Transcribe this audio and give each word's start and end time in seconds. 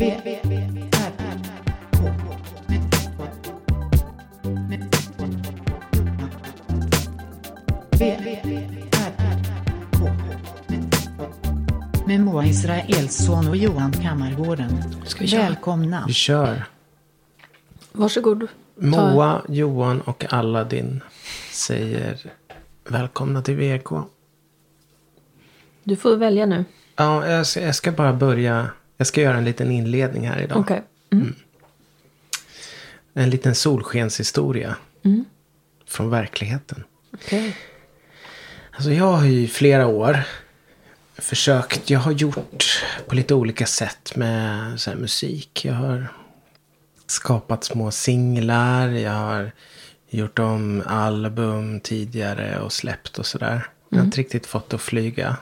Med 0.00 0.10
Moa 12.20 12.46
Israelsson 12.46 13.48
och 13.48 13.56
Johan 13.56 13.92
Kammargården. 13.92 14.84
Ska 15.06 15.20
vi 15.20 15.26
köra? 15.26 15.42
Välkomna. 15.42 16.04
Vi 16.06 16.12
kör. 16.12 16.64
Varsågod. 17.92 18.46
Moa, 18.76 19.42
Johan 19.48 20.00
och 20.00 20.32
Aladdin 20.32 21.00
säger 21.52 22.32
välkomna 22.88 23.42
till 23.42 23.56
VK. 23.56 23.92
Du 25.84 25.96
får 25.96 26.16
välja 26.16 26.46
nu. 26.46 26.64
Ja, 26.96 27.26
jag 27.26 27.46
ska, 27.46 27.60
jag 27.60 27.74
ska 27.74 27.92
bara 27.92 28.12
börja. 28.12 28.70
Jag 29.00 29.06
ska 29.06 29.20
göra 29.20 29.36
en 29.36 29.44
liten 29.44 29.70
inledning 29.70 30.28
här 30.28 30.40
idag. 30.40 30.58
Okej. 30.58 30.82
En 33.14 33.30
liten 33.30 33.54
solskenshistoria. 33.54 34.76
Mm. 35.04 35.24
Från 35.86 36.10
verkligheten. 36.10 36.84
Okej. 37.12 37.56
Alltså 38.70 38.90
jag 38.90 39.12
har 39.12 39.24
ju 39.24 39.40
i 39.40 39.48
flera 39.48 39.86
år 39.86 40.22
försökt. 41.14 41.90
Jag 41.90 42.00
har 42.00 42.12
gjort 42.12 42.84
på 43.06 43.14
lite 43.14 43.34
olika 43.34 43.66
sätt 43.66 44.16
med 44.16 44.78
musik. 44.96 45.64
Jag 45.64 45.74
har 45.74 46.06
skapat 47.06 47.64
små 47.64 47.90
singlar. 47.90 48.88
Jag 48.88 49.12
har 49.12 49.52
gjort 50.08 50.38
om 50.38 50.82
album 50.86 51.80
tidigare 51.80 52.60
och 52.60 52.72
släppt 52.72 53.18
och 53.18 53.26
sådär. 53.26 53.66
Jag 53.88 53.98
har 53.98 54.04
inte 54.04 54.18
riktigt 54.18 54.46
fått 54.46 54.70
det 54.70 54.76
att 54.76 54.82
flyga. 54.82 55.36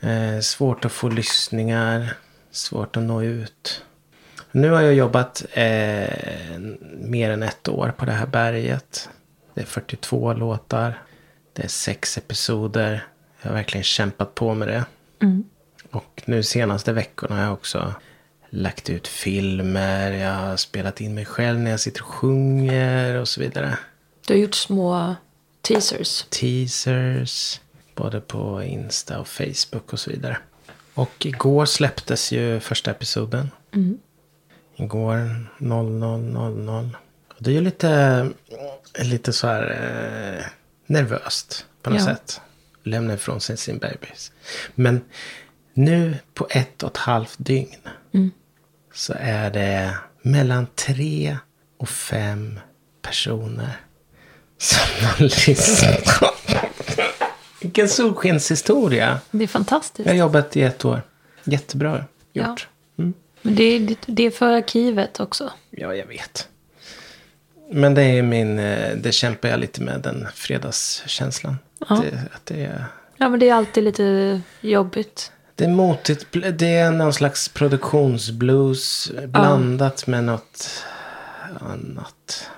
Eh, 0.00 0.40
svårt 0.40 0.84
att 0.84 0.92
få 0.92 1.08
lyssningar. 1.08 2.16
Svårt 2.50 2.96
att 2.96 3.02
nå 3.02 3.22
ut. 3.22 3.82
Nu 4.52 4.70
har 4.70 4.80
jag 4.80 4.94
jobbat 4.94 5.44
eh, 5.52 6.58
mer 6.98 7.30
än 7.30 7.42
ett 7.42 7.68
år 7.68 7.94
på 7.96 8.04
det 8.04 8.12
här 8.12 8.26
berget. 8.26 9.08
Det 9.54 9.60
är 9.60 9.66
42 9.66 10.32
låtar. 10.32 11.02
Det 11.52 11.64
är 11.64 11.68
sex 11.68 12.18
episoder. 12.18 13.06
Jag 13.42 13.50
har 13.50 13.54
verkligen 13.54 13.84
kämpat 13.84 14.34
på 14.34 14.54
med 14.54 14.68
det. 14.68 14.84
Och 15.90 16.22
nu 16.24 16.42
senaste 16.42 16.92
veckorna 16.92 17.36
har 17.36 17.42
jag 17.42 17.52
också 17.52 17.94
lagt 18.50 18.90
ut 18.90 19.08
filmer. 19.08 20.12
Jag 20.12 20.34
har 20.34 20.56
spelat 20.56 21.00
in 21.00 21.14
mig 21.14 21.24
själv 21.24 21.58
när 21.58 21.70
jag 21.70 21.80
sitter 21.80 22.02
och 22.02 22.08
sjunger 22.08 23.14
och 23.14 23.28
så 23.28 23.40
vidare. 23.40 23.78
Du 24.26 24.34
har 24.34 24.38
gjort 24.38 24.54
små 24.54 25.14
teasers. 25.62 26.24
Teasers. 26.30 27.60
Både 27.96 28.20
på 28.20 28.62
Insta 28.62 29.18
och 29.18 29.28
Facebook 29.28 29.92
och 29.92 30.00
så 30.00 30.10
vidare. 30.10 30.38
Och 30.94 31.26
igår 31.26 31.66
släpptes 31.66 32.32
ju 32.32 32.60
första 32.60 32.90
episoden. 32.90 33.50
Igår 34.76 35.46
00.00. 35.58 36.90
Och 37.28 37.36
det 37.42 37.50
är 37.50 37.54
ju 37.54 37.60
lite, 37.60 38.28
lite 39.02 39.32
så 39.32 39.46
här 39.46 39.62
eh, 40.40 40.44
nervöst 40.86 41.66
på 41.82 41.90
något 41.90 41.98
Ja. 42.00 42.04
sätt. 42.06 42.40
Lämna 42.82 43.14
ifrån 43.14 43.40
sig 43.40 43.56
sin 43.56 43.78
bebis. 43.78 44.32
Men 44.74 45.04
nu 45.74 46.18
på 46.34 46.46
ett 46.50 46.82
och 46.82 46.90
ett 46.90 46.96
halvt 46.96 47.34
dygn. 47.38 47.76
Så 48.94 49.14
är 49.18 49.50
det 49.50 49.94
mellan 50.22 50.66
tre 50.74 51.36
och 51.78 51.88
fem 51.88 52.60
personer. 53.02 53.80
Som 54.58 55.06
har 55.06 55.20
lyssnat. 55.48 56.22
Vilken 57.66 57.88
solskenshistoria. 57.88 59.20
Det 59.30 59.44
är 59.44 59.48
fantastiskt. 59.48 60.06
Jag 60.06 60.14
har 60.14 60.18
jobbat 60.18 60.56
i 60.56 60.62
ett 60.62 60.84
år. 60.84 61.02
Jättebra 61.44 62.04
gjort. 62.32 62.68
Men 63.42 63.54
det 63.54 63.64
är, 63.64 63.96
det 64.06 64.22
är 64.22 64.30
för 64.30 64.52
arkivet 64.52 65.20
också. 65.20 65.52
Ja, 65.70 65.94
jag 65.94 66.06
vet. 66.06 66.48
Men 67.70 67.94
det 67.94 68.02
är 68.02 68.22
min, 68.22 68.58
eh, 68.58 68.96
det 68.96 69.12
kämpar 69.12 69.48
jag 69.48 69.60
lite 69.60 69.82
med, 69.82 70.00
den 70.00 70.26
fredagskänslan. 70.34 71.56
Ja. 71.88 72.02
Det, 72.04 72.22
att 72.34 72.46
det, 72.46 72.64
är, 72.64 72.84
Ja, 73.16 73.28
men 73.28 73.40
det 73.40 73.48
är 73.48 73.54
alltid 73.54 73.84
lite 73.84 74.40
jobbigt. 74.60 75.32
det 75.54 75.64
är 75.64 75.68
motigt, 75.68 76.26
det 76.54 76.76
är 76.76 76.90
någon 76.90 77.12
slags 77.12 77.48
produktionsblues 77.48 79.12
blandat 79.26 80.06
med 80.06 80.24
något 80.24 80.84
annat. 81.60 82.50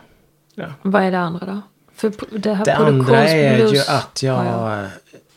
Ja. 0.55 0.67
Vad 0.83 1.03
är 1.03 1.11
det 1.11 1.19
andra 1.19 1.47
då? 1.47 1.61
För 1.99 2.13
det 2.39 2.55
här 2.55 2.65
Det 2.65 2.77
andra 2.77 3.29
är 3.29 3.73
ju 3.73 3.79
att 3.89 4.23
jag, 4.23 4.35
har 4.35 4.89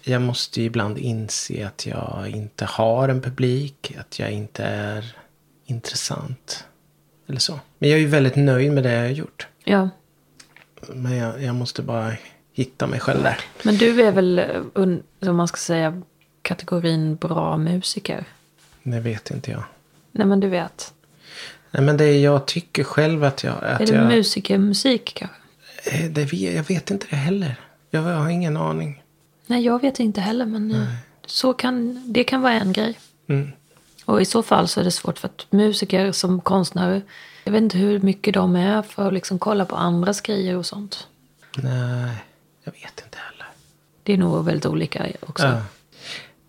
jag. 0.04 0.22
måste 0.22 0.62
ju 0.62 0.66
ibland 0.66 0.98
inse 0.98 1.68
att 1.68 1.86
jag 1.86 2.30
inte 2.30 2.66
har 2.66 3.10
en 3.10 3.22
publik, 3.22 3.96
att 4.00 4.20
jag 4.20 4.32
inte 4.32 4.64
är 4.64 5.16
intressant. 5.66 6.66
Eller 7.28 7.40
så. 7.40 7.60
Men 7.80 7.90
jag 7.90 7.98
är 7.98 8.02
ju 8.02 8.08
väldigt 8.08 8.36
nöjd 8.36 8.72
med 8.72 8.84
det 8.84 8.94
jag 8.94 9.02
har 9.02 9.10
gjort. 9.10 9.48
Ja. 9.64 9.90
Men 10.94 11.18
jag, 11.18 11.44
jag 11.44 11.56
måste 11.56 11.82
bara 11.82 12.14
hitta 12.54 12.88
mig 12.88 13.00
själv 13.00 13.24
där. 13.24 13.40
Men 13.64 13.78
du 13.78 14.02
är 14.02 14.12
väl, 14.12 14.40
eh, 14.40 14.96
som 15.22 15.36
man 15.36 15.48
ska 15.48 15.58
säga, 15.58 16.02
kategorin 16.42 17.16
bra 17.16 17.58
musiker? 17.58 18.26
Det 18.84 19.00
vet 19.00 19.32
inte 19.32 19.52
jag. 19.52 19.64
Nej, 20.12 20.28
men 20.28 20.40
du 20.40 20.48
vet. 20.48 20.94
Nej 21.72 21.84
men 21.84 21.98
det 21.98 22.06
är, 22.06 22.20
jag 22.20 22.46
tycker 22.46 22.84
själv 22.84 23.24
att 23.24 23.44
jag... 23.44 23.64
Att 23.64 23.82
Är 23.82 23.86
det 23.86 23.94
jag, 23.94 24.08
musikermusik 24.08 25.14
kanske? 25.16 25.41
Eh, 25.84 26.12
det, 26.12 26.34
jag 26.34 26.64
vet 26.64 26.92
inte 26.92 27.08
det 27.10 27.16
heller. 27.16 27.56
Jag 27.90 28.02
har 28.02 28.30
ingen 28.30 28.58
aning. 28.58 29.04
Nej, 29.48 29.66
jag 29.66 29.82
vet 29.82 30.00
inte 30.00 30.22
heller, 30.22 30.46
men 30.46 30.72
eh, 30.72 30.88
så 31.26 31.54
kan, 31.54 32.04
det 32.14 32.24
kan 32.24 32.42
vara 32.42 32.54
en 32.54 32.74
grej. 32.74 33.00
Mm. 33.28 33.52
Och 34.06 34.22
i 34.22 34.26
så 34.26 34.44
fall 34.44 34.68
så 34.68 34.80
är 34.80 34.84
det 34.84 34.92
svårt 34.92 35.20
för 35.20 35.28
att 35.28 35.46
musiker 35.50 36.12
som 36.12 36.42
konstnärer, 36.42 37.02
jag 37.44 37.52
vet 37.52 37.62
inte 37.62 37.78
hur 37.78 38.00
mycket 38.00 38.34
de 38.34 38.56
är 38.56 38.82
för 38.82 39.08
att 39.08 39.14
liksom 39.14 39.40
kolla 39.40 39.66
på 39.66 39.76
andras 39.76 40.22
grejer 40.22 40.56
och 40.56 40.66
sånt. 40.66 41.08
Nej, 41.58 42.16
jag 42.64 42.72
vet 42.72 43.04
inte 43.06 43.18
heller. 43.18 43.48
Det 44.04 44.14
är 44.14 44.18
nog 44.18 44.46
väldigt 44.46 44.66
olika 44.66 45.08
också. 45.20 45.46
Ja. 45.48 45.62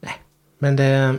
Nej, 0.01 0.15
men 0.59 0.77
det... 0.77 1.19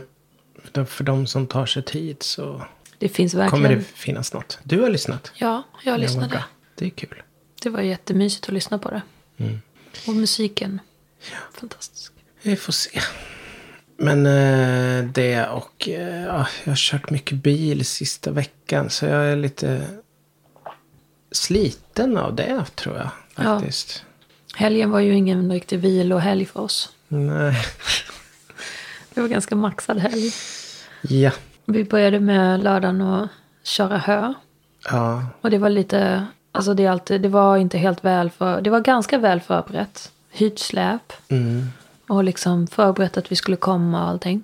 för- 0.86 1.04
de 1.04 1.26
som 1.26 1.46
tar 1.46 1.66
sig 1.66 1.82
tid 1.82 2.22
så 2.22 2.62
Det 2.98 3.08
finns 3.08 3.34
verkligen. 3.34 3.50
kommer 3.64 3.76
det 3.76 3.82
finnas 3.84 4.32
något. 4.32 4.58
Du 4.62 4.80
har 4.80 4.88
lyssnat. 4.90 5.32
Ja, 5.34 5.62
jag 5.84 6.00
lyssnade. 6.00 6.44
Det 6.74 6.86
är 6.86 6.90
kul. 6.90 7.22
Det 7.64 7.70
var 7.70 7.80
jättemysigt 7.80 8.46
att 8.46 8.54
lyssna 8.54 8.78
på 8.78 8.90
det. 8.90 9.02
Mm. 9.36 9.60
Och 10.06 10.14
musiken. 10.14 10.80
Fantastisk. 11.52 12.12
Vi 12.42 12.56
får 12.56 12.72
se. 12.72 13.00
Men 13.96 14.26
eh, 14.26 15.04
det 15.04 15.46
och 15.46 15.88
eh, 15.88 16.22
ja, 16.24 16.46
jag 16.64 16.70
har 16.70 16.76
kört 16.76 17.10
mycket 17.10 17.38
bil 17.38 17.84
sista 17.84 18.30
veckan. 18.30 18.90
Så 18.90 19.06
jag 19.06 19.24
är 19.24 19.36
lite 19.36 19.86
sliten 21.32 22.16
av 22.16 22.34
det 22.34 22.64
tror 22.74 22.96
jag. 22.96 23.10
Ja. 23.36 23.42
Faktiskt. 23.42 24.04
Helgen 24.54 24.90
var 24.90 25.00
ju 25.00 25.14
ingen 25.14 25.52
riktig 25.52 25.78
vilohelg 25.78 26.46
för 26.46 26.60
oss. 26.60 26.92
Nej. 27.08 27.56
Det 29.14 29.20
var 29.20 29.28
ganska 29.28 29.56
maxad 29.56 29.98
helg. 29.98 30.32
Ja. 31.02 31.30
Vi 31.64 31.84
började 31.84 32.20
med 32.20 32.62
lördagen 32.62 33.00
att 33.00 33.30
köra 33.62 33.98
hö. 33.98 34.34
Ja. 34.90 35.26
Och 35.40 35.50
det 35.50 35.58
var 35.58 35.70
lite, 35.70 36.26
alltså 36.54 36.74
det, 36.74 36.84
är 36.84 36.90
alltid, 36.90 37.20
det 37.20 37.28
var 37.28 37.56
inte 37.56 37.78
helt 37.78 38.04
väl 38.04 38.30
för, 38.30 38.60
det 38.60 38.70
var 38.70 38.80
ganska 38.80 39.18
väl 39.18 39.40
förberett. 39.40 40.12
Hyrt 40.30 40.58
släp. 40.58 41.12
Mm. 41.28 41.66
Och 42.08 42.24
liksom 42.24 42.66
förberett 42.66 43.16
att 43.16 43.32
vi 43.32 43.36
skulle 43.36 43.56
komma 43.56 44.02
och 44.02 44.08
allting. 44.08 44.42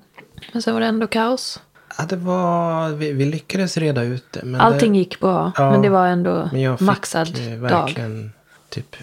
Men 0.53 0.63
sen 0.63 0.75
var 0.75 0.81
det 0.81 0.87
ändå 0.87 1.07
kaos. 1.07 1.61
ja 1.99 2.05
det 2.09 2.17
var, 2.17 2.89
vi, 2.91 3.13
vi 3.13 3.25
lyckades 3.25 3.77
reda 3.77 4.03
ut 4.03 4.33
det. 4.33 4.41
Men 4.45 4.61
Allting 4.61 4.93
det, 4.93 4.99
gick 4.99 5.21
bra. 5.21 5.53
Ja, 5.57 5.71
men 5.71 5.83
det 5.83 5.89
var 5.89 6.07
ändå 6.07 6.49
men 6.53 6.61
jag 6.61 6.79
fick 6.79 6.87
maxad 6.87 7.39
eh, 7.39 7.51
dag. 7.51 7.59
verkligen 7.59 8.33
typ, 8.69 8.97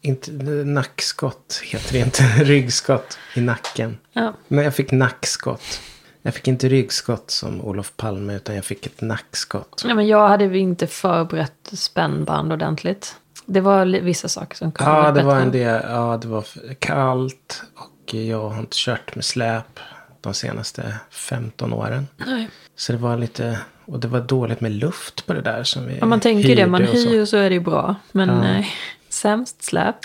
inte, 0.00 0.30
nackskott 0.64 1.60
heter 1.64 1.92
det 1.92 1.98
inte, 1.98 2.22
ryggskott 2.44 3.18
i 3.34 3.40
nacken. 3.40 3.98
Ja. 4.12 4.34
Men 4.48 4.64
jag 4.64 4.74
fick 4.74 4.92
nackskott. 4.92 5.80
Jag 6.22 6.34
fick 6.34 6.48
inte 6.48 6.68
ryggskott 6.68 7.30
som 7.30 7.60
Olof 7.60 7.92
Palme 7.96 8.34
utan 8.36 8.54
jag 8.54 8.64
fick 8.64 8.86
ett 8.86 9.00
nackskott. 9.00 9.84
ja, 9.88 9.94
men 9.94 10.06
jag 10.06 10.28
hade 10.28 10.58
inte 10.58 10.86
förberett 10.86 11.70
spännband 11.72 12.52
ordentligt. 12.52 13.16
Det 13.46 13.60
var 13.60 13.86
vissa 13.86 14.28
saker 14.28 14.56
som 14.56 14.72
kunde 14.72 14.92
Ja, 14.92 15.10
det 15.12 15.22
var 15.22 15.40
en 15.40 15.52
del. 15.52 15.82
Ja, 15.88 16.18
det 16.22 16.28
var 16.28 16.44
kallt. 16.78 17.62
Och 17.76 18.14
jag 18.14 18.48
har 18.50 18.58
inte 18.60 18.76
kört 18.76 19.14
med 19.14 19.24
släp 19.24 19.80
de 20.20 20.34
senaste 20.34 20.96
15 21.10 21.72
åren. 21.72 22.08
Nej. 22.26 22.48
Så 22.76 22.92
det 22.92 22.98
var 22.98 23.16
lite... 23.16 23.58
Och 23.84 23.98
det 24.00 24.08
var 24.08 24.20
dåligt 24.20 24.60
med 24.60 24.72
luft 24.72 25.26
på 25.26 25.32
det 25.32 25.40
där 25.40 25.64
som 25.64 25.86
vi 25.86 25.98
Ja, 25.98 26.06
man 26.06 26.20
tänker 26.20 26.56
det, 26.56 26.66
man 26.66 26.82
och 26.82 26.88
så. 26.88 27.08
hyr 27.08 27.24
så 27.24 27.36
är 27.36 27.50
det 27.50 27.60
bra. 27.60 27.94
Men 28.12 28.28
Ja. 28.28 28.40
nej, 28.40 28.72
sämst 29.08 29.62
släp. 29.62 29.96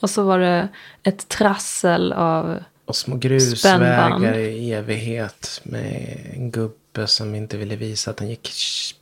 Och 0.00 0.10
så 0.10 0.22
var 0.22 0.38
det 0.38 0.68
ett 1.02 1.28
trassel 1.28 2.12
av, 2.12 2.58
Och 2.88 2.96
små 2.96 3.16
grusvägar 3.16 4.34
i 4.38 4.72
evighet. 4.72 5.60
Med 5.64 6.20
en 6.34 6.50
gubbe 6.50 7.06
som 7.06 7.34
inte 7.34 7.56
ville 7.56 7.76
visa 7.76 8.10
att 8.10 8.20
han 8.20 8.28
gick 8.28 8.50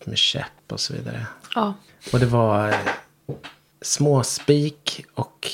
med 0.05 0.19
käpp 0.19 0.73
och 0.73 0.81
så 0.81 0.93
vidare. 0.93 1.27
ja, 1.55 1.75
Och 2.13 2.19
det 2.21 2.27
var 2.27 2.69
eh, 2.69 2.75
småspik 3.83 5.05
och 5.15 5.49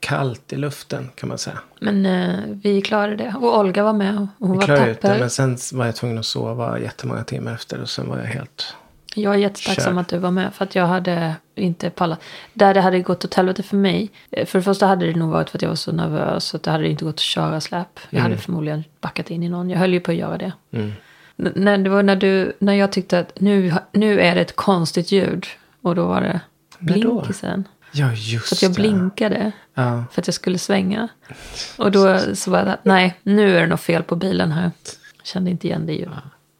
kallt 0.00 0.52
i 0.52 0.56
luften 0.56 1.10
kan 1.14 1.28
man 1.28 1.38
säga. 1.38 1.58
Men 1.80 2.06
eh, 2.06 2.40
vi 2.62 2.82
klarade 2.82 3.16
det. 3.16 3.34
Och 3.40 3.58
Olga 3.58 3.82
var 3.84 3.92
med. 3.92 4.18
Och 4.38 4.48
hon 4.48 4.52
Vi 4.52 4.56
var 4.58 4.64
klarade 4.64 4.90
ut 4.90 5.00
det, 5.00 5.08
tapper. 5.08 5.20
men 5.20 5.30
sen 5.30 5.58
var 5.72 5.86
jag 5.86 5.96
tvungen 5.96 6.18
att 6.18 6.26
sova 6.26 6.80
jättemånga 6.80 7.24
timmar 7.24 7.54
efter. 7.54 7.80
Och 7.82 7.88
sen 7.90 8.08
var 8.08 8.18
jag 8.18 8.24
helt... 8.24 8.74
Jag 9.14 9.34
är 9.34 9.38
jättetacksam 9.38 9.94
Kör. 9.94 10.00
att 10.00 10.08
du 10.08 10.18
var 10.18 10.30
med. 10.30 10.54
För 10.54 10.64
att 10.64 10.74
jag 10.74 10.86
hade 10.86 11.34
inte 11.54 11.90
pallat. 11.90 12.20
Där 12.52 12.74
det 12.74 12.80
hade 12.80 13.00
gått 13.00 13.24
åt 13.24 13.34
helvete 13.34 13.62
för 13.62 13.76
mig. 13.76 14.10
eh, 14.30 14.46
För 14.46 14.58
det 14.58 14.62
första 14.62 14.86
hade 14.86 15.06
det 15.06 15.18
nog 15.18 15.30
varit 15.30 15.50
för 15.50 15.58
att 15.58 15.62
jag 15.62 15.68
var 15.68 15.76
så 15.76 15.92
nervös. 15.92 16.44
Så 16.44 16.56
att 16.56 16.62
det 16.62 16.70
hade 16.70 16.88
inte 16.88 17.04
gått 17.04 17.14
att 17.14 17.20
köra 17.20 17.60
släp. 17.60 18.00
Jag 18.10 18.20
hade 18.20 18.36
förmodligen 18.36 18.84
backat 19.00 19.30
in 19.30 19.42
i 19.42 19.48
någon. 19.48 19.70
Jag 19.70 19.78
höll 19.78 19.92
ju 19.92 20.00
på 20.00 20.10
att 20.10 20.16
göra 20.16 20.38
det. 20.38 20.52
Mm. 20.70 20.92
När, 21.36 21.78
det 21.78 21.90
var 21.90 22.02
när, 22.02 22.16
du, 22.16 22.52
när 22.58 22.72
jag 22.74 22.92
tyckte 22.92 23.18
att 23.18 23.40
nu, 23.40 23.74
nu 23.92 24.20
är 24.20 24.34
det 24.34 24.40
ett 24.40 24.56
konstigt 24.56 25.12
ljud. 25.12 25.46
Och 25.82 25.94
då 25.94 26.06
var 26.06 26.20
det 26.20 26.40
blinkisen. 26.78 27.64
Ja, 27.92 28.12
just 28.12 28.46
Så 28.46 28.54
att 28.54 28.62
jag 28.62 28.72
blinkade. 28.72 29.52
Ja. 29.74 30.04
För 30.12 30.22
att 30.22 30.26
jag 30.28 30.34
skulle 30.34 30.58
svänga. 30.58 31.08
Och 31.78 31.90
då 31.92 32.18
så 32.34 32.50
var 32.50 32.64
det, 32.64 32.78
nej, 32.82 33.14
nu 33.22 33.56
är 33.56 33.60
det 33.60 33.66
något 33.66 33.80
fel 33.80 34.02
på 34.02 34.16
bilen 34.16 34.52
här. 34.52 34.70
Jag 35.16 35.26
kände 35.26 35.50
inte 35.50 35.66
igen 35.66 35.86
det 35.86 35.92
ljudet. 35.92 36.14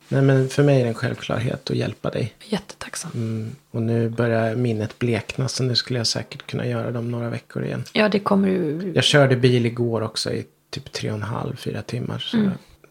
Nej, 0.08 0.22
men 0.22 0.48
för 0.48 0.62
mig 0.62 0.76
är 0.80 0.82
det 0.82 0.88
en 0.88 0.94
självklarhet 0.94 1.70
att 1.70 1.76
hjälpa 1.76 2.10
dig. 2.10 2.34
Jättetacksam. 2.44 3.10
Mm. 3.14 3.50
Och 3.70 3.82
nu 3.82 4.08
börjar 4.08 4.54
minnet 4.56 4.98
blekna. 4.98 5.48
Så 5.48 5.62
nu 5.62 5.74
skulle 5.76 5.98
jag 5.98 6.06
säkert 6.06 6.46
kunna 6.46 6.66
göra 6.66 6.90
dem 6.90 7.10
några 7.10 7.28
veckor 7.30 7.64
igen. 7.64 7.84
Ja, 7.92 8.08
det 8.08 8.18
kommer 8.18 8.48
du... 8.48 8.92
Jag 8.94 9.04
körde 9.04 9.36
bil 9.36 9.66
igår 9.66 10.00
också 10.02 10.32
i 10.32 10.44
typ 10.70 10.92
tre 10.92 11.10
och 11.10 11.16
en 11.16 11.22
halv, 11.22 11.56
fyra 11.56 11.82
timmar. 11.82 12.18
Så 12.18 12.36
Mm. 12.36 12.50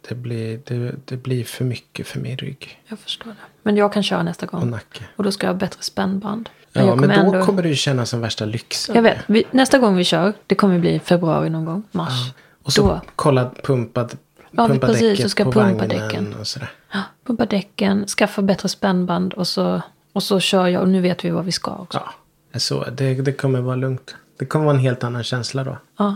det, 0.09 0.15
blir, 0.15 0.59
det, 0.65 0.95
det 1.05 1.17
blir 1.17 1.43
för 1.43 1.65
mycket 1.65 2.07
för 2.07 2.19
min 2.19 2.37
rygg 2.37 2.81
Jag 2.87 2.99
förstår 2.99 3.29
det. 3.29 3.35
Men 3.63 3.77
jag 3.77 3.93
kan 3.93 4.03
köra 4.03 4.23
nästa 4.23 4.45
och 4.45 4.51
gång. 4.51 4.69
nacke. 4.69 5.03
Och 5.15 5.23
då 5.23 5.31
ska 5.31 5.47
jag 5.47 5.53
ha 5.53 5.59
bättre 5.59 5.81
spännband. 5.81 6.49
Ja, 6.73 6.95
men 6.95 7.09
då 7.09 7.15
ändå- 7.15 7.45
kommer 7.45 7.63
du 7.63 7.75
känna 7.75 8.05
som 8.05 8.21
värsta 8.21 8.45
lyxen. 8.45 8.95
Jag 8.95 9.01
vet. 9.01 9.17
Vi, 9.27 9.43
nästa 9.51 9.77
gång 9.79 9.95
vi 9.95 10.03
kör, 10.03 10.33
det 10.47 10.55
kommer 10.55 10.79
bli 10.79 10.99
februari 10.99 11.49
någon 11.49 11.65
gång. 11.65 11.83
Mars. 11.91 12.31
Och 12.63 12.73
så 12.73 12.81
Då. 12.81 13.01
kolla 13.15 13.51
pumpad, 13.63 14.17
Ja, 14.51 14.67
pumpa 14.67 14.87
precis, 14.87 15.01
däcket 15.01 15.23
så 15.23 15.29
ska 15.29 15.43
på 15.43 15.51
pumpa 15.51 15.71
vagnen 15.85 15.89
däcken. 15.89 16.33
och 16.39 16.47
sådär. 16.47 16.71
Pumpa 17.23 17.45
däcken, 17.45 18.07
skaffa 18.07 18.41
bättre 18.41 18.69
spännband 18.69 19.33
och 19.33 19.47
så, 19.47 19.81
och 20.13 20.23
så 20.23 20.39
kör 20.39 20.67
jag. 20.67 20.81
Och 20.81 20.89
nu 20.89 21.01
vet 21.01 21.25
vi 21.25 21.29
vad 21.29 21.45
vi 21.45 21.51
ska 21.51 21.75
också. 21.75 22.01
Ja, 22.51 22.59
så, 22.59 22.83
det, 22.89 23.13
det 23.13 23.33
kommer 23.33 23.61
vara 23.61 23.75
lugnt. 23.75 24.15
Det 24.37 24.45
kommer 24.45 24.65
vara 24.65 24.75
en 24.75 24.81
helt 24.81 25.03
annan 25.03 25.23
känsla 25.23 25.63
då. 25.63 25.77
Ja. 25.97 26.15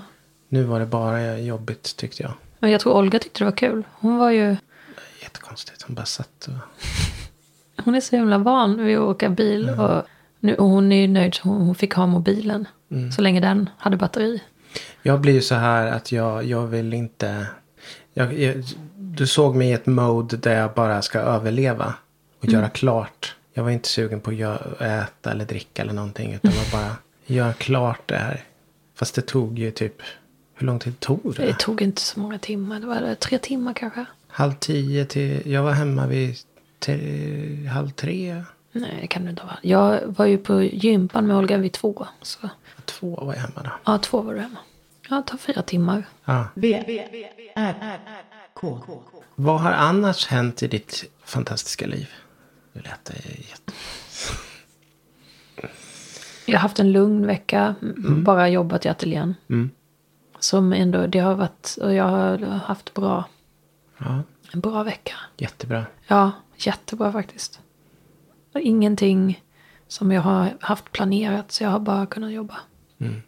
Nu 0.50 0.64
var 0.64 0.80
det 0.80 0.86
bara 0.86 1.38
jobbigt 1.38 1.96
tyckte 1.96 2.24
jag. 2.24 2.32
Men 2.60 2.72
jag 2.72 2.82
tror 2.82 2.94
Olga 2.94 3.20
tyckte 3.20 3.40
det 3.40 3.46
var 3.46 3.58
kul. 3.58 3.84
Hon 3.92 4.18
var 4.18 4.30
ju... 4.30 4.56
Jättekonstigt. 5.22 5.82
Hon 5.82 5.96
bara 5.96 6.06
satt 6.06 6.48
och... 6.48 6.54
Hon 7.86 7.96
är 7.96 8.02
så 8.02 8.16
himla 8.16 8.38
van 8.38 8.86
vid 8.86 8.98
att 8.98 9.04
åka 9.04 9.30
bil. 9.30 9.70
Och, 9.70 10.04
nu, 10.40 10.56
och 10.56 10.68
hon 10.68 10.92
är 10.92 11.02
ju 11.02 11.08
nöjd 11.08 11.36
så 11.36 11.50
hon, 11.50 11.62
hon 11.62 11.76
fick 11.76 11.94
ha 11.94 12.06
mobilen. 12.06 12.68
Mm. 12.92 13.12
Så 13.12 13.22
länge 13.22 13.40
den 13.40 13.70
hade 13.78 13.98
batteri. 13.98 14.44
Jag 15.02 15.22
blir 15.22 15.34
ju 15.34 15.42
så 15.42 15.56
här 15.56 15.88
att 15.88 16.12
jag, 16.12 16.44
jag 16.44 16.68
vill 16.68 16.94
inte... 16.94 17.46
Jag, 18.14 18.40
jag, 18.40 18.64
du 18.96 19.28
såg 19.28 19.56
mig 19.56 19.70
i 19.70 19.74
ett 19.74 19.86
mode 19.86 20.38
där 20.38 20.56
jag 20.60 20.74
bara 20.74 21.02
ska 21.02 21.20
överleva. 21.20 21.94
Och 22.40 22.46
Mm. 22.48 22.60
göra 22.60 22.70
klart. 22.70 23.36
Jag 23.54 23.64
var 23.64 23.70
inte 23.72 23.90
sugen 23.90 24.20
på 24.20 24.32
att 24.32 24.82
äta 24.82 25.32
eller 25.32 25.46
dricka 25.46 25.82
eller 25.82 25.94
någonting. 25.94 26.34
Utan 26.34 26.52
var 26.52 26.82
bara 26.82 26.96
göra 27.26 27.54
klart 27.54 28.02
det 28.06 28.16
här. 28.18 28.44
Fast 28.96 29.16
det 29.16 29.22
tog 29.22 29.60
ju 29.60 29.72
typ... 29.72 29.96
Hur 30.56 30.68
lång 30.68 30.80
tid 30.80 31.00
tog 31.00 31.34
det? 31.38 31.46
Det 31.46 31.54
tog 31.60 31.82
inte 31.82 32.02
så 32.02 32.20
många 32.20 32.40
timmar. 32.40 32.80
Det 32.80 32.86
var 32.88 33.16
tre 33.16 33.38
timmar 33.38 33.74
kanske. 33.74 34.06
Halv 34.28 34.54
tio 34.60 35.06
till... 35.06 35.42
Jag 35.52 35.64
var 35.64 35.72
hemma 35.72 36.08
vid 36.08 36.36
tre, 36.80 37.66
halv 37.68 37.90
tre. 37.90 38.44
Nej, 38.72 38.98
det 39.02 39.08
kan 39.08 39.24
det 39.24 39.30
inte 39.30 39.44
vara. 39.44 39.58
Jag 39.62 40.00
var 40.06 40.26
ju 40.26 40.38
på 40.38 40.62
gympan 40.64 41.28
med 41.28 41.38
Olga 41.38 41.58
vid 41.58 41.72
två. 41.74 42.08
Så, 42.22 42.50
Två 42.86 43.16
var 43.16 43.34
jag 43.34 43.42
hemma 43.42 43.62
då. 43.64 43.70
ja, 43.86 43.98
två 43.98 44.22
var 44.22 44.34
du 44.34 44.40
hemma. 44.40 44.58
Ja, 45.12 45.16
det 45.18 45.24
tar 45.28 45.38
fyra 45.38 45.62
timmar. 45.62 46.04
Ja. 46.26 46.48
V, 46.56 46.74
R, 47.56 48.00
K. 48.54 48.80
Vad 49.36 49.62
har 49.62 49.72
annars 49.72 50.28
hänt 50.28 50.64
i 50.64 50.68
ditt 50.68 51.04
fantastiska 51.26 51.88
liv? 51.88 52.10
Nu 52.74 52.82
lät 52.82 53.06
det 53.06 53.14
jätte... 53.50 53.74
Jag 56.46 56.58
har 56.58 56.62
haft 56.62 56.80
en 56.80 56.92
lugn 56.92 57.26
vecka. 57.28 57.76
m- 57.82 58.24
Bara 58.24 58.50
jobbat 58.50 58.86
i 58.86 58.90
ateljén. 58.90 59.36
Mm. 59.50 59.70
Som 60.40 60.74
ändå, 60.74 61.08
det 61.08 61.20
har 61.20 61.36
varit, 61.36 61.78
och 61.82 61.94
jag 61.94 62.04
har 62.08 62.38
haft 62.38 62.94
bra, 62.94 63.26
Ja, 63.98 64.24
en 64.54 64.60
bra 64.60 64.84
vecka. 64.84 65.14
jättebra. 65.38 65.86
Ja, 66.08 66.32
jättebra 66.58 67.12
faktiskt. 67.12 67.60
Ingenting 68.60 69.44
som 69.88 70.12
jag 70.12 70.22
har 70.22 70.58
haft 70.60 70.92
planerat 70.92 71.52
så 71.52 71.64
jag 71.64 71.70
har 71.70 71.80
bara 71.80 72.06
kunnat 72.06 72.32
jobba. 72.32 72.58
Mm. 73.00 73.22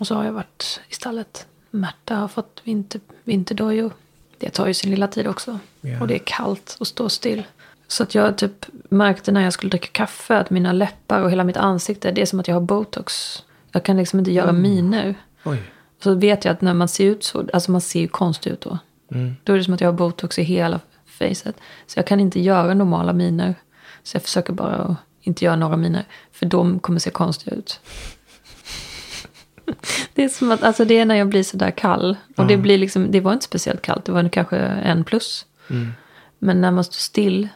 Och 0.00 0.06
så 0.06 0.14
har 0.14 0.24
jag 0.24 0.32
varit 0.32 0.80
i 0.88 0.94
stallet. 0.94 1.46
Märta 1.70 2.14
har 2.14 2.28
fått 2.28 2.60
vinter, 2.64 3.00
vinterdojor. 3.24 3.92
Det 4.38 4.50
tar 4.50 4.66
ju 4.66 4.74
sin 4.74 4.90
lilla 4.90 5.08
tid 5.08 5.26
också. 5.26 5.58
Ja. 5.80 6.00
Och 6.00 6.06
det 6.06 6.14
är 6.14 6.22
kallt 6.24 6.76
och 6.80 6.86
stå 6.86 7.08
still. 7.08 7.42
Så 7.88 8.02
att 8.02 8.14
jag 8.14 8.38
typ 8.38 8.66
märkte 8.88 9.32
när 9.32 9.44
jag 9.44 9.52
skulle 9.52 9.70
dricka 9.70 9.88
kaffe 9.92 10.36
att 10.36 10.50
mina 10.50 10.72
läppar 10.72 11.22
och 11.22 11.30
hela 11.30 11.44
mitt 11.44 11.56
ansikte, 11.56 12.10
det 12.10 12.22
är 12.22 12.26
som 12.26 12.40
att 12.40 12.48
jag 12.48 12.54
har 12.54 12.60
botox. 12.60 13.42
Jag 13.72 13.84
kan 13.84 13.96
liksom 13.96 14.18
inte 14.18 14.32
göra 14.32 14.52
miner. 14.52 15.14
Oj. 15.44 15.62
Så 16.02 16.14
vet 16.14 16.44
jag 16.44 16.52
att 16.52 16.60
när 16.60 16.74
man 16.74 16.88
ser 16.88 17.04
ut 17.04 17.24
så, 17.24 17.48
alltså 17.52 17.70
man 17.70 17.80
ser 17.80 18.00
ju 18.00 18.08
konstig 18.08 18.50
ut 18.50 18.60
då. 18.60 18.78
Mm. 19.10 19.36
Då 19.44 19.52
är 19.52 19.56
det 19.56 19.64
som 19.64 19.74
att 19.74 19.80
jag 19.80 19.88
har 19.88 19.98
botox 19.98 20.38
i 20.38 20.42
hela 20.42 20.80
facet. 21.06 21.56
Så 21.86 21.98
jag 21.98 22.06
kan 22.06 22.20
inte 22.20 22.40
göra 22.40 22.74
normala 22.74 23.12
miner. 23.12 23.54
Så 24.02 24.16
jag 24.16 24.22
försöker 24.22 24.52
bara 24.52 24.74
att 24.74 24.96
inte 25.20 25.44
göra 25.44 25.56
några 25.56 25.76
miner. 25.76 26.04
För 26.32 26.46
de 26.46 26.78
kommer 26.78 26.98
se 26.98 27.10
konstiga 27.10 27.56
ut. 27.56 27.80
Det 30.14 30.24
är 30.24 30.28
som 30.28 30.52
att, 30.52 30.62
alltså 30.62 30.84
det 30.84 30.98
är 30.98 31.04
när 31.04 31.14
jag 31.14 31.28
blir 31.28 31.42
sådär 31.42 31.70
kall. 31.70 32.16
Och 32.36 32.46
det 32.46 32.56
blir 32.56 32.78
liksom, 32.78 33.10
det 33.10 33.20
var 33.20 33.32
inte 33.32 33.44
speciellt 33.44 33.82
kallt. 33.82 34.04
Det 34.04 34.12
var 34.12 34.28
kanske 34.28 34.56
en 34.58 35.04
plus. 35.04 35.46
Mm. 35.70 35.92
Men 36.38 36.60
när 36.60 36.70
man 36.70 36.84
står 36.84 36.98
still 36.98 37.48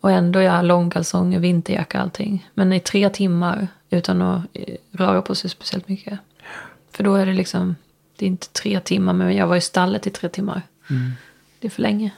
och 0.00 0.10
ändå 0.10 0.40
jag 0.40 0.52
har 0.52 0.62
långkalsonger, 0.62 1.38
vinterjacka 1.38 2.00
allting. 2.00 2.48
Men 2.54 2.72
i 2.72 2.80
tre 2.80 3.10
timmar 3.10 3.68
utan 3.90 4.22
att 4.22 4.42
eh, 4.52 4.74
röra 4.92 5.22
på 5.22 5.34
sig 5.34 5.50
speciellt 5.50 5.88
mycket. 5.88 6.18
För 6.92 7.04
då 7.04 7.14
är 7.14 7.26
det 7.26 7.32
liksom, 7.32 7.76
det 8.16 8.24
är 8.24 8.28
inte 8.28 8.48
tre 8.48 8.80
timmar 8.80 9.12
men 9.12 9.36
jag 9.36 9.46
var 9.46 9.56
i 9.56 9.60
stallet 9.60 10.06
i 10.06 10.10
tre 10.10 10.28
timmar. 10.28 10.62
Det 11.58 11.66
är 11.66 11.70
för 11.70 11.82
länge. 11.82 12.10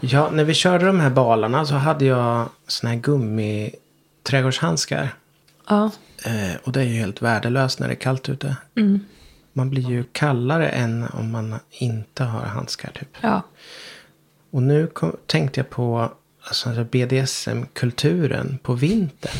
Ja, 0.00 0.30
när 0.32 0.44
vi 0.44 0.54
körde 0.54 0.86
de 0.86 1.00
här 1.00 1.10
balarna 1.10 1.66
så 1.66 1.74
hade 1.74 2.04
jag 2.04 2.48
såna 2.66 2.92
här 2.92 2.98
gummiträdgårdshandskar. 2.98 5.14
Ja, 5.68 5.90
Eh, 6.24 6.56
och 6.64 6.72
det 6.72 6.80
är 6.80 6.84
ju 6.84 6.94
helt 6.94 7.22
värdelöst 7.22 7.78
när 7.80 7.88
det 7.88 7.94
är 7.94 7.98
kallt 7.98 8.28
ute. 8.28 8.56
mm. 8.76 9.00
Man 9.52 9.70
blir 9.70 9.90
ju 9.90 10.04
kallare 10.12 10.68
än 10.68 11.06
om 11.12 11.30
man 11.30 11.54
inte 11.70 12.24
har 12.24 12.40
handskar 12.40 12.90
typ. 12.90 13.16
ja. 13.20 13.42
Och 14.50 14.62
nu 14.62 14.86
kom, 14.86 15.16
tänkte 15.26 15.60
jag 15.60 15.70
på 15.70 16.12
alltså, 16.40 16.84
BDSM-kulturen 16.84 18.58
på 18.62 18.72
vintern. 18.72 19.32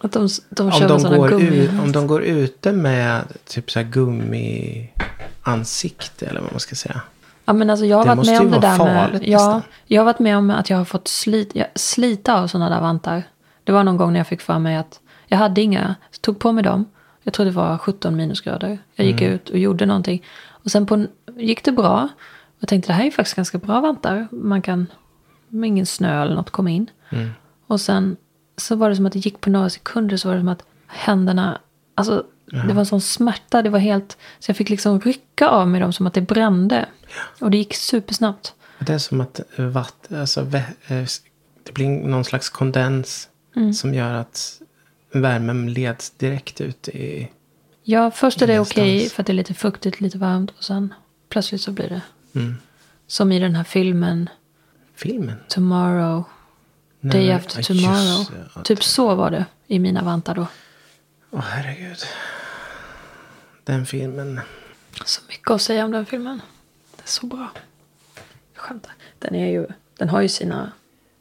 Att 0.00 0.12
de, 0.12 0.28
de 0.48 0.72
Om 0.72 0.88
de, 0.88 1.02
går 1.02 1.42
ut, 1.42 1.70
om 1.70 1.92
de 1.92 2.06
går 2.06 2.22
ute 2.22 2.72
med 2.72 3.22
typ 3.44 3.70
så 3.70 3.78
här 3.78 3.86
gummi-ansikte 3.86 6.26
eller 6.26 6.40
vad 6.40 6.50
man 6.52 6.60
ska 6.60 6.74
säga. 6.74 7.00
Ja 7.44 7.52
men 7.52 7.70
alltså 7.70 7.86
jag 7.86 7.96
har 7.96 8.04
Det 8.04 8.08
varit 8.08 8.16
måste 8.16 8.32
med 8.32 8.40
om 8.40 8.50
det 8.50 8.60
där 8.60 8.78
med. 8.78 9.20
Ja, 9.22 9.62
jag 9.86 10.00
har 10.00 10.04
varit 10.04 10.18
med 10.18 10.36
om 10.36 10.50
att 10.50 10.70
jag 10.70 10.76
har 10.76 10.84
fått 10.84 11.08
slit, 11.08 11.56
slita 11.74 12.34
av 12.34 12.46
sådana 12.46 12.70
där 12.70 12.80
vantar. 12.80 13.22
Det 13.64 13.72
var 13.72 13.84
någon 13.84 13.96
gång 13.96 14.12
när 14.12 14.20
jag 14.20 14.26
fick 14.26 14.40
för 14.40 14.58
mig 14.58 14.76
att 14.76 15.00
jag 15.26 15.38
hade 15.38 15.60
inga, 15.62 15.94
så 16.10 16.20
tog 16.20 16.38
på 16.38 16.52
mig 16.52 16.64
dem. 16.64 16.84
Jag 17.22 17.34
tror 17.34 17.46
det 17.46 17.52
var 17.52 17.78
17 17.78 18.16
minusgrader. 18.16 18.78
Jag 18.94 19.06
gick 19.06 19.20
Mm. 19.20 19.34
ut 19.34 19.50
och 19.50 19.58
gjorde 19.58 19.86
någonting. 19.86 20.22
Och 20.48 20.70
sen 20.70 20.86
på, 20.86 21.06
gick 21.36 21.64
det 21.64 21.72
bra. 21.72 22.08
Jag 22.58 22.68
tänkte 22.68 22.88
det 22.92 22.96
här 22.96 23.06
är 23.06 23.10
faktiskt 23.10 23.36
ganska 23.36 23.58
bra 23.58 23.80
vantar. 23.80 24.28
Man 24.30 24.62
kan, 24.62 24.86
med 25.48 25.68
ingen 25.68 25.86
snö 25.86 26.22
eller 26.22 26.34
något, 26.34 26.50
komma 26.50 26.70
in. 26.70 26.90
Mm. 27.10 27.30
Och 27.66 27.80
sen 27.80 28.16
så 28.56 28.76
var 28.76 28.90
det 28.90 28.96
som 28.96 29.06
att 29.06 29.12
det 29.12 29.18
gick 29.18 29.40
på 29.40 29.50
några 29.50 29.70
sekunder 29.70 30.16
så 30.16 30.28
var 30.28 30.34
det 30.34 30.40
som 30.40 30.48
att 30.48 30.62
händerna, 30.86 31.58
alltså 31.94 32.24
det 32.46 32.72
var 32.72 32.80
en 32.80 32.86
sån 32.86 33.00
smärta, 33.00 33.62
det 33.62 33.70
var 33.70 33.78
helt, 33.78 34.16
så 34.38 34.50
jag 34.50 34.56
fick 34.56 34.68
liksom 34.70 35.00
rycka 35.00 35.48
av 35.48 35.68
mig 35.68 35.80
dem 35.80 35.92
som 35.92 36.06
att 36.06 36.14
det 36.14 36.20
brände. 36.20 36.86
Och 37.40 37.50
det 37.50 37.56
gick 37.56 37.74
supersnabbt. 37.74 38.54
Det 38.78 38.92
är 38.94 38.98
som 38.98 39.20
att 39.20 39.40
vatt, 39.56 40.12
alltså, 40.12 40.40
vä- 40.42 40.62
eh, 40.88 41.06
det 41.62 41.72
blir 41.74 41.88
någon 41.88 42.24
slags 42.24 42.48
kondens 42.48 43.28
Mm. 43.56 43.72
som 43.72 43.94
gör 43.94 44.14
att 44.14 44.60
värmen 45.14 45.72
leds 45.72 46.10
direkt 46.10 46.60
ut 46.60 46.88
i... 46.88 47.30
Ja, 47.82 48.10
först 48.10 48.42
är 48.42 48.46
det 48.46 48.58
okej 48.60 48.88
Ingenstans. 48.88 49.12
för 49.12 49.22
att 49.22 49.26
det 49.26 49.32
är 49.32 49.34
lite 49.34 49.54
fuktigt, 49.54 50.00
lite 50.00 50.18
varmt 50.18 50.50
och 50.58 50.64
sen 50.64 50.94
plötsligt 51.28 51.60
så 51.60 51.72
blir 51.72 51.88
det. 51.88 52.02
Mm. 52.40 52.54
Som 53.06 53.32
i 53.32 53.38
den 53.38 53.56
här 53.56 53.64
filmen 53.64 54.28
Filmen. 54.94 55.36
Tomorrow, 55.48 56.24
Nej, 57.00 57.12
Day 57.12 57.26
ja, 57.26 57.36
After 57.36 57.56
just 57.58 57.68
Tomorrow. 57.68 58.26
ja. 58.54 58.62
Typ 58.62 58.84
så 58.84 59.14
var 59.14 59.30
det 59.30 59.44
i 59.66 59.78
mina 59.78 60.02
vantar 60.02 60.34
då. 60.34 60.46
Åh 61.30 61.40
herregud. 61.40 61.98
Den 63.64 63.86
filmen. 63.86 64.40
Så 65.04 65.20
mycket 65.28 65.50
att 65.50 65.62
säga 65.62 65.84
om 65.84 65.90
den 65.90 66.06
filmen. 66.06 66.40
Det 66.96 67.02
är 67.02 67.08
så 67.08 67.26
bra. 67.26 67.50
Jag 68.54 68.62
skämtar. 68.62 68.92
Den, 69.18 69.34
är 69.34 69.46
ju, 69.50 69.66
den 69.98 70.08
har 70.08 70.20
ju 70.20 70.28
sina 70.28 70.72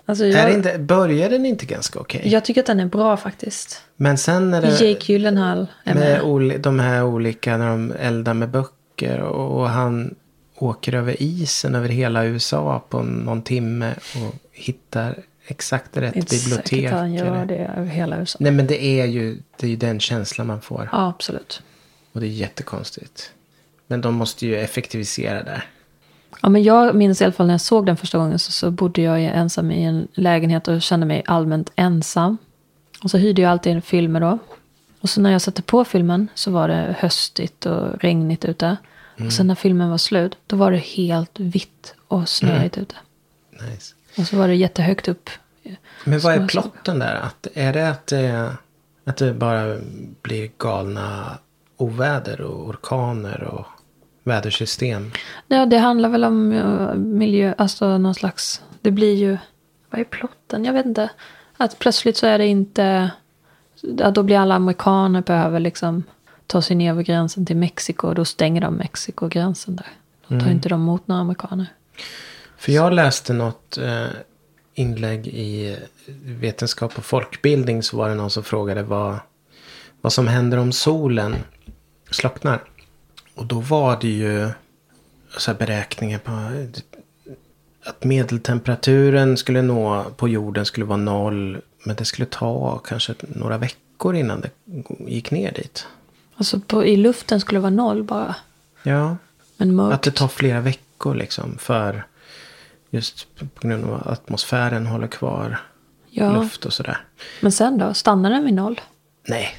Alltså 0.05 0.25
Är 0.25 0.29
jag, 0.29 0.47
det 0.47 0.53
inte, 0.53 0.79
börjar 0.79 1.29
den 1.29 1.45
inte 1.45 1.65
ganska 1.65 1.99
okej? 1.99 2.21
jag 2.25 2.45
tycker 2.45 2.61
att 2.61 2.67
den 2.67 2.79
är 2.79 2.85
bra 2.85 3.17
faktiskt. 3.17 3.81
Men 3.95 4.17
sen 4.17 4.51
när 4.51 4.61
det... 4.61 4.67
Jake 4.81 5.11
Gyllenhaal 5.13 5.67
är 5.83 5.93
med 5.93 6.03
med. 6.03 6.21
oli, 6.21 6.57
de 6.57 6.79
här 6.79 7.03
olika 7.03 7.57
när 7.57 7.67
de 7.69 7.91
eldar 7.91 8.33
med 8.33 8.49
böcker 8.49 9.19
och, 9.19 9.59
och 9.61 9.69
han 9.69 10.15
åker 10.55 10.93
över 10.93 11.23
isen 11.23 11.75
över 11.75 11.89
hela 11.89 12.25
USA 12.25 12.83
på 12.89 13.01
någon 13.03 13.41
timme 13.41 13.93
och 14.15 14.35
hittar 14.51 15.15
exakt 15.47 15.97
rätt 15.97 16.15
Inte 16.15 16.35
bibliotek. 16.35 16.69
säkert 16.69 16.91
han 16.91 17.13
gör 17.13 17.45
det 17.45 17.55
över 17.77 17.85
hela 17.85 18.19
USA. 18.19 18.37
Nej 18.41 18.51
men 18.51 18.67
det 18.67 18.83
är 18.83 19.05
ju 19.05 19.37
det 19.57 19.65
är 19.65 19.69
ju 19.69 19.75
den 19.75 19.99
känslan 19.99 20.47
man 20.47 20.61
får. 20.61 20.89
Ja, 20.91 21.07
absolut. 21.09 21.61
Och 22.11 22.19
det 22.19 22.27
är 22.27 22.29
jättekonstigt. 22.29 23.31
Men 23.87 24.01
de 24.01 24.13
måste 24.15 24.45
ju 24.45 24.57
effektivisera 24.57 25.43
där. 25.43 25.65
Ja, 26.43 26.49
men 26.49 26.63
jag 26.63 26.95
minns 26.95 27.21
i 27.21 27.23
alla 27.23 27.33
fall 27.33 27.47
när 27.47 27.53
jag 27.53 27.61
såg 27.61 27.85
den 27.85 27.97
första 27.97 28.17
gången 28.17 28.39
så, 28.39 28.51
så 28.51 28.71
bodde 28.71 29.01
jag 29.01 29.23
ensam 29.23 29.71
i 29.71 29.83
en 29.83 30.07
lägenhet 30.13 30.67
och 30.67 30.81
kände 30.81 31.05
mig 31.05 31.23
allmänt 31.25 31.71
ensam. 31.75 32.37
Och 33.03 33.11
så 33.11 33.17
hyrde 33.17 33.41
jag 33.41 33.51
alltid 33.51 33.83
filmer 33.83 34.19
då. 34.19 34.39
Och 35.01 35.09
så 35.09 35.21
när 35.21 35.31
jag 35.31 35.41
satte 35.41 35.61
på 35.61 35.85
filmen 35.85 36.27
så 36.33 36.51
var 36.51 36.67
det 36.67 36.95
höstigt 36.99 37.65
och 37.65 37.99
regnigt 37.99 38.45
ute. 38.45 38.77
Och 39.25 39.33
sen 39.33 39.47
när 39.47 39.55
filmen 39.55 39.89
var 39.89 39.97
slut 39.97 40.37
då 40.47 40.55
var 40.55 40.71
det 40.71 40.77
helt 40.77 41.39
vitt 41.39 41.95
och 42.07 42.29
snöigt 42.29 42.77
ute. 42.77 42.95
Nice. 43.51 43.95
Och 44.17 44.27
så 44.27 44.37
var 44.37 44.47
det 44.47 44.55
jättehögt 44.55 45.07
upp. 45.07 45.29
Men 46.05 46.19
vad 46.19 46.33
är 46.33 46.47
plotten 46.47 46.99
där? 46.99 47.15
Att, 47.15 47.47
är 47.53 47.73
det 47.73 47.89
att 47.89 48.07
det, 48.07 48.55
att 49.05 49.17
det 49.17 49.33
bara 49.33 49.77
blir 50.21 50.51
galna 50.57 51.37
oväder 51.77 52.41
och 52.41 52.67
orkaner 52.67 53.43
och 53.43 53.65
vädersystem? 54.23 55.11
Ja, 55.47 55.65
det 55.65 55.77
handlar 55.77 56.09
väl 56.09 56.23
om 56.23 56.51
eh, 56.51 56.93
miljö, 56.95 57.53
alltså 57.57 57.97
någon 57.97 58.15
slags, 58.15 58.61
det 58.81 58.91
blir 58.91 59.13
ju, 59.13 59.37
vad 59.89 60.01
är 60.01 60.05
plotten? 60.05 60.65
Jag 60.65 60.73
vet 60.73 60.85
inte. 60.85 61.09
Att 61.57 61.79
plötsligt 61.79 62.17
så 62.17 62.25
är 62.25 62.37
det 62.37 62.47
inte, 62.47 63.11
ja, 63.81 64.11
då 64.11 64.23
blir 64.23 64.37
alla 64.37 64.55
amerikaner 64.55 65.21
behöver 65.21 65.59
liksom 65.59 66.03
ta 66.47 66.61
sig 66.61 66.75
ner 66.75 66.91
över 66.91 67.03
gränsen 67.03 67.45
till 67.45 67.57
Mexiko 67.57 68.07
och 68.07 68.15
då 68.15 68.25
stänger 68.25 68.61
de 68.61 68.75
Mexiko-gränsen 68.75 69.75
där. 69.75 69.87
Då 70.27 70.39
tar 70.39 70.51
inte 70.51 70.69
de 70.69 70.81
emot 70.81 71.07
några 71.07 71.21
amerikaner. 71.21 71.65
För 72.57 72.71
jag 72.71 72.93
läste 72.93 73.33
något 73.33 73.77
eh, 73.77 74.05
inlägg 74.73 75.27
i 75.27 75.77
Vetenskap 76.25 76.97
och 76.97 77.05
folkbildning 77.05 77.83
så 77.83 77.97
var 77.97 78.09
det 78.09 78.15
någon 78.15 78.29
som 78.29 78.43
frågade 78.43 78.83
vad, 78.83 79.15
vad 80.01 80.13
som 80.13 80.27
händer 80.27 80.57
om 80.57 80.71
solen 80.71 81.35
slocknar. 82.11 82.63
Och 83.35 83.45
då 83.45 83.59
var 83.59 83.97
det 84.01 84.07
ju 84.07 84.49
så 85.37 85.51
här 85.51 85.57
beräkningar 85.57 86.19
på 86.19 86.31
att 87.85 88.03
medeltemperaturen 88.03 89.37
skulle 89.37 89.61
nå 89.61 90.05
på 90.17 90.29
jorden 90.29 90.65
skulle 90.65 90.85
vara 90.85 90.97
noll. 90.97 91.61
Men 91.83 91.95
det 91.95 92.05
skulle 92.05 92.25
ta 92.25 92.77
kanske 92.77 93.13
några 93.19 93.57
veckor 93.57 94.15
innan 94.15 94.41
det 94.41 94.49
gick 95.07 95.31
ner 95.31 95.51
dit. 95.51 95.87
Alltså 96.35 96.59
på, 96.59 96.85
i 96.85 96.97
luften 96.97 97.39
skulle 97.39 97.57
det 97.57 97.61
vara 97.61 97.71
noll 97.71 98.03
bara. 98.03 98.35
Ja, 98.83 99.17
Men 99.57 99.75
mörkt. 99.75 99.93
att 99.93 100.01
det 100.01 100.11
tar 100.11 100.27
flera 100.27 100.61
veckor 100.61 101.15
liksom 101.15 101.57
för 101.57 102.03
just 102.89 103.27
på 103.55 103.67
grund 103.67 103.85
av 103.85 103.93
att 103.93 104.07
atmosfären 104.07 104.87
håller 104.87 105.07
kvar 105.07 105.61
ja. 106.09 106.41
luft 106.41 106.65
och 106.65 106.73
sådär. 106.73 106.97
Men 107.41 107.51
sen 107.51 107.77
då? 107.77 107.93
Stannar 107.93 108.29
den 108.29 108.45
vid 108.45 108.53
noll? 108.53 108.81
Nej, 109.27 109.57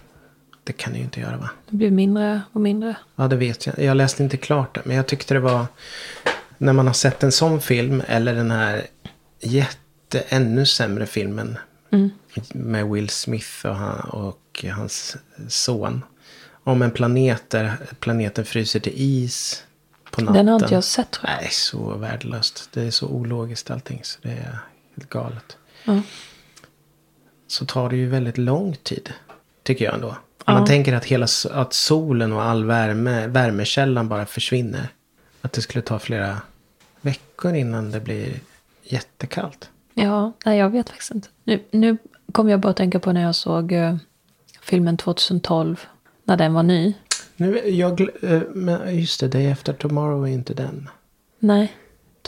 det 0.64 0.72
kan 0.72 0.92
det 0.92 0.98
ju 0.98 1.04
inte 1.04 1.20
göra 1.20 1.36
va? 1.36 1.50
Det 1.70 1.76
blir 1.76 1.90
mindre 1.90 2.42
och 2.52 2.60
mindre. 2.60 2.96
Ja, 3.16 3.28
det 3.28 3.36
vet 3.36 3.66
jag. 3.66 3.78
Jag 3.78 3.96
läste 3.96 4.22
inte 4.22 4.36
klart 4.36 4.74
det, 4.74 4.80
men 4.84 4.96
jag 4.96 5.06
tyckte 5.06 5.34
det 5.34 5.40
var... 5.40 5.66
När 6.58 6.72
man 6.72 6.86
har 6.86 6.94
sett 6.94 7.22
en 7.22 7.32
sån 7.32 7.60
film 7.60 8.02
eller 8.08 8.34
den 8.34 8.50
här 8.50 8.86
jätte, 9.40 10.20
ännu 10.28 10.66
sämre 10.66 11.06
filmen. 11.06 11.58
Mm. 11.90 12.10
Med 12.48 12.88
Will 12.88 13.08
Smith 13.08 13.66
och, 13.66 13.74
han, 13.74 14.00
och 14.00 14.64
hans 14.72 15.16
son. 15.48 16.04
Om 16.64 16.82
en 16.82 16.90
planet 16.90 17.50
där 17.50 17.76
planeten 18.00 18.44
fryser 18.44 18.80
till 18.80 18.92
is 18.96 19.64
på 20.10 20.20
natten. 20.20 20.36
Den 20.36 20.48
har 20.48 20.62
inte 20.62 20.74
jag 20.74 20.84
sett 20.84 21.10
tror 21.10 21.30
jag. 21.30 21.40
Nej, 21.40 21.50
så 21.50 21.96
värdelöst. 21.96 22.68
Det 22.72 22.82
är 22.82 22.90
så 22.90 23.06
ologiskt 23.06 23.70
allting 23.70 24.00
så 24.02 24.18
det 24.22 24.30
är 24.30 24.58
helt 24.96 25.10
galet. 25.10 25.56
Ja. 25.84 26.02
Så 27.46 27.66
tar 27.66 27.90
det 27.90 27.96
ju 27.96 28.08
väldigt 28.08 28.38
lång 28.38 28.76
tid. 28.82 29.12
Tycker 29.62 29.84
jag 29.84 29.94
ändå. 29.94 30.16
Om 30.46 30.54
Ja. 30.54 30.58
man 30.58 30.66
tänker 30.66 30.92
att, 30.92 31.04
hela, 31.04 31.26
att 31.52 31.72
solen 31.72 32.32
och 32.32 32.42
all 32.42 32.64
värme, 32.64 33.26
värmekällan 33.26 34.08
bara 34.08 34.26
försvinner. 34.26 34.88
Att 35.42 35.52
det 35.52 35.62
skulle 35.62 35.82
ta 35.82 35.98
flera 35.98 36.36
veckor 37.00 37.54
innan 37.54 37.90
det 37.90 38.00
blir 38.00 38.40
jättekallt. 38.82 39.70
Ja, 39.94 40.32
nej 40.44 40.58
jag 40.58 40.70
vet 40.70 40.88
faktiskt 40.90 41.10
inte. 41.10 41.28
Nu, 41.44 41.62
nu 41.70 41.96
kom 42.32 42.48
jag 42.48 42.60
bara 42.60 42.68
att 42.70 42.76
tänka 42.76 42.98
på 43.00 43.12
när 43.12 43.22
jag 43.22 43.34
såg 43.34 43.72
eh, 43.72 43.96
filmen 44.62 44.96
2012. 44.96 45.80
När 46.24 46.36
den 46.36 46.54
var 46.54 46.62
ny. 46.62 46.94
Nu, 47.36 47.58
jag, 47.68 48.00
eh, 48.22 48.42
men 48.54 48.98
just 49.00 49.20
det, 49.20 49.28
Day 49.28 49.52
After 49.52 49.72
Tomorrow 49.72 50.24
är 50.28 50.32
inte 50.32 50.54
den. 50.54 50.88
Nej. 51.38 51.72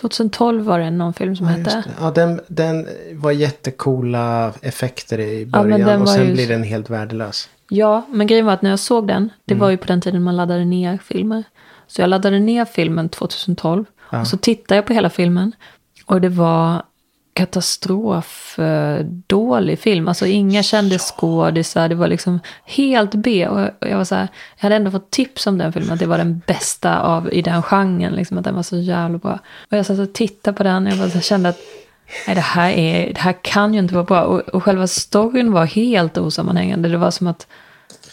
2012 0.00 0.64
var 0.64 0.78
det 0.78 0.90
någon 0.90 1.14
film 1.14 1.36
som 1.36 1.46
Ja, 1.46 1.52
hette. 1.52 1.84
Ja, 2.00 2.10
den, 2.10 2.40
den 2.48 2.88
var 3.12 3.30
jättecoola 3.30 4.52
effekter 4.62 5.20
i 5.20 5.46
början. 5.46 5.80
den 5.80 6.02
och 6.02 6.08
sen 6.08 6.26
ju- 6.26 6.32
blir 6.32 6.48
den 6.48 6.62
helt 6.62 6.90
värdelös. 6.90 7.48
Ja, 7.68 8.06
men 8.08 8.26
grejen 8.26 8.46
var 8.46 8.52
att 8.52 8.62
när 8.62 8.70
jag 8.70 8.78
såg 8.78 9.08
den. 9.08 9.30
Det 9.44 9.54
Mm. 9.54 9.60
var 9.60 9.70
ju 9.70 9.76
på 9.76 9.86
den 9.86 10.00
tiden 10.00 10.22
man 10.22 10.36
laddade 10.36 10.64
ner 10.64 10.98
filmer. 11.04 11.44
Så 11.86 12.00
jag 12.02 12.08
laddade 12.10 12.38
ner 12.40 12.64
filmen 12.64 13.08
2012. 13.08 13.84
Ja. 14.10 14.20
Och 14.20 14.26
så 14.26 14.36
tittade 14.36 14.76
jag 14.76 14.86
på 14.86 14.92
hela 14.92 15.10
filmen. 15.10 15.52
Och 16.06 16.20
det 16.20 16.28
var 16.28 16.82
katastrof 17.36 18.58
eh, 18.58 19.04
dålig 19.26 19.78
film. 19.78 20.08
Alltså 20.08 20.26
inga 20.26 20.62
kända 20.62 20.98
skådisar. 20.98 21.88
Det 21.88 21.94
var 21.94 22.08
liksom 22.08 22.40
helt 22.64 23.14
B. 23.14 23.48
Och 23.48 23.70
jag 23.80 23.96
var 23.96 24.04
så 24.04 24.14
här, 24.14 24.28
jag 24.56 24.62
hade 24.62 24.76
ändå 24.76 24.90
fått 24.90 25.10
tips 25.10 25.46
om 25.46 25.58
den 25.58 25.72
filmen. 25.72 25.92
Att 25.92 25.98
det 25.98 26.06
var 26.06 26.18
den 26.18 26.42
bästa 26.46 27.00
av, 27.00 27.32
i 27.32 27.42
den 27.42 27.62
genren. 27.62 28.12
Liksom, 28.12 28.38
att 28.38 28.44
den 28.44 28.54
var 28.54 28.62
så 28.62 28.76
jävla 28.76 29.18
bra. 29.18 29.38
Och 29.70 29.76
jag 29.76 29.86
satt 29.86 29.98
och 29.98 30.12
tittade 30.12 30.56
på 30.56 30.62
den. 30.62 30.86
Och 30.86 30.92
jag 30.92 30.98
bara 30.98 31.10
så 31.10 31.20
kände 31.20 31.48
att 31.48 31.58
nej, 32.26 32.34
det, 32.34 32.40
här 32.40 32.70
är, 32.70 33.12
det 33.14 33.20
här 33.20 33.34
kan 33.42 33.74
ju 33.74 33.80
inte 33.80 33.94
vara 33.94 34.04
bra. 34.04 34.22
Och, 34.22 34.40
och 34.40 34.62
själva 34.62 34.86
storyn 34.86 35.52
var 35.52 35.64
helt 35.64 36.18
osammanhängande. 36.18 36.88
Det 36.88 36.96
var 36.96 37.10
som 37.10 37.26
att 37.26 37.46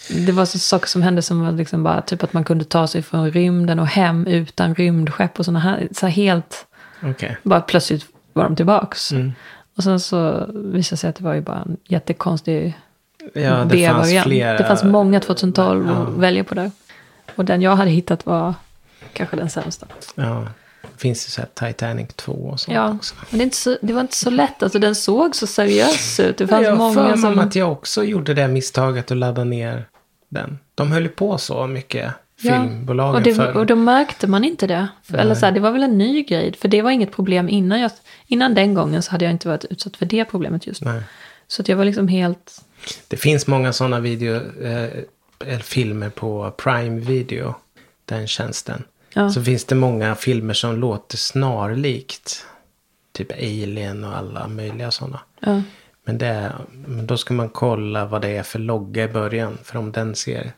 det 0.10 0.32
var 0.32 0.46
så 0.46 0.60
saker 0.60 0.88
som 0.88 1.01
hände 1.01 1.22
som 1.22 1.46
var 1.46 1.51
liksom 1.51 1.84
bara 1.84 2.01
typ 2.01 2.24
att 2.24 2.34
man 2.34 2.44
kunde 2.44 2.65
ta 2.65 2.88
sig 2.88 3.01
från 3.01 3.32
rymden 3.32 3.80
och 3.80 3.88
hem 3.88 4.27
utan 4.27 4.75
rymdskepp 4.75 5.39
och 5.39 5.46
sådana 5.46 5.60
här. 5.60 5.88
Så 5.92 6.06
här 6.06 6.13
helt, 6.13 6.65
Okej. 7.03 7.38
bara 7.44 7.62
plötsligt 7.62 8.12
var 8.34 8.44
de 8.44 8.56
tillbaks. 8.56 9.12
Mm. 9.12 9.32
Och 9.78 9.84
sen 9.84 10.00
så 10.00 10.46
visade 10.54 10.96
det 10.96 10.98
sig 10.98 11.10
att 11.10 11.16
det 11.16 11.24
var 11.24 11.34
ju 11.34 11.42
bara 11.42 11.58
en 11.60 11.78
jättekonstig 11.86 12.74
Ja, 13.34 13.42
det 13.42 13.46
fanns 13.60 13.72
B-variant. 13.72 14.28
flera. 14.28 14.58
Det 14.58 14.63
fanns 14.63 14.84
många 14.84 15.20
2012 15.20 15.88
Ja. 15.88 15.94
att 15.94 16.10
välja 16.18 16.44
på 16.44 16.56
där. 16.56 16.72
Och 17.36 17.46
den 17.46 17.62
jag 17.62 17.75
hade 17.75 17.92
hittat 17.92 18.25
var 18.25 18.54
kanske 19.13 19.36
den 19.36 19.50
sämsta. 19.50 19.86
Ja. 20.16 20.48
Det 20.82 21.00
finns 21.02 21.28
ju 21.28 21.30
så 21.32 21.42
här 21.42 21.68
Titanic 21.68 22.10
2 22.16 22.32
och 22.32 22.60
sånt 22.60 22.75
Ja, 22.75 22.94
också. 22.94 23.16
men 23.30 23.40
det, 23.40 23.56
så, 23.56 23.78
det 23.82 23.94
var 23.94 24.02
inte 24.02 24.16
så 24.16 24.30
lätt. 24.30 24.63
Alltså 24.63 24.80
den 24.80 24.96
såg 24.96 25.36
så 25.36 25.48
seriös 25.48 26.20
ut. 26.20 26.38
Det 26.38 26.48
fanns 26.48 26.66
jag 26.66 26.78
många 26.78 26.94
för 27.10 27.18
som... 27.18 27.40
att 27.40 27.56
jag 27.56 27.72
också 27.72 28.04
gjorde 28.04 28.34
det 28.34 28.48
misstaget 28.48 29.12
att 29.12 29.18
ladda 29.18 29.44
ner 29.44 29.86
den. 30.30 30.60
De 30.75 30.92
höll 30.92 31.04
ju 31.04 31.10
på 31.10 31.38
så 31.38 31.68
mycket, 31.68 32.12
Ja, 32.42 32.52
filmbolagen 32.52 33.16
och, 33.16 33.22
det, 33.22 33.34
förr. 33.36 33.58
och 33.58 33.66
då 33.66 33.75
märkte 33.75 34.28
man 34.28 34.44
inte 34.44 34.68
det. 34.68 34.88
För, 35.04 35.18
eller 35.18 35.36
så 35.36 35.46
här, 35.46 35.54
det 35.54 35.60
var 35.60 35.72
väl 35.72 35.84
en 35.84 35.98
ny 35.98 36.24
grej. 36.24 36.54
För 36.54 36.68
det 36.68 36.82
var 36.82 36.92
inget 36.92 37.12
problem 37.12 37.50
innan. 37.50 37.80
Jag, 37.80 37.92
innan 38.34 38.54
den 38.54 38.74
gången 38.74 39.04
så 39.04 39.12
hade 39.12 39.25
jag 39.25 39.32
inte 39.32 39.48
varit 39.48 39.66
utsatt 39.66 39.98
för 39.98 40.06
det 40.06 40.25
problemet 40.25 40.68
just. 40.68 40.84
Nej. 40.84 41.02
Så 41.48 41.62
att 41.62 41.68
jag 41.68 41.78
var 41.78 41.86
liksom 41.86 42.08
helt... 42.08 42.62
Det 43.08 43.18
finns 43.18 43.48
många 43.48 43.74
sådana 43.74 44.00
video, 44.00 44.36
eh, 44.62 44.90
eller 45.46 45.60
filmer 45.60 46.10
på 46.10 46.52
Prime 46.58 47.00
Video. 47.00 47.56
Den 48.06 48.28
tjänsten. 48.28 48.84
Ja. 49.13 49.30
Så 49.30 49.44
finns 49.44 49.66
det 49.66 49.75
många 49.75 50.16
filmer 50.16 50.54
som 50.54 50.75
låter 50.75 51.18
snarlikt. 51.18 52.46
Typ 53.12 53.32
Alien 53.32 54.04
och 54.04 54.18
alla 54.18 54.48
möjliga 54.48 54.92
sådana. 54.92 55.20
Ja, 55.40 55.62
Men, 56.06 56.18
det 56.18 56.52
men 56.72 57.08
då 57.08 57.18
ska 57.18 57.34
man 57.34 57.50
kolla 57.50 58.06
vad 58.06 58.22
det 58.22 58.30
är 58.30 58.44
för 58.44 58.60
logga 58.60 59.04
i 59.04 59.08
början. 59.08 59.58
För 59.63 59.78
om 59.78 59.92
den 59.92 60.16
ser 60.16 60.52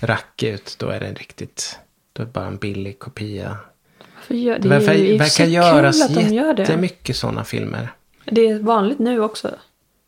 rackig 0.00 0.48
ut 0.48 0.76
då 0.78 0.88
är 0.88 1.00
den 1.00 1.14
riktigt... 1.14 1.78
Då 2.12 2.22
är 2.22 2.26
det 2.26 2.32
bara 2.32 2.46
en 2.46 2.56
billig 2.56 2.98
kopia. 2.98 3.56
För 4.28 4.34
gör, 4.34 4.58
Det 4.58 4.68
det 4.68 4.74
är 4.86 4.94
ju 4.94 5.18
verkar 5.18 5.44
göras 5.44 6.02
att 6.02 6.14
de 6.14 6.20
gör 6.34 6.54
det. 6.54 6.62
jättemycket 6.62 7.16
sådana 7.16 7.44
filmer. 7.44 7.92
Det 8.24 8.48
är 8.48 8.58
vanligt 8.58 8.98
nu 8.98 9.20
också. 9.20 9.54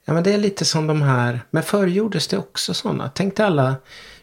Ja 0.05 0.13
men 0.13 0.23
det 0.23 0.35
är 0.35 0.39
lite 0.39 0.65
som 0.65 0.87
de 0.87 1.03
här. 1.03 1.41
Men 1.51 1.63
förr 1.63 1.87
gjordes 1.87 2.29
det 2.29 2.39
också 2.39 2.75
sådana. 2.75 3.11
Tänk 3.15 3.37
dig 3.37 3.47
alla 3.47 3.75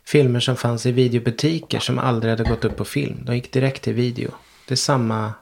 filmer 0.05 0.39
som 0.39 0.55
fanns 0.55 0.85
i 0.85 0.91
videobutiker 0.91 1.79
som 1.79 1.99
aldrig 1.99 2.31
hade 2.31 2.43
gått 2.49 2.65
upp 2.65 2.75
på 2.77 2.85
film. 2.85 3.17
De 3.25 3.35
gick 3.35 3.51
direkt 3.51 3.83
till 3.83 3.93
video. 3.93 4.31
Det 4.67 4.73
är 4.73 4.75
samma. 4.75 5.33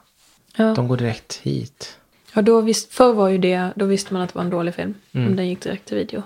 Ja. 0.56 0.74
De 0.74 0.88
går 0.88 0.96
direkt 0.96 1.40
hit. 1.42 1.98
Ja, 2.32 2.42
då 2.42 2.60
visst, 2.60 2.92
förr 2.94 3.12
var 3.12 3.28
ju 3.28 3.38
det, 3.38 3.70
då 3.76 3.84
visste 3.84 4.12
man 4.12 4.22
att 4.22 4.28
det 4.32 4.36
var 4.38 4.44
en 4.44 4.50
dålig 4.50 4.74
film. 4.74 4.94
Mm. 5.12 5.26
Om 5.26 5.36
den 5.36 5.48
gick 5.48 5.60
direkt 5.60 5.88
till 5.88 5.96
video. 5.96 6.22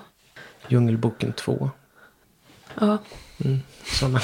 Djungelboken 0.68 1.32
2. 1.32 1.70
Ja, 2.80 2.98
Sådana. 3.84 4.20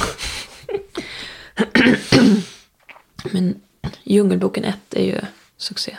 men 3.32 3.60
Djungelboken 4.02 4.64
1 4.64 4.76
är 4.90 5.04
ju 5.04 5.20
succé. 5.56 5.96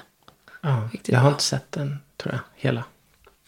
Ja, 0.61 0.89
Riktigt 0.93 1.13
jag 1.13 1.19
har 1.19 1.23
bra. 1.25 1.31
inte 1.31 1.43
sett 1.43 1.71
den. 1.71 1.99
tror 2.17 2.33
jag. 2.33 2.41
Hela. 2.55 2.83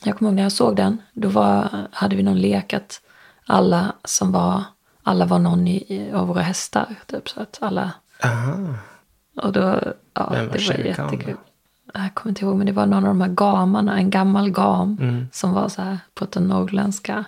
Jag 0.04 0.18
kommer 0.18 0.30
ihåg 0.32 0.36
när 0.36 0.44
jag 0.44 0.52
såg 0.52 0.76
den. 0.76 1.02
Då 1.14 1.30
var, 1.30 1.88
hade 1.92 2.16
vi 2.16 2.24
någon 2.24 2.42
lek 2.42 2.74
att 2.74 3.02
alla 3.46 3.94
som 4.06 4.32
var, 4.32 4.64
alla 5.04 5.26
var 5.26 5.40
någon 5.40 5.68
i, 5.68 6.12
av 6.14 6.28
våra 6.28 6.42
hästar. 6.42 6.96
Typ, 7.06 7.30
så 7.30 7.42
att 7.42 7.58
alla, 7.62 7.92
Aha. 8.24 8.76
och 9.42 9.52
då, 9.52 9.80
ja, 10.14 10.30
Vem 10.32 10.48
var 10.48 10.54
det 10.58 10.68
var 10.68 10.74
jättekul. 10.86 11.36
Jag 11.94 12.14
kommer 12.16 12.32
inte 12.32 12.46
ihåg, 12.46 12.56
men 12.56 12.66
det 12.66 12.72
var 12.74 12.86
någon 12.86 13.04
av 13.04 13.10
de 13.10 13.22
här 13.22 13.30
gamarna, 13.30 13.98
en 13.98 14.10
gammal 14.10 14.50
gam 14.52 14.98
Mm. 15.02 15.28
som 15.32 15.54
var 15.54 15.70
så 15.70 15.82
här, 15.82 15.98
pratade 16.16 16.46
norrländska. 16.48 17.26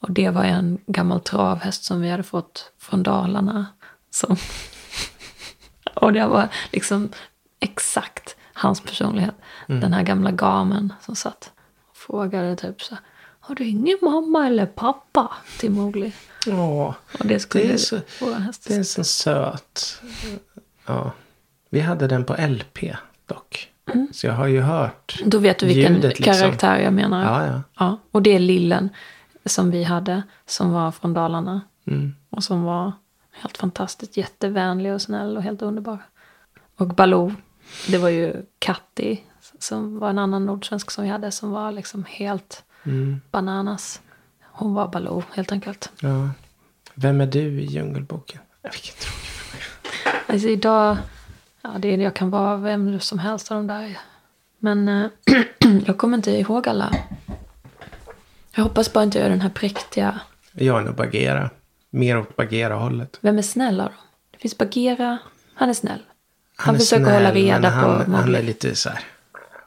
Och 0.00 0.10
det 0.10 0.30
var 0.30 0.44
en 0.44 0.78
gammal 0.86 1.20
travhäst 1.20 1.84
som 1.84 2.00
vi 2.00 2.10
hade 2.10 2.22
fått 2.22 2.72
från 2.78 3.02
Dalarna. 3.02 3.66
Som 4.10 4.36
och 5.96 6.12
det 6.12 6.26
var 6.26 6.48
liksom 6.72 7.08
exakt 7.60 8.36
hans 8.52 8.80
personlighet. 8.80 9.34
Mm. 9.68 9.80
Den 9.80 9.92
här 9.92 10.02
gamla 10.02 10.30
gamen 10.30 10.92
som 11.00 11.16
satt 11.16 11.52
och 11.90 11.96
frågade 11.96 12.56
typ 12.56 12.82
så 12.82 12.96
Har 13.40 13.54
du 13.54 13.64
ingen 13.64 13.98
mamma 14.02 14.46
eller 14.46 14.66
pappa 14.66 15.32
till 15.58 15.70
Mowgli? 15.70 16.12
Åh, 16.46 16.94
Och 17.20 17.26
det 17.26 17.40
skulle 17.40 17.64
Det 17.64 17.72
är 17.72 17.76
så- 17.76 18.00
det 18.68 18.74
är 18.74 18.82
så 18.82 19.04
söt. 19.04 20.00
Ja. 20.86 21.12
Vi 21.70 21.80
hade 21.80 22.06
den 22.06 22.24
på 22.24 22.34
LP 22.34 22.96
dock. 23.26 23.70
Så 24.12 24.26
jag 24.26 24.34
har 24.34 24.46
ju 24.46 24.60
hört 24.60 25.20
Då 25.24 25.38
vet 25.38 25.58
du 25.58 25.66
vilken 25.66 25.94
ljudet 25.94 26.18
liksom. 26.18 26.34
karaktär 26.34 26.78
jag 26.78 26.92
menar. 26.92 27.24
Ja, 27.24 27.46
ja. 27.46 27.62
Ja, 27.78 27.98
och 28.10 28.22
det 28.22 28.30
är 28.30 28.38
lillen 28.38 28.88
som 29.44 29.70
vi 29.70 29.84
hade, 29.84 30.22
som 30.46 30.72
var 30.72 30.90
från 30.92 31.14
Dalarna. 31.14 31.60
Mm. 31.86 32.14
Och 32.30 32.44
som 32.44 32.62
var 32.62 32.92
helt 33.40 33.56
fantastiskt 33.56 34.16
jättevänlig 34.16 34.92
och 34.94 35.02
snäll 35.02 35.36
och 35.36 35.42
helt 35.42 35.62
underbar. 35.62 35.98
Och 36.76 36.86
Baloo, 36.88 37.34
det 37.88 37.98
var 37.98 38.08
ju 38.08 38.42
Katti, 38.58 39.20
som 39.58 39.98
var 39.98 40.10
en 40.10 40.18
annan 40.18 40.46
nordsvensk 40.46 40.90
som 40.90 41.04
vi 41.04 41.10
hade, 41.10 41.30
som 41.30 41.50
var 41.50 41.72
liksom 41.72 42.04
helt 42.08 42.62
Mm. 42.84 43.20
bananas. 43.30 44.00
Hon 44.42 44.74
var 44.74 44.88
Baloo, 44.88 45.22
helt 45.34 45.52
enkelt. 45.52 45.90
ja. 46.00 46.30
Vem 46.94 47.20
är 47.20 47.26
du 47.26 47.60
i 47.60 47.64
Djungelboken? 47.64 48.40
Vilken 48.62 48.94
tråkig 48.94 49.28
fråga. 49.30 50.16
Alltså 50.26 50.48
idag, 50.48 50.96
ja 51.62 51.70
det 51.78 51.88
är, 51.94 51.98
jag 51.98 52.14
kan 52.14 52.30
vara 52.30 52.56
vem 52.56 53.00
som 53.00 53.18
helst 53.18 53.50
av 53.50 53.56
de 53.56 53.66
där. 53.66 53.98
Men 54.58 54.88
eh, 54.88 55.10
jag 55.86 55.98
kommer 55.98 56.16
inte 56.16 56.30
ihåg 56.30 56.68
alla. 56.68 56.94
Jag 58.54 58.62
hoppas 58.64 58.92
bara 58.92 59.04
inte 59.04 59.18
jag 59.18 59.26
är 59.26 59.30
den 59.30 59.40
här 59.40 59.50
präktiga. 59.50 60.20
Jag 60.52 60.80
är 60.80 60.84
nog 60.84 60.94
Bagheera. 60.94 61.50
Mer 61.96 62.18
åt 62.18 62.36
Bagheera-hållet. 62.36 63.18
Vem 63.20 63.38
är 63.38 63.42
snäll 63.42 63.80
av 63.80 63.86
dem? 63.86 63.96
Det 64.30 64.38
finns 64.38 64.58
Bagheera, 64.58 65.18
han 65.54 65.68
är 65.68 65.74
snäll. 65.74 65.98
Han, 66.56 66.74
är 66.74 66.78
försöker 66.78 67.04
snäll, 67.04 67.14
hålla 67.16 67.34
reda 67.34 67.60
men 67.60 67.70
på 67.70 67.76
han, 67.88 68.00
han 68.00 68.10
Mowgli. 68.10 68.38
är 68.38 68.42
lite 68.42 68.74
så 68.74 68.88
här. 68.88 69.00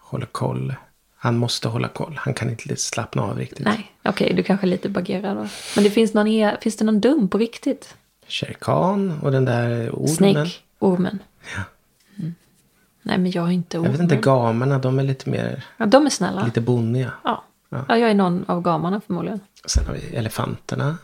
Håller 0.01 0.25
koll. 0.25 0.73
Han 1.15 1.37
måste 1.37 1.67
hålla 1.67 1.87
koll. 1.87 2.19
Han 2.21 2.33
kan 2.33 2.49
inte 2.49 2.75
slappna 2.75 3.21
av 3.21 3.37
riktigt. 3.37 3.65
Nej, 3.65 3.91
okej, 4.03 4.33
du 4.33 4.43
kanske 4.43 4.65
är 4.67 4.69
lite 4.69 4.89
Bagheera 4.89 5.33
då. 5.33 5.47
Men 5.75 5.83
det 5.83 5.89
finns 5.89 6.13
någon, 6.13 6.27
e- 6.27 6.57
finns 6.61 6.75
det 6.77 6.85
någon 6.85 6.99
dum 6.99 7.27
på 7.29 7.37
riktigt? 7.37 7.95
Shere 8.27 8.53
Khan 8.53 9.19
och 9.21 9.31
den 9.31 9.45
där 9.45 9.89
ormen. 9.93 10.07
Snake, 10.07 10.51
ormen. 10.79 11.19
Ja. 11.55 11.61
Nej, 13.01 13.17
men 13.17 13.31
jag 13.31 13.47
är 13.47 13.51
inte 13.51 13.77
Jag 13.77 13.81
ormen. 13.81 13.91
vet 13.91 14.01
inte, 14.01 14.15
gamerna 14.15 14.79
de 14.79 14.99
är 14.99 15.03
lite 15.03 15.29
mer, 15.29 15.63
Ja, 15.77 15.85
de 15.85 16.05
är 16.05 16.09
snälla. 16.09 16.45
lite 16.45 16.61
bonniga. 16.61 17.11
Ja. 17.23 17.43
Ja. 17.69 17.85
ja, 17.89 17.97
jag 17.97 18.09
är 18.09 18.13
någon 18.13 18.45
av 18.47 18.61
gamarna 18.61 19.01
förmodligen. 19.07 19.39
Sen 19.65 19.85
har 19.85 19.93
vi 19.93 20.15
elefanterna. 20.15 20.97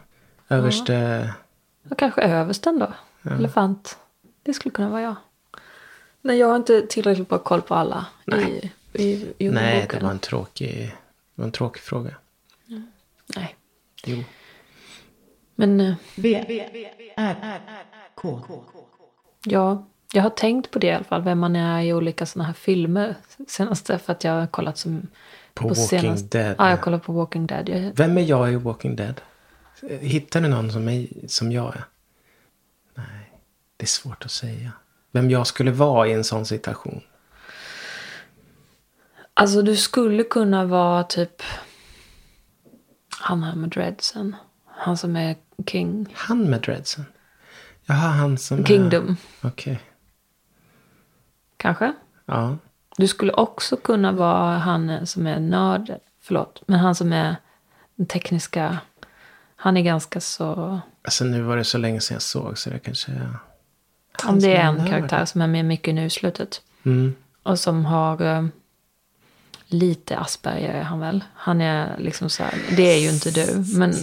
Överste... 0.50 1.34
Och 1.90 1.98
kanske 1.98 2.22
översten 2.22 2.80
då. 2.80 2.94
Elefant. 3.32 3.98
Det 4.44 4.54
skulle 4.54 4.74
kunna 4.74 4.90
vara 4.90 5.02
jag. 5.02 5.16
Nej, 6.22 6.38
jag 6.38 6.48
har 6.48 6.56
inte 6.56 6.82
tillräckligt 6.82 7.30
bra 7.30 7.38
koll 7.38 7.62
på 7.62 7.75
alla 7.75 8.06
Nej. 8.25 8.74
i, 8.94 9.04
i 9.04 9.34
Djungelboken. 9.40 9.54
Nej, 9.54 9.88
det 9.92 10.00
var 10.04 10.12
en 10.12 10.20
tråkig, 10.20 10.96
det 11.36 11.42
var 11.42 11.46
en 11.46 11.52
tråkig 11.52 11.82
fråga. 11.82 12.16
Nej. 13.36 13.56
Jo. 14.06 14.24
Men 15.56 15.82
eh, 15.82 15.94
V, 16.16 16.46
R, 17.16 17.62
K. 18.16 18.42
ja, 19.46 19.86
jag 20.14 20.24
har 20.24 20.30
tänkt 20.30 20.72
på 20.72 20.80
det 20.80 20.88
i 20.88 20.92
alla 20.92 21.04
fall. 21.04 21.22
Vem 21.22 21.40
man 21.40 21.56
är 21.56 21.82
i 21.82 21.94
olika 21.94 22.25
sådana 22.25 22.48
här 22.48 22.54
filmer. 22.54 23.16
Senaste 23.48 24.00
för 24.00 24.14
att 24.14 24.24
jag 24.24 24.32
har 24.32 24.48
kollat 24.48 24.78
som... 24.78 25.08
På 25.54 25.68
Walking 25.68 26.16
Dead. 26.30 26.56
Ja, 26.58 26.70
jag 26.70 26.82
kollar 26.82 27.00
på 27.00 27.14
Walking 27.14 27.48
Dead. 27.48 27.70
Jag, 27.70 27.92
Vem 27.96 28.18
är 28.18 28.22
jag 28.22 28.54
i 28.54 28.56
Walking 28.56 28.96
Dead? 28.96 29.22
Hittar 29.90 30.42
ni 30.42 30.50
någon 30.50 30.72
som, 30.72 30.90
är, 30.90 31.08
som 31.28 31.52
jag 31.52 31.76
är? 31.76 31.84
Nej, 32.96 33.32
det 33.78 33.84
är 33.84 33.88
svårt 33.88 34.26
att 34.26 34.32
säga. 34.32 34.72
Vem 35.12 35.30
jag 35.30 35.48
skulle 35.48 35.72
vara 35.72 36.08
i 36.08 36.14
en 36.14 36.24
sån 36.24 36.46
situation. 36.46 37.02
Alltså 39.34 39.62
du 39.62 39.76
skulle 39.76 40.24
kunna 40.24 40.66
vara 40.66 41.04
typ 41.04 41.42
han 43.20 43.44
här 43.44 43.56
med 43.56 43.70
dreadsen. 43.70 44.36
Han 44.66 44.98
som 44.98 45.16
är 45.16 45.36
king. 45.68 46.14
Han 46.14 46.50
med 46.50 46.62
dreadsen? 46.62 47.06
Jaha, 47.86 48.10
han 48.10 48.38
som 48.38 48.60
är... 48.60 48.64
Kingdom, 48.64 49.18
Okej. 49.42 49.80
kanske. 51.58 51.94
Ja. 52.26 52.58
Du 52.98 53.08
skulle 53.08 53.34
också 53.34 53.78
kunna 53.78 54.12
vara 54.12 54.58
han 54.58 55.08
som 55.08 55.28
är 55.28 55.40
nörd. 55.40 56.00
Förlåt, 56.22 56.64
men 56.68 56.80
han 56.80 56.96
som 56.96 57.14
är 57.14 57.36
den 57.96 58.06
tekniska. 58.06 58.78
Han 59.55 59.77
är 59.77 59.81
ganska 59.81 60.20
så... 60.22 60.79
Alltså 61.03 61.24
nu 61.25 61.41
var 61.41 61.57
det 61.57 61.63
så 61.63 61.77
länge 61.77 62.01
sedan 62.01 62.15
jag 62.15 62.22
såg 62.22 62.57
så 62.57 62.70
det 62.70 62.79
kanske 62.79 63.11
Om 64.25 64.39
det 64.39 64.55
är 64.55 64.59
är 64.63 64.79
en 64.79 64.87
karaktär 64.89 65.25
som 65.25 65.41
är 65.41 65.48
med 65.48 65.65
mycket 65.65 65.96
nu 65.96 66.05
i 66.05 66.09
slutet. 66.09 66.61
Mm. 66.83 67.15
Och 67.44 67.59
som 67.59 67.85
har 67.85 68.22
eh, 68.22 68.46
lite 69.68 70.18
Asperger 70.18 70.74
är 70.74 70.83
han 70.83 71.00
väl. 71.00 71.24
Han 71.33 71.61
är 71.61 71.98
liksom 71.98 72.29
så 72.29 72.44
här, 72.44 72.53
det 72.77 72.83
är 72.83 73.00
ju 73.00 73.09
inte 73.09 73.31
du. 73.31 73.63
Men 73.77 73.94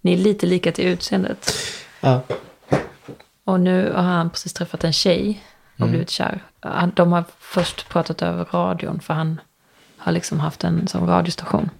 ni 0.00 0.12
är 0.12 0.16
lite 0.16 0.46
lika 0.46 0.72
till 0.72 0.84
utseendet. 0.86 1.52
Ja. 2.00 2.22
Och 3.44 3.60
nu 3.60 3.92
har 3.92 4.02
han 4.02 4.30
precis 4.30 4.52
träffat 4.52 4.84
en 4.84 4.92
tjej 4.92 5.44
och 5.78 5.88
blivit 5.88 6.10
kär. 6.10 6.44
Han- 6.60 6.92
De 6.94 7.12
har 7.12 7.24
först 7.38 7.88
pratat 7.88 8.22
över 8.22 8.44
radion 8.44 9.00
för 9.00 9.14
han 9.14 9.40
har 9.96 10.12
liksom 10.12 10.40
haft 10.40 10.64
en 10.64 10.88
sån 10.88 11.06
radiostation. 11.06 11.70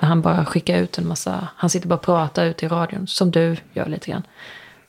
Han 0.00 0.22
bara 0.22 0.44
skickar 0.44 0.78
ut 0.78 0.98
en 0.98 1.06
massa, 1.08 1.48
han 1.56 1.70
sitter 1.70 1.88
bara 1.88 1.94
och 1.94 2.02
pratar 2.02 2.44
ut 2.44 2.62
i 2.62 2.68
radion. 2.68 3.06
Som 3.06 3.30
du 3.30 3.56
gör 3.72 3.86
lite 3.86 4.10
grann. 4.10 4.22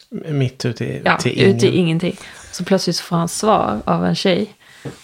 Mitt 0.09 0.65
ute 0.65 0.85
i, 0.85 1.01
Ja, 1.05 1.17
till 1.17 1.39
ingen. 1.41 1.55
ut 1.55 1.63
i 1.63 1.67
ingenting. 1.77 2.17
Så 2.51 2.63
plötsligt 2.65 2.95
så 2.95 3.03
får 3.03 3.15
han 3.15 3.27
svar 3.27 3.81
av 3.85 4.05
en 4.05 4.15
tjej. 4.15 4.53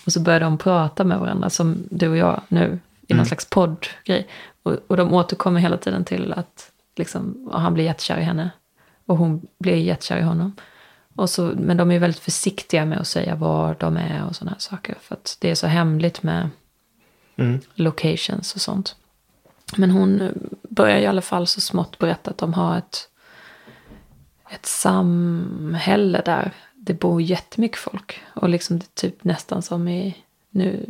Och 0.06 0.12
så 0.14 0.20
börjar 0.20 0.40
de 0.40 0.58
prata 0.58 1.04
med 1.04 1.20
varandra 1.20 1.50
som 1.50 1.84
du 1.92 2.08
och 2.10 2.18
jag 2.18 2.42
nu. 2.48 2.80
I 3.08 3.14
någon 3.14 3.26
slags 3.26 3.46
poddgrej. 3.46 4.28
Och, 4.64 4.78
och 4.88 4.98
de 4.98 5.14
återkommer 5.14 5.60
hela 5.60 5.78
tiden 5.78 6.06
till 6.06 6.34
att 6.34 6.72
liksom, 6.96 7.50
han 7.54 7.74
blir 7.74 7.84
jättekär 7.84 8.18
i 8.20 8.24
henne. 8.24 8.50
Och 9.06 9.18
hon 9.18 9.48
blir 9.60 9.76
jättekär 9.76 10.18
i 10.18 10.22
honom. 10.22 10.56
Och 11.16 11.30
så, 11.30 11.42
men 11.58 11.78
de 11.78 11.92
är 11.92 12.00
väldigt 12.00 12.22
försiktiga 12.22 12.86
med 12.86 12.98
att 13.00 13.08
säga 13.08 13.36
var 13.36 13.76
de 13.80 13.98
är 13.98 14.26
och 14.30 14.36
sådana 14.36 14.52
här 14.52 14.60
saker. 14.60 14.96
För 15.02 15.16
att 15.16 15.38
det 15.42 15.50
är 15.52 15.56
så 15.56 15.68
hemligt 15.68 16.24
med 16.24 16.50
Mm. 17.36 17.60
locations 17.76 18.56
och 18.56 18.62
sånt. 18.62 18.96
Men 19.78 19.92
hon 19.92 20.32
börjar 20.70 20.98
i 20.98 21.06
alla 21.06 21.22
fall 21.22 21.48
så 21.48 21.62
smått 21.62 21.98
berätta 21.98 22.32
att 22.32 22.38
de 22.38 22.54
har 22.54 22.78
ett, 22.78 23.10
ett 24.50 24.66
samhälle 24.66 26.22
där 26.26 26.52
det 26.74 26.94
bor 26.94 27.22
jättemycket 27.22 27.80
folk. 27.80 28.22
Och 28.34 28.50
liksom 28.50 28.80
det 28.80 28.86
är 28.86 28.96
typ 28.96 29.24
nästan 29.24 29.62
som 29.62 29.88
i 29.88 30.18
nu, 30.50 30.86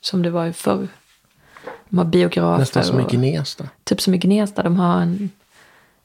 som 0.00 0.22
det 0.22 0.30
var 0.30 0.46
i 0.46 0.52
förr. 0.52 0.88
De 1.88 1.98
har 1.98 2.04
biografer. 2.04 2.58
Nästan 2.58 2.84
som 2.84 3.00
i 3.00 3.04
Gnesta. 3.04 3.68
Typ 3.84 4.00
som 4.00 4.14
i 4.14 4.18
Gnesta, 4.18 4.62
de 4.62 4.76
har 4.76 5.00
en, 5.00 5.30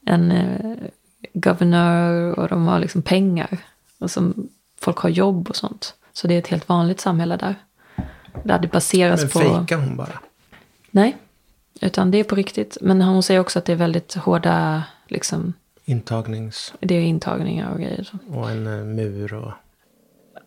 en 0.06 0.32
eh, 0.32 0.78
governor 1.34 2.40
och 2.40 2.48
de 2.48 2.68
har 2.68 2.80
liksom 2.80 3.02
pengar. 3.02 3.58
Och 4.00 4.12
som 4.12 4.50
folk 4.80 4.98
har 4.98 5.10
jobb 5.10 5.50
och 5.50 5.56
sånt. 5.56 5.96
Så 6.14 6.28
det 6.28 6.34
är 6.34 6.40
ett 6.40 6.48
helt 6.48 6.70
vanligt 6.70 7.00
samhälle 7.00 7.38
där. 7.38 7.56
Där 8.44 8.60
det 8.60 8.68
baseras 8.68 9.22
Men 9.22 9.30
på... 9.30 9.40
fejkar 9.40 9.78
hon 9.78 9.98
bara? 9.98 10.20
Nej, 10.92 11.18
utan 11.84 12.12
det 12.12 12.18
är 12.18 12.24
på 12.24 12.36
riktigt. 12.36 12.78
Men 12.82 13.02
hon 13.02 13.24
säger 13.24 13.40
också 13.40 13.60
att 13.60 13.66
det 13.66 13.72
är 13.72 13.78
väldigt 13.78 14.14
hårda, 14.14 14.84
liksom, 15.08 15.54
Intagnings... 15.86 16.74
det 16.80 16.96
är 16.96 17.02
intagningar 17.02 17.72
och 17.72 17.80
grejer. 17.80 18.12
Och 18.30 18.52
en 18.52 18.68
eh, 18.68 18.86
mur 18.86 19.34
och... 19.34 19.52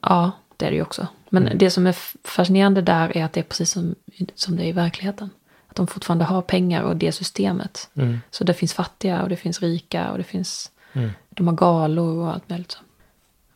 Ja, 0.01 0.33
det 0.57 0.67
är 0.67 0.71
det 0.71 0.77
ju 0.77 0.83
också. 0.83 1.07
Men 1.29 1.59
det 1.59 1.71
som 1.71 1.87
är 1.87 1.97
fascinerande 2.25 2.83
där 2.83 3.17
är 3.17 3.25
att 3.25 3.33
det 3.33 3.41
är 3.41 3.45
precis 3.45 3.71
som, 3.71 3.95
som 4.35 4.57
det 4.57 4.63
är 4.63 4.67
i 4.67 4.73
verkligheten. 4.73 5.31
Att 5.67 5.77
de 5.77 5.87
fortfarande 5.87 6.25
har 6.25 6.43
pengar 6.43 6.83
och 6.83 6.97
det 6.97 7.13
systemet. 7.13 7.89
Mm. 7.95 8.21
Så 8.31 8.45
det 8.45 8.55
finns 8.55 8.75
fattiga 8.75 9.23
och 9.23 9.29
det 9.29 9.37
finns 9.37 9.63
rika 9.63 10.11
och 10.11 10.19
det 10.19 10.25
finns, 10.25 10.71
Mm. 10.93 11.11
de 11.29 11.47
har 11.47 11.55
galor 11.55 12.19
och 12.19 12.33
allt 12.33 12.49
möjligt. 12.49 12.79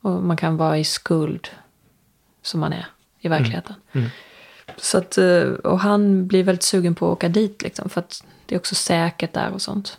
Och 0.00 0.22
man 0.22 0.36
kan 0.36 0.56
vara 0.56 0.78
i 0.78 0.84
skuld 0.84 1.48
som 2.42 2.60
man 2.60 2.72
är 2.72 2.86
i 3.20 3.28
verkligheten. 3.28 3.74
Mm. 4.80 4.84
Så 4.84 4.98
att, 4.98 5.18
eh, 5.18 5.72
och 5.72 5.80
han 5.80 6.26
blir 6.26 6.44
väldigt 6.44 6.62
sugen 6.62 6.94
på 6.94 7.06
att 7.06 7.12
åka 7.12 7.28
dit 7.28 7.62
liksom. 7.62 7.88
För 7.88 8.00
att 8.00 8.24
det 8.46 8.54
är 8.54 8.58
också 8.58 8.74
säkert 8.74 9.32
där 9.32 9.50
och 9.52 9.62
sånt. 9.62 9.98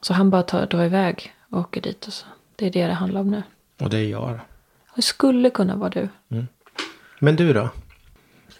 Så 0.00 0.14
han 0.14 0.30
bara 0.30 0.42
tar, 0.42 0.66
drar 0.66 0.84
iväg 0.84 1.34
och 1.50 1.60
åker 1.60 1.80
dit. 1.80 2.06
Och 2.06 2.12
så. 2.12 2.26
Det 2.56 2.66
är 2.66 2.70
det 2.70 2.86
det 2.86 2.92
handlar 2.92 3.20
om 3.20 3.30
nu. 3.30 3.42
Och 3.80 3.90
det 3.90 3.98
är 3.98 4.08
jag. 4.08 4.40
Det 4.96 5.02
skulle 5.02 5.50
kunna 5.50 5.76
vara 5.76 5.90
du. 5.90 6.08
Men 7.18 7.36
du 7.36 7.52
då? 7.52 7.68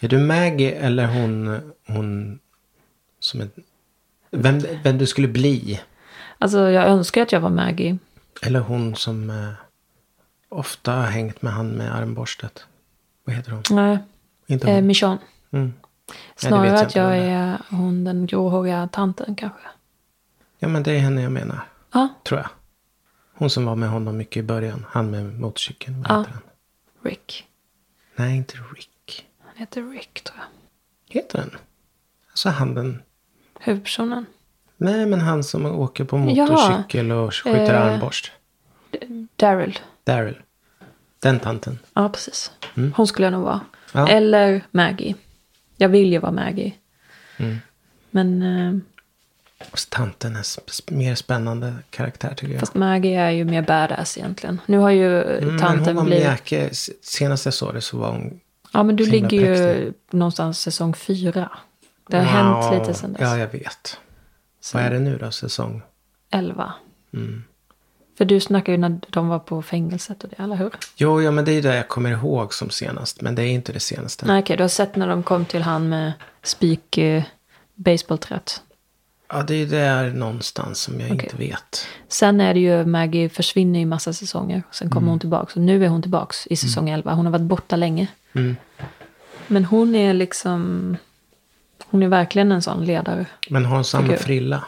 Är 0.01 0.09
du 0.09 0.19
Maggie 0.19 0.71
eller 0.73 1.07
hon, 1.07 1.61
hon 1.87 2.39
som 3.21 3.41
är... 3.41 3.49
Vem, 4.31 4.61
vem 4.85 4.99
du 4.99 5.07
skulle 5.07 5.29
bli? 5.29 5.81
Alltså 6.39 6.71
jag 6.71 6.87
önskar 6.87 7.23
att 7.23 7.33
jag 7.33 7.41
var 7.41 7.51
Maggie. 7.51 7.99
Eller 8.43 8.61
hon 8.61 8.97
som 8.97 9.31
eh, 9.31 9.53
ofta 10.49 10.93
har 10.93 11.07
hängt 11.07 11.43
med 11.43 11.53
han 11.53 11.71
med 11.71 11.95
armborstet. 11.95 12.65
Vad 13.25 13.37
heter 13.37 13.53
hon? 13.53 13.63
Nej, 13.71 13.99
Inte 14.53 14.67
hon? 14.67 14.77
eh, 14.77 14.83
Michonne. 14.83 15.19
Mm. 15.51 15.75
Snarare 16.37 16.67
jag 16.69 16.81
att 16.87 16.95
jag 16.95 17.19
är 17.19 17.59
hon 17.71 18.05
den 18.05 18.27
gråhåriga 18.27 18.89
tanten 18.93 19.35
kanske. 19.35 19.59
Ja 20.59 20.69
men 20.69 20.83
det 20.83 20.93
är 20.93 20.99
henne 20.99 21.23
jag 21.23 21.33
menar. 21.33 21.61
Ja, 21.93 22.09
Tror 22.25 22.41
jag. 22.41 22.49
Hon 23.35 23.51
som 23.51 23.65
var 23.67 23.77
med 23.77 23.89
honom 23.89 24.17
mycket 24.17 24.37
i 24.37 24.43
början. 24.43 24.87
Han 24.91 25.11
med 25.11 25.41
motorcykeln. 25.41 26.07
Ja. 26.09 26.19
heter 26.19 26.33
han? 26.33 26.43
Rick. 27.03 27.47
Nej, 28.17 28.37
inte 28.37 28.55
Rick. 28.77 29.27
Han 29.45 29.57
heter 29.57 29.83
Rick 29.91 30.25
tror 30.25 30.39
jag. 30.39 31.15
Heter 31.15 31.39
den? 31.39 31.51
Alltså 32.31 32.49
han 32.49 32.75
den... 32.75 33.03
Huvudpersonen. 33.61 34.27
Nej, 34.77 35.07
men 35.07 35.21
han 35.21 35.45
som 35.45 35.67
åker 35.67 36.05
på 36.05 36.17
Ja. 36.17 36.47
motorcykel 36.47 37.13
och 37.13 37.35
skjuter 37.35 37.75
Eh. 37.75 37.83
armborst. 37.87 38.33
Daryl. 39.37 39.79
Daryl. 40.05 40.43
Den 41.19 41.41
tanten. 41.41 41.79
Ja, 41.95 42.09
precis. 42.09 42.53
Mm. 42.75 42.93
Hon 42.97 43.07
skulle 43.07 43.27
jag 43.27 43.33
nog 43.33 43.43
vara. 43.43 43.61
Ja. 43.93 44.09
Eller 44.09 44.61
Maggie. 44.71 45.15
Jag 45.77 45.89
vill 45.89 46.13
ju 46.13 46.19
vara 46.19 46.33
Maggie. 46.33 46.73
Mm. 47.37 47.57
Men 48.11 48.43
eh, 48.43 48.75
tanten 49.89 50.37
är 50.37 50.45
mer 50.93 51.15
spännande 51.15 51.75
karaktär 51.91 52.35
tycker 52.37 52.53
jag. 52.53 52.61
fast 52.61 52.75
Maggie 52.75 53.21
är 53.21 53.31
ju 53.31 53.45
mer 53.45 53.63
badass 53.63 54.19
egentligen. 54.19 54.61
Nu 54.67 54.79
har 54.79 54.91
ju 54.91 55.23
Mm, 55.23 55.59
tanten 55.59 55.97
hon 55.97 56.07
blivit... 56.07 56.25
mjäke. 56.25 56.71
Senast 57.03 57.45
jag 57.45 57.55
såg 57.55 57.75
det 57.75 57.81
så 57.81 57.99
var 57.99 58.11
hon... 58.11 58.41
Ja, 58.73 58.83
men 58.83 58.97
du 58.97 59.07
ligger 59.07 59.41
ju 59.41 59.55
präktig. 59.55 59.95
någonstans 60.11 60.61
säsong 60.61 60.95
fyra. 60.95 61.51
Det 62.09 62.17
har 62.21 62.45
Wow. 62.55 62.63
hänt 62.63 62.81
lite 62.81 62.95
sen 63.01 63.13
dess. 63.13 63.21
Ja, 63.23 63.39
jag 63.39 63.49
vet. 63.49 63.99
Så 64.61 64.79
Vad 64.79 64.87
är 64.87 64.91
det 64.91 64.99
nu 64.99 65.19
då? 65.19 65.31
Säsong? 65.31 65.83
Elva. 66.31 66.73
Mm. 67.15 67.45
För 68.23 68.27
du 68.27 68.41
snackar 68.41 68.73
ju 68.73 68.79
när 68.79 69.01
de 69.11 69.29
var 69.29 69.39
på 69.39 69.63
fängelset 69.63 70.25
och 70.25 70.31
det, 70.31 70.43
eller 70.43 70.57
hur? 70.57 70.71
Jo, 70.97 71.23
ja, 71.23 71.31
men 71.31 71.45
det 71.45 71.53
är 71.53 71.63
det 71.63 71.77
jag 71.77 71.89
kommer 71.89 72.11
ihåg 72.11 72.55
som 72.55 72.71
senast. 72.71 73.21
Men 73.21 73.35
det 73.35 73.43
är 73.43 73.47
inte 73.47 73.73
det 73.73 73.81
senaste. 73.81 74.27
Nej, 74.27 74.43
okej, 74.43 74.57
du 74.57 74.63
har 74.63 74.69
sett 74.69 74.97
när 74.97 75.09
de 75.09 75.23
kom 75.23 75.45
till 75.45 75.63
han 75.63 75.89
med 75.89 76.13
spik 76.43 76.99
eh, 76.99 77.23
baseballträtt. 77.75 78.63
Ja, 79.29 79.43
det 79.43 79.55
är 79.55 79.67
där 79.67 80.11
någonstans 80.11 80.81
som 80.81 81.01
jag 81.01 81.13
Okej. 81.13 81.25
inte 81.25 81.37
vet. 81.37 81.87
Sen 82.09 82.41
är 82.41 82.55
det 82.55 82.61
ju 82.61 82.85
Maggie 82.87 83.29
försvinner 83.29 83.81
i 83.81 83.85
massa 83.85 84.13
säsonger. 84.13 84.63
Sen 84.71 84.89
kommer 84.91 85.01
Mm. 85.03 85.11
hon 85.11 85.19
tillbaka. 85.21 85.53
Och 85.55 85.61
nu 85.61 85.85
är 85.85 85.89
hon 85.89 86.03
tillbaka 86.03 86.35
i 86.51 86.57
säsong 86.57 86.89
11. 86.91 87.13
Hon 87.15 87.27
har 87.27 87.33
varit 87.33 87.43
borta 87.47 87.77
länge. 87.77 88.07
Mm. 88.33 88.57
Men 89.47 89.65
hon 89.65 89.95
är 89.95 90.15
liksom... 90.15 90.97
Hon 91.87 92.03
är 92.03 92.09
verkligen 92.09 92.53
en 92.53 92.63
sån 92.63 92.85
ledare. 92.85 93.27
Men 93.49 93.65
har 93.65 93.75
hon 93.75 93.85
samma 93.85 94.03
Figur. 94.07 94.17
frilla? 94.17 94.65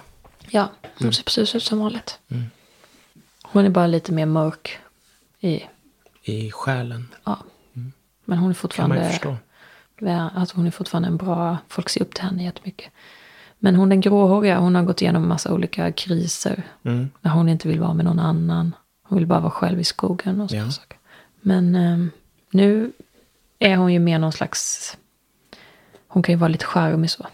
Ja, 0.50 0.70
hon 0.98 1.12
ser 1.12 1.22
precis 1.24 1.54
ut 1.54 1.62
som 1.62 1.78
vanligt. 1.78 2.18
Hon 3.54 3.64
är 3.64 3.70
bara 3.70 3.86
lite 3.86 4.12
mer 4.12 4.26
mörk 4.26 4.78
i... 5.40 5.62
I 6.22 6.50
själen? 6.50 7.08
Ja. 7.24 7.38
Men 8.24 8.38
hon 8.38 8.38
är 8.38 8.38
Kan 8.38 8.46
man 8.48 8.54
fortfarande... 8.54 9.04
förstå. 9.10 9.36
Alltså 10.34 10.56
hon 10.56 10.66
är 10.66 10.70
fortfarande 10.70 11.08
en 11.08 11.16
bra... 11.16 11.58
Folk 11.68 11.88
ser 11.88 12.02
upp 12.02 12.14
till 12.14 12.24
henne 12.24 12.44
jättemycket. 12.44 12.92
Men 13.58 13.76
hon 13.76 13.88
den 13.88 14.00
gråhåriga, 14.00 14.58
hon 14.58 14.74
har 14.74 14.82
gått 14.82 15.02
igenom 15.02 15.22
en 15.22 15.28
massa 15.28 15.52
olika 15.54 15.92
kriser. 15.92 16.62
Mm. 16.82 17.10
När 17.20 17.30
hon 17.30 17.48
inte 17.48 17.68
vill 17.68 17.80
vara 17.80 17.94
med 17.94 18.04
någon 18.04 18.18
annan. 18.18 18.74
Hon 19.02 19.18
vill 19.18 19.26
bara 19.26 19.40
vara 19.40 19.50
själv 19.50 19.80
i 19.80 19.84
skogen 19.84 20.40
och 20.40 20.50
sådana 20.50 20.66
Ja. 20.66 20.72
saker. 20.72 20.98
Men 21.40 21.74
ehm, 21.74 22.10
nu 22.50 22.92
är 23.58 23.76
hon 23.76 23.92
ju 23.92 23.98
mer 23.98 24.18
någon 24.18 24.32
slags... 24.32 24.96
Hon 26.08 26.22
kan 26.22 26.32
ju 26.32 26.38
vara 26.38 26.48
lite 26.48 26.64
charmig 26.64 27.10
så. 27.10 27.26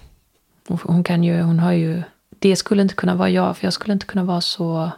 Hon, 0.68 0.78
hon 0.82 1.04
kan 1.04 1.24
ju, 1.24 1.40
hon 1.42 1.58
har 1.58 1.72
ju... 1.72 2.02
Det 2.38 2.56
skulle 2.56 2.82
inte 2.82 2.94
kunna 2.94 3.14
vara 3.14 3.30
jag, 3.30 3.56
för 3.56 3.66
jag 3.66 3.72
skulle 3.72 3.92
inte 3.92 4.06
kunna 4.06 4.24
vara 4.24 4.40
så... 4.40 4.90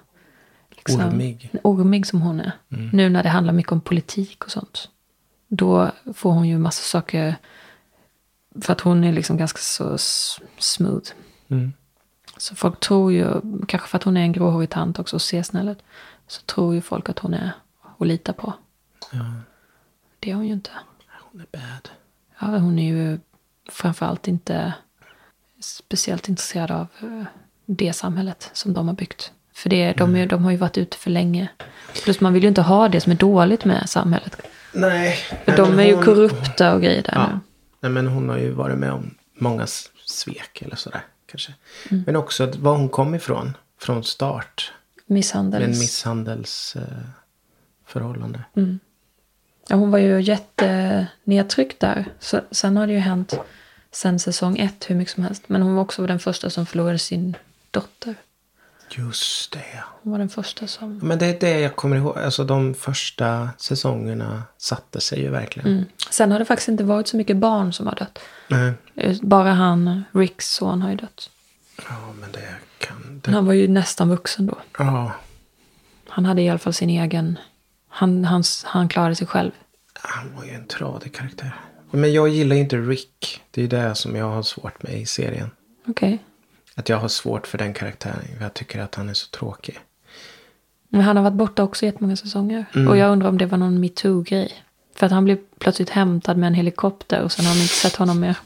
liksom, 0.86 1.08
Ormig. 1.08 1.50
ormig 1.62 2.06
som 2.06 2.22
hon 2.22 2.40
är. 2.40 2.52
Mm. 2.72 2.90
Nu 2.92 3.08
när 3.08 3.22
det 3.22 3.28
handlar 3.28 3.52
mycket 3.52 3.72
om 3.72 3.80
politik 3.80 4.44
och 4.44 4.50
sånt. 4.50 4.88
Då 5.48 5.90
får 6.14 6.32
hon 6.32 6.48
ju 6.48 6.58
massa 6.58 6.82
saker. 6.82 7.36
För 8.60 8.72
att 8.72 8.80
hon 8.80 9.04
är 9.04 9.12
liksom 9.12 9.36
ganska 9.36 9.58
så 9.58 9.98
smooth. 10.58 11.10
Mm. 11.48 11.72
Så 12.36 12.54
folk 12.54 12.80
tror 12.80 13.12
ju, 13.12 13.40
kanske 13.68 13.88
för 13.88 13.96
att 13.98 14.04
hon 14.04 14.16
är 14.16 14.20
en 14.20 14.32
gråhårig 14.32 14.70
tant 14.70 14.98
också 14.98 15.16
och 15.16 15.22
ser 15.22 15.42
snäll 15.42 15.68
ut. 15.68 15.78
Så 16.26 16.42
tror 16.42 16.74
ju 16.74 16.80
folk 16.80 17.08
att 17.08 17.18
hon 17.18 17.34
är 17.34 17.52
att 17.98 18.06
lita 18.06 18.32
på. 18.32 18.52
Ja, 19.12 19.32
Det 20.20 20.30
är 20.30 20.34
hon 20.34 20.46
ju 20.46 20.52
inte. 20.52 20.70
hon 21.32 21.40
är 21.40 21.46
bad. 21.52 21.88
Ja, 22.38 22.46
hon 22.58 22.78
är 22.78 22.92
ju 22.94 23.18
framförallt 23.70 24.28
inte 24.28 24.74
speciellt 25.60 26.28
intresserad 26.28 26.70
av 26.70 26.86
eh, 27.00 27.24
det 27.66 27.92
samhället 27.92 28.50
som 28.52 28.72
de 28.72 28.86
har 28.88 28.94
byggt. 28.94 29.32
För 29.52 29.70
det, 29.70 29.92
de, 29.92 30.16
är, 30.16 30.26
de 30.26 30.44
har 30.44 30.50
ju 30.50 30.56
varit 30.56 30.78
ute 30.78 30.96
för 30.96 31.10
länge. 31.10 31.48
Plus 32.04 32.20
man 32.20 32.32
vill 32.32 32.42
ju 32.42 32.48
inte 32.48 32.62
ha 32.62 32.88
det 32.88 33.00
som 33.00 33.12
är 33.12 33.16
dåligt 33.16 33.64
med 33.64 33.88
samhället. 33.90 34.36
Nej. 34.72 35.16
För 35.44 35.56
de 35.56 35.78
är 35.78 35.84
ju 35.84 35.94
hon- 35.94 36.04
korrupta 36.04 36.74
och 36.74 36.82
grejer 36.82 37.02
där 37.02 37.12
Ja. 37.14 37.26
nu. 37.32 37.38
Nej, 37.80 37.92
men 37.92 38.06
hon 38.06 38.28
har 38.28 38.38
ju 38.38 38.50
varit 38.50 38.78
med 38.78 38.92
om 38.92 39.14
många 39.34 39.66
svek 40.06 40.62
eller 40.62 40.76
sådär. 40.76 41.00
Kanske. 41.26 41.52
Mm. 41.90 42.02
Men 42.06 42.16
också 42.16 42.44
att 42.44 42.56
var 42.56 42.76
hon 42.76 42.88
kom 42.88 43.14
ifrån. 43.14 43.56
Från 43.80 44.04
start. 44.04 44.72
Med 44.96 45.04
en 45.06 45.14
Misshandels... 45.14 45.78
misshandelsförhållande. 45.80 47.08
Eh, 47.08 47.84
förhållande. 47.86 48.44
Ja, 49.68 49.76
hon 49.76 49.90
var 49.90 49.98
ju 49.98 50.20
jättenedtryckt 50.20 51.80
där. 51.80 52.04
Så, 52.18 52.40
sen 52.50 52.76
har 52.76 52.86
det 52.86 52.92
ju 52.92 52.98
hänt 52.98 53.34
sen 53.92 54.18
säsong 54.18 54.58
ett 54.58 54.90
hur 54.90 54.94
mycket 54.96 55.14
som 55.14 55.22
helst. 55.24 55.42
Men 55.46 55.62
hon 55.62 55.74
var 55.74 55.82
också 55.82 56.06
den 56.06 56.18
första 56.18 56.50
som 56.50 56.66
förlorade 56.66 56.98
sin 56.98 57.36
dotter. 57.70 58.14
Just 58.96 59.52
det. 59.52 59.82
Hon 60.02 60.12
var 60.12 60.18
den 60.18 60.28
första 60.28 60.66
som... 60.66 60.98
Men 60.98 61.18
det 61.18 61.26
är 61.26 61.40
det 61.40 61.60
jag 61.60 61.76
kommer 61.76 61.96
ihåg. 61.96 62.18
Alltså 62.18 62.44
de 62.44 62.74
första 62.74 63.48
säsongerna 63.58 64.42
satte 64.58 65.00
sig 65.00 65.20
ju 65.20 65.30
verkligen. 65.30 65.68
Mm. 65.72 65.84
Sen 66.10 66.32
har 66.32 66.38
det 66.38 66.44
faktiskt 66.44 66.68
inte 66.68 66.84
varit 66.84 67.08
så 67.08 67.16
mycket 67.16 67.36
barn 67.36 67.72
som 67.72 67.86
har 67.86 67.94
dött. 67.94 68.18
Nej. 68.48 68.72
Eh, 68.96 69.16
Bara 69.22 69.52
han, 69.52 70.04
Ricks 70.12 70.48
son, 70.54 70.82
har 70.82 70.90
ju 70.90 70.96
dött. 70.96 71.30
Ja, 71.88 72.12
men 72.20 72.32
det 72.32 72.48
kan... 72.78 73.20
Det, 73.24 73.30
han 73.30 73.46
var 73.46 73.52
ju 73.52 73.68
nästan 73.68 74.08
vuxen 74.08 74.46
då. 74.46 74.58
ja, 74.78 75.12
Han 76.08 76.24
hade 76.24 76.42
i 76.42 76.48
alla 76.48 76.58
fall 76.58 76.72
sin 76.72 76.90
egen... 76.90 77.38
Han, 77.88 78.24
hans, 78.24 78.64
han 78.64 78.88
klarade 78.88 79.14
sig 79.14 79.26
själv. 79.26 79.50
han 79.92 80.36
var 80.36 80.44
ju 80.44 80.50
en 80.50 80.66
tradig 80.66 81.14
karaktär. 81.14 81.60
Men 81.90 82.12
jag 82.12 82.28
gillar 82.28 82.56
inte 82.56 82.76
Rick. 82.76 83.40
Det 83.50 83.62
är 83.62 83.68
det 83.68 83.94
som 83.94 84.16
jag 84.16 84.30
har 84.30 84.42
svårt 84.42 84.82
med 84.82 85.00
i 85.00 85.06
serien. 85.06 85.50
Okej. 85.86 86.18
Att 86.74 86.88
jag 86.88 86.96
har 86.96 87.08
svårt 87.08 87.46
för 87.46 87.58
den 87.58 87.74
karaktären. 87.74 88.24
Jag 88.40 88.54
tycker 88.54 88.80
att 88.80 88.94
han 88.94 89.08
är 89.08 89.14
så 89.14 89.26
tråkig. 89.30 89.78
Men 90.88 91.00
han 91.00 91.16
har 91.16 91.22
varit 91.24 91.34
borta 91.34 91.62
också 91.62 91.86
jättemånga 91.86 92.16
säsonger. 92.16 92.64
Mm. 92.74 92.88
Och 92.88 92.96
jag 92.96 93.10
undrar 93.12 93.28
om 93.28 93.38
det 93.38 93.46
var 93.46 93.58
någon 93.58 93.80
metoo-grej. 93.80 94.52
För 94.96 95.06
att 95.06 95.12
han 95.12 95.24
blev 95.24 95.38
plötsligt 95.58 95.90
hämtad 95.90 96.36
med 96.36 96.46
en 96.46 96.54
helikopter 96.54 97.22
och 97.22 97.32
sen 97.32 97.44
har 97.46 97.54
man 97.54 97.62
inte 97.62 97.74
sett 97.74 97.96
honom 97.96 98.20
mer. 98.20 98.36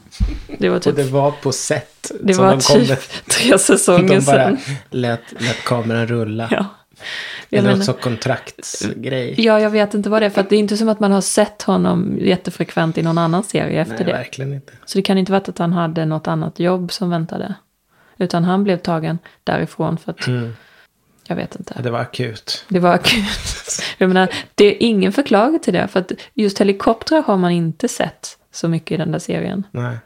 Det 0.59 0.69
var 0.69 0.75
Och 0.77 0.81
typ, 0.83 0.95
det 0.95 1.03
var 1.03 1.31
på 1.31 1.51
set. 1.51 2.11
det 2.21 2.33
var 2.33 2.51
de 2.51 2.59
typ 2.59 2.89
med. 2.89 2.97
tre 3.27 3.59
säsonger 3.59 4.07
De 4.07 4.13
bara 4.13 4.21
sedan. 4.21 4.57
lät, 4.89 5.21
lät 5.41 5.63
kameran 5.63 6.07
rulla. 6.07 6.47
Ja. 6.51 6.65
Jag 7.49 7.59
Eller 7.59 7.77
också 7.77 7.93
kontraktsgrej. 7.93 9.35
ja, 9.37 9.59
jag 9.59 9.69
vet 9.69 9.93
inte 9.93 10.09
vad 10.09 10.21
det 10.21 10.25
är. 10.25 10.29
För 10.29 10.41
att 10.41 10.49
det 10.49 10.55
är 10.55 10.59
inte 10.59 10.77
som 10.77 10.89
att 10.89 10.99
man 10.99 11.11
har 11.11 11.21
sett 11.21 11.61
honom 11.61 12.17
jättefrekvent 12.21 12.97
i 12.97 13.01
någon 13.03 13.17
annan 13.17 13.43
serie 13.43 13.81
efter 13.81 13.95
Nej, 13.95 14.05
det. 14.05 14.11
verkligen 14.11 14.53
inte. 14.53 14.73
Så 14.85 14.97
det 14.97 15.01
kan 15.01 15.17
inte 15.17 15.31
vara 15.31 15.41
att 15.47 15.57
han 15.57 15.73
hade 15.73 16.05
något 16.05 16.27
annat 16.27 16.59
jobb 16.59 16.91
som 16.91 17.09
väntade. 17.09 17.55
Utan 18.17 18.43
han 18.43 18.63
blev 18.63 18.77
tagen 18.77 19.19
därifrån 19.43 19.97
för 19.97 20.11
att, 20.11 20.27
Mm. 20.27 20.53
jag 21.27 21.35
vet 21.35 21.55
inte. 21.55 21.79
Det 21.83 21.89
var 21.89 21.99
akut. 21.99 22.65
Det 22.67 22.79
var 22.79 22.93
akut. 22.93 23.23
Jag 23.97 24.07
menar, 24.07 24.29
det 24.55 24.65
är 24.65 24.83
ingen 24.83 25.13
förklaring 25.13 25.59
till 25.59 25.73
det. 25.73 25.87
För 25.87 25.99
att 25.99 26.11
just 26.33 26.61
helikoptrar 26.61 27.21
har 27.21 27.37
man 27.37 27.51
inte 27.51 27.87
sett 27.87 28.37
så 28.51 28.67
mycket 28.67 28.91
i 28.91 28.97
den 28.97 29.11
där 29.11 29.19
serien. 29.19 29.63
Nej. 29.71 29.97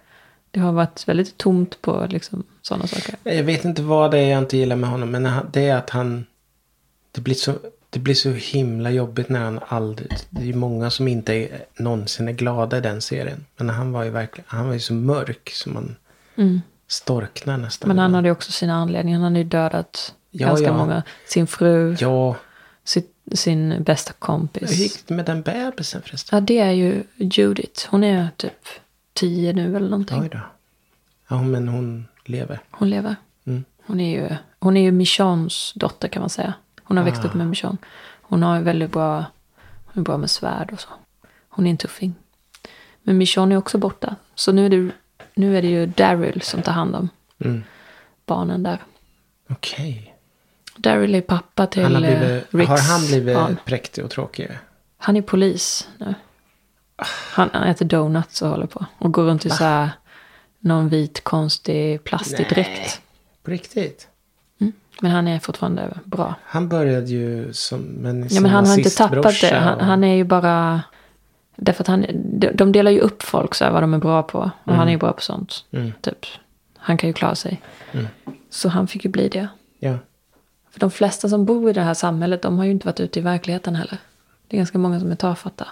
Det 0.52 0.60
har 0.60 0.72
varit 0.72 1.08
väldigt 1.08 1.38
tomt 1.38 1.82
på 1.82 2.08
liksom, 2.10 2.44
sådana 2.62 2.88
saker. 2.88 3.16
Jag 3.24 3.44
vet 3.44 3.66
inte 3.66 3.82
vad 3.82 4.12
det 4.12 4.18
är 4.20 4.30
jag 4.30 4.40
inte 4.40 4.58
gillar 4.58 4.76
med 4.76 4.90
honom. 4.90 5.12
Men 5.12 5.30
det 5.54 5.68
är 5.68 5.76
att 5.76 5.90
han... 5.90 6.26
Det 7.12 7.22
blir 7.22 7.36
så, 7.36 7.54
det 7.90 8.00
blir 8.00 8.16
så 8.16 8.30
himla 8.32 8.92
jobbigt 8.92 9.30
när 9.30 9.40
han 9.40 9.60
aldrig... 9.68 10.12
Det 10.30 10.42
är 10.42 10.46
ju 10.46 10.54
många 10.56 10.90
som 10.90 11.08
inte 11.08 11.34
är, 11.34 11.50
någonsin 11.78 12.28
är 12.28 12.32
glada 12.32 12.78
i 12.78 12.82
den 12.82 13.02
serien. 13.02 13.46
Men 13.58 13.70
han 13.70 13.92
var 13.92 14.04
ju 14.04 14.10
verkligen... 14.10 14.46
Han 14.50 14.68
var 14.68 14.74
ju 14.74 14.80
så 14.80 14.94
mörk 14.94 15.50
som 15.54 15.74
man 15.74 15.96
Mm. 16.36 16.62
Storknar 16.92 17.58
nästan. 17.58 17.88
Men 17.88 18.00
han 18.00 18.14
hade 18.14 18.28
ju 18.28 18.32
också 18.32 18.52
sina 18.52 18.74
anledningar. 18.76 19.18
Han 19.20 19.24
hade 19.24 19.38
ju 19.40 19.44
dödat 19.44 20.16
Ja, 20.32 20.48
ganska 20.48 20.66
ja. 20.68 20.74
många. 20.78 21.04
Sin 21.28 21.48
fru, 21.48 21.96
Ja. 22.00 22.36
sin, 22.84 23.04
sin 23.34 23.84
bästa 23.84 24.12
Hur 24.14 24.20
kompis. 24.20 24.72
gick 24.80 25.08
det 25.08 25.14
med 25.14 25.26
den 25.26 25.42
bebisen 25.42 26.02
förresten? 26.02 26.38
Ja, 26.38 26.42
det 26.42 26.60
är 26.60 26.72
ju 26.72 27.04
Judith. 27.16 27.88
Hon 27.90 28.04
är 28.04 28.30
typ 28.38 28.68
tio 29.14 29.54
nu 29.54 29.76
eller 29.76 29.90
någonting. 29.90 30.22
Oj 30.22 30.30
då. 30.32 30.40
Ja, 31.28 31.42
men 31.42 31.68
hon 31.68 32.08
lever. 32.26 32.60
Hon 32.72 32.90
lever. 32.90 33.16
Mm. 33.46 33.64
Hon 33.86 34.00
är 34.00 34.10
ju, 34.22 34.36
hon 34.60 34.78
är 34.78 34.82
ju 34.82 34.92
Michons 34.92 35.74
dotter 35.76 36.08
kan 36.08 36.20
man 36.22 36.30
säga. 36.30 36.54
Hon 36.84 36.98
har 36.98 37.04
växt 37.04 37.22
Ah. 37.24 37.28
upp 37.28 37.34
med 37.34 37.48
Michon. 37.48 37.78
Hon 38.22 38.44
har 38.44 38.58
ju 38.58 38.64
väldigt 38.64 38.92
bra, 38.92 39.26
hon 39.86 40.02
är 40.02 40.06
bra 40.06 40.18
med 40.18 40.30
svärd 40.30 40.74
och 40.74 40.80
så. 40.80 40.90
Hon 41.50 41.68
är 41.68 41.72
en 41.72 41.78
tuffing. 41.78 42.14
Men 43.04 43.18
Michonne 43.18 43.56
är 43.56 43.58
också 43.58 43.78
borta. 43.78 44.16
Så 44.36 44.52
nu 44.52 44.66
är 44.66 44.70
det, 44.70 44.92
nu 45.34 45.58
är 45.58 45.62
det 45.62 45.68
ju 45.68 45.86
Daryl 45.86 46.42
som 46.42 46.62
tar 46.62 46.72
hand 46.72 46.96
om 46.96 47.10
Mm. 47.44 47.64
barnen 48.26 48.64
där. 48.64 48.80
Okej. 49.50 50.16
Daryl 50.76 51.16
är 51.16 51.22
pappa 51.22 51.68
till 51.68 51.84
Han 51.84 51.96
har, 51.96 52.02
eh, 52.02 52.18
blivit, 52.20 52.46
Ricks 52.54 52.70
har 52.70 52.78
han 52.94 53.06
blivit 53.08 53.36
barn. 53.36 53.58
präktig 53.66 54.04
och 54.04 54.10
tråkig? 54.12 54.50
Han 54.98 55.18
är 55.18 55.22
polis 55.22 55.88
nu. 55.98 56.14
Han, 57.32 57.50
han 57.54 57.64
äter 57.64 57.86
donuts 57.86 58.42
och 58.42 58.50
håller 58.50 58.66
på. 58.66 58.86
Och 58.98 59.12
går 59.14 59.24
runt 59.24 59.46
i 59.46 59.50
så 59.50 59.64
här, 59.64 59.90
någon 60.60 60.90
vit 60.90 61.24
konstig 61.24 62.04
plastig 62.04 62.50
dräkt. 62.50 63.02
På 63.44 63.52
riktigt? 63.52 64.08
Men 65.02 65.12
han 65.12 65.28
är 65.28 65.40
fortfarande 65.40 66.00
bra. 66.06 66.36
Han 66.44 66.70
började 66.70 67.08
ju 67.08 67.54
som 67.54 68.06
en 68.06 68.28
Ja, 68.32 68.42
men 68.42 68.52
han 68.52 68.68
har 68.68 68.78
inte 68.78 68.90
tappat 68.90 69.42
det. 69.42 69.56
Han, 69.60 69.74
och- 69.80 69.86
han 69.86 70.04
är 70.04 70.16
ju 70.16 70.24
bara... 70.24 70.82
Därför 71.64 71.84
att 71.84 71.88
han, 71.88 72.06
de, 72.14 72.52
de 72.52 72.72
delar 72.72 72.92
ju 72.92 73.00
upp 73.00 73.24
folk 73.24 73.56
så 73.56 73.64
här, 73.64 73.72
vad 73.72 73.84
de 73.84 73.94
är 73.94 73.98
bra 73.98 74.24
på. 74.24 74.52
Och 74.64 74.76
han 74.76 74.88
är 74.88 74.92
ju 74.92 74.98
bra 74.98 75.14
på 75.14 75.22
sånt. 75.22 75.66
Mm. 75.72 75.92
Typ. 76.02 76.26
Han 76.78 76.98
kan 76.98 77.10
ju 77.10 77.14
klara 77.14 77.36
sig. 77.36 77.62
Så 78.50 78.70
han 78.70 78.88
fick 78.88 79.06
ju 79.06 79.12
bli 79.12 79.30
det. 79.30 79.48
Ja. 79.80 79.98
För 80.70 80.80
de 80.80 80.92
flesta 80.92 81.30
som 81.30 81.46
bor 81.46 81.70
i 81.70 81.74
det 81.74 81.82
här 81.82 81.94
samhället, 81.94 82.42
de 82.42 82.58
har 82.58 82.66
ju 82.66 82.72
inte 82.72 82.88
varit 82.88 83.00
ute 83.00 83.20
i 83.20 83.22
verkligheten 83.22 83.76
heller. 83.76 83.98
Det 84.48 84.56
är 84.56 84.58
ganska 84.58 84.78
många 84.78 85.00
som 85.00 85.12
är 85.12 85.16
tafatta. 85.16 85.68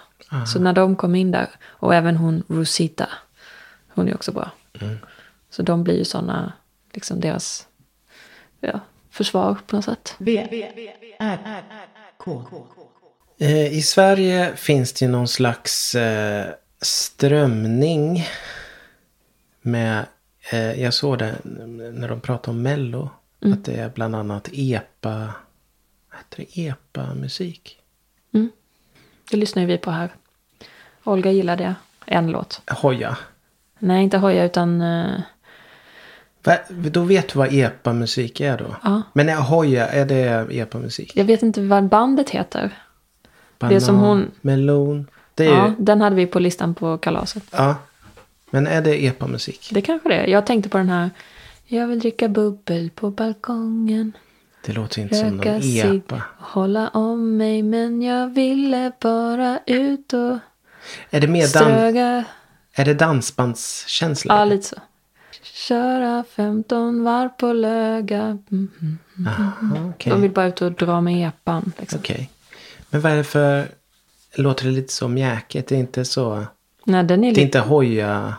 Så 0.48 0.60
när 0.60 0.74
de 0.74 0.96
kom 0.96 1.16
in 1.16 1.32
där, 1.32 1.50
och 1.66 1.96
även 1.96 2.18
hon 2.18 2.44
Rosita, 2.48 3.10
hon 3.90 4.08
är 4.08 4.16
också 4.16 4.32
bra. 4.32 4.52
Så 5.50 5.62
de 5.62 5.84
blir 5.84 5.98
ju 5.98 6.06
sådana, 6.06 6.54
liksom 6.94 7.20
deras 7.20 7.68
ja, 8.60 8.80
försvar 9.10 9.58
på 9.68 9.76
något 9.76 9.86
sätt. 9.86 10.16
V, 10.18 10.48
R, 11.20 11.64
K. 12.18 12.44
Eh, 13.40 13.74
I 13.74 13.82
Sverige 13.82 14.56
finns 14.56 14.94
det 14.94 15.06
ju 15.06 15.12
någon 15.12 15.28
slags 15.28 15.96
eh, 15.96 16.46
strömning 16.82 18.26
med, 19.62 20.06
eh, 20.52 20.82
jag 20.82 20.94
såg 20.94 21.18
det 21.18 21.36
när 21.94 22.08
de 22.08 22.22
pratade 22.22 22.58
om 22.58 22.62
Mello, 22.62 23.10
Mm. 23.44 23.54
att 23.54 23.66
det 23.66 23.74
är 23.74 23.90
bland 23.90 24.16
annat 24.16 24.50
EPA, 24.54 25.34
heter 26.18 26.38
det, 26.54 26.62
EPA-musik. 26.68 27.78
Det 29.32 29.38
lyssnar 29.38 29.62
ju 29.62 29.68
vi 29.68 29.78
på 29.78 29.92
här. 29.92 30.10
Olga 31.04 31.32
gillar 31.32 31.58
det. 31.58 31.76
En 32.06 32.32
låt. 32.32 32.62
Hoja. 32.72 33.18
Nej, 33.80 34.04
inte 34.04 34.18
Hoja 34.18 34.44
utan... 34.44 34.80
Va, 36.44 36.58
då 36.70 37.02
vet 37.04 37.30
du 37.34 37.40
vad 37.40 37.54
EPA-musik 37.54 38.40
är 38.42 38.58
då? 38.58 38.76
Ja. 38.84 39.02
Men 39.14 39.30
är 39.30 39.36
Hoja, 39.36 39.88
är 39.88 40.06
det 40.06 40.48
EPA-musik? 40.52 41.12
jag 41.16 41.26
vet 41.26 41.44
inte 41.44 41.62
vad 41.62 41.84
bandet 41.88 42.30
heter. 42.30 42.78
Det 43.60 43.82
som 43.82 43.96
hon- 43.96 44.32
Melon. 44.42 45.08
Det 45.36 45.46
är 45.46 45.50
Ja, 45.54 45.68
ju, 45.68 45.76
den 45.80 46.02
hade 46.02 46.16
vi 46.16 46.26
på 46.28 46.40
listan 46.40 46.76
på 46.76 46.98
kalaset. 46.98 47.44
ja. 47.52 47.76
Men 48.52 48.68
är 48.68 48.82
det 48.82 49.04
EPA-musik? 49.06 49.70
Det 49.74 49.82
kanske 49.82 50.10
det 50.10 50.16
är. 50.16 50.28
Jag 50.28 50.46
tänkte 50.46 50.70
på 50.70 50.78
den 50.78 50.90
här. 50.90 51.10
Jag 51.66 51.88
vill 51.88 52.00
dricka 52.00 52.28
bubbel 52.28 52.90
på 52.96 53.10
balkongen. 53.12 54.14
Det 54.66 54.74
låter 54.74 55.02
inte 55.02 55.16
som 55.16 55.38
Röka 55.38 55.52
någon 55.52 55.62
cigg 55.62 55.96
EPA. 55.96 56.22
hålla 56.40 56.88
om 56.90 57.38
mig. 57.38 57.64
Men 57.64 58.02
jag 58.02 58.28
ville 58.28 58.92
bara 59.02 59.60
ut 59.66 60.14
och 60.14 60.38
Är 61.10 61.22
det 61.22 61.28
mer 61.28 61.46
ströga. 61.48 62.24
är 62.74 62.86
det 62.86 62.94
dansbandskänsla? 62.94 64.38
Ja, 64.40 64.46
lite 64.46 64.68
så. 64.68 64.76
Köra 65.44 66.24
15 66.36 67.04
varv 67.04 67.30
på 67.30 67.54
löga. 67.54 68.22
Mm, 68.22 68.68
mm. 68.82 68.98
Aha, 69.28 69.90
okej. 69.90 70.10
De 70.12 70.22
vill 70.22 70.32
bara 70.32 70.46
ut 70.48 70.62
och 70.62 70.72
dra 70.72 71.02
med 71.02 71.28
epan. 71.28 71.72
Liksom. 71.80 72.00
Okej. 72.00 72.30
Men 72.90 73.02
vad 73.02 73.12
är 73.12 73.16
det 73.16 73.24
för... 73.24 73.68
Låter 74.36 74.66
det 74.66 74.72
lite 74.72 74.94
så 74.94 75.08
mjäkigt? 75.08 75.68
Det 75.70 75.76
är 75.76 75.80
inte 75.80 76.06
så... 76.06 76.46
Nej, 76.84 77.04
den 77.04 77.20
är 77.20 77.24
Det 77.24 77.28
är 77.28 77.30
lite... 77.30 77.42
inte 77.42 77.60
hoja... 77.60 78.36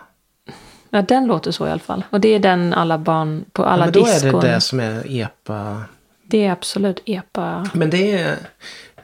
Ja, 0.90 1.02
den 1.02 1.26
låter 1.26 1.50
så 1.50 1.66
i 1.66 1.70
alla 1.70 1.80
fall. 1.80 2.04
Och 2.10 2.20
det 2.20 2.28
är 2.28 2.38
den 2.38 2.74
alla 2.74 2.98
barn 2.98 3.44
på 3.52 3.62
Ja, 3.62 3.66
alla 3.66 3.84
men 3.84 3.92
då 3.92 4.00
är 4.00 4.04
diskon. 4.04 4.40
det 4.40 4.46
Det, 4.48 4.54
det 4.54 4.60
som 4.60 4.80
är 4.80 5.20
epa. 5.20 5.82
är 6.30 6.50
absolut 6.50 7.02
epa. 7.06 7.70
Men 7.74 7.90
det 7.90 8.12
är... 8.18 8.36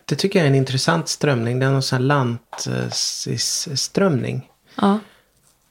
Det 0.05 0.17
tycker 0.17 0.39
jag 0.39 0.45
är 0.47 0.51
en 0.51 0.55
intressant 0.55 1.09
strömning. 1.09 1.59
Det 1.59 1.67
är 1.67 1.71
någon 1.71 1.83
sån 1.83 1.97
här 1.97 2.05
lantströmning. 2.05 4.51
Ja, 4.77 4.99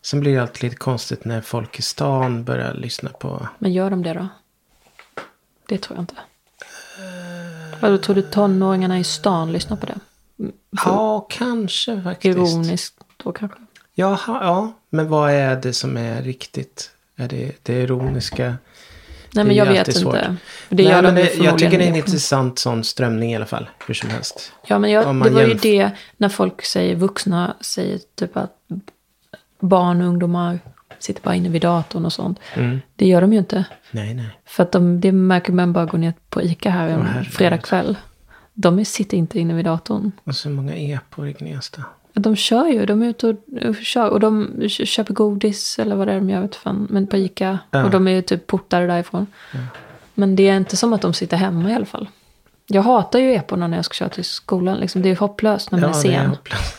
Sen 0.02 0.20
blir 0.20 0.36
det 0.36 0.42
alltid 0.42 0.64
lite 0.64 0.76
konstigt 0.76 1.26
när 1.26 1.42
folk 1.42 1.80
i 1.80 1.82
stan 1.82 2.44
börjar 2.44 2.74
lyssna 2.74 3.10
på... 3.10 3.48
men 3.60 3.74
gör 3.74 3.90
de 3.90 4.04
det 4.04 4.14
då? 4.14 4.28
Det 5.68 5.78
tror 5.78 5.98
jag 5.98 6.04
inte. 6.04 6.16
Vadå, 7.80 7.98
tror 7.98 8.16
du 8.16 8.22
tonåringarna 8.22 9.00
i 9.00 9.04
stan 9.04 9.52
lyssnar 9.52 9.78
på 9.78 9.86
det? 9.86 9.96
Ja, 10.86 11.28
kanske 11.30 12.02
faktiskt. 12.02 12.38
Ironiskt 12.38 12.96
då 13.24 13.32
kanske? 13.32 13.58
Jaha, 13.94 14.18
ja. 14.28 14.74
Men 14.90 15.10
vad 15.10 15.32
är 15.32 15.56
det 15.56 15.74
som 15.74 15.98
är 15.98 16.22
riktigt? 16.22 16.92
Är 17.16 17.28
det 17.28 17.52
det 17.64 17.74
ironiska? 17.74 18.58
Nej, 19.34 19.46
men 19.46 19.56
jag 19.56 19.68
ju 19.68 19.74
vet 19.74 19.98
svårt. 19.98 20.16
inte. 20.16 20.36
Det 20.70 20.84
Nej, 20.84 20.92
gör 20.92 21.02
men 21.02 21.16
de 21.16 21.22
ju 21.22 21.28
det, 21.28 21.36
jag 21.44 21.60
tycker 21.60 21.78
det 21.78 21.84
är 21.84 21.90
en 21.90 21.96
intressant 21.96 22.60
sån 22.60 22.84
strömning 22.84 23.32
i 23.32 23.36
alla 23.36 23.46
fall. 23.46 23.70
Hur 23.88 23.94
som 23.94 24.10
helst. 24.10 24.52
Ja, 24.68 24.80
men 24.80 24.92
jag, 24.92 25.16
det 25.24 25.30
var 25.30 25.42
ju 25.42 25.54
jämf- 25.54 25.60
det 25.62 25.92
när 26.18 26.30
folk 26.30 26.66
säger, 26.66 26.96
vuxna 26.96 27.56
säger 27.62 28.00
typ 28.16 28.38
att 28.38 28.52
barn 29.60 30.02
och 30.02 30.08
ungdomar 30.08 30.60
sitter 31.00 31.22
bara 31.22 31.36
inne 31.36 31.50
vid 31.50 31.62
datorn 31.62 32.06
och 32.06 32.14
sånt. 32.14 32.40
Mm. 32.54 32.82
Det 32.96 33.08
gör 33.08 33.22
de 33.22 33.34
ju 33.34 33.40
inte. 33.40 33.66
Nej, 33.92 34.14
nej. 34.14 34.30
För 34.46 34.64
att 34.64 34.72
de, 34.72 35.02
det 35.02 35.12
märker 35.12 35.54
man 35.54 35.74
bara 35.74 35.86
går 35.86 35.98
ner 35.98 36.14
på 36.30 36.42
ICA 36.42 36.70
här 36.70 36.88
en 36.90 37.06
herregud. 37.06 37.34
fredag 37.34 37.58
kväll. 37.58 37.98
De 38.54 38.80
är, 38.80 38.84
sitter 38.84 39.18
inte 39.18 39.40
inne 39.40 39.54
vid 39.54 39.66
datorn. 39.66 40.12
Och 40.24 40.36
så 40.36 40.50
många 40.50 40.76
epor 40.76 41.28
i 41.28 41.34
Gnesta. 41.34 41.84
De 42.14 42.36
kör 42.36 42.68
ju, 42.68 42.86
de 42.86 43.02
är 43.02 43.06
ute 43.08 43.28
och, 43.28 43.36
och 43.70 43.76
kör. 43.76 44.10
Och 44.10 44.20
de 44.20 44.52
kö- 44.70 44.86
köper 44.86 45.14
godis 45.14 45.80
eller 45.80 45.96
vad 45.96 46.08
det 46.08 46.14
är 46.14 46.18
de 46.20 46.30
gör, 46.30 46.42
vet 46.42 46.56
fan. 46.56 46.88
Men 46.90 47.08
på 47.08 47.18
ICA. 47.18 47.60
Ja. 47.72 47.84
Och 47.84 47.92
de 47.92 48.08
är 48.08 48.12
ju 48.12 48.22
typ 48.22 48.48
portade 48.48 48.88
därifrån. 48.88 49.28
Men 50.14 50.36
det 50.36 50.50
är 50.50 50.58
inte 50.58 50.78
som 50.78 50.94
att 50.94 51.02
de 51.02 51.14
sitter 51.14 51.38
hemma 51.38 51.72
i 51.72 51.74
alla 51.76 51.86
fall. 51.86 52.08
Jag 52.68 52.82
hatar 52.82 53.20
ju 53.20 53.34
eporna 53.34 53.68
när 53.68 53.78
jag 53.78 53.86
ska 53.86 53.94
köra 53.94 54.10
till 54.10 54.24
skolan. 54.24 54.78
Liksom, 54.78 55.02
det 55.02 55.10
är 55.10 55.16
hopplöst 55.16 55.72
när 55.72 55.80
man 55.80 55.90
är 55.90 55.94
det 55.94 56.00
är 56.00 56.02
sen. 56.20 56.30
hopplöst. 56.30 56.76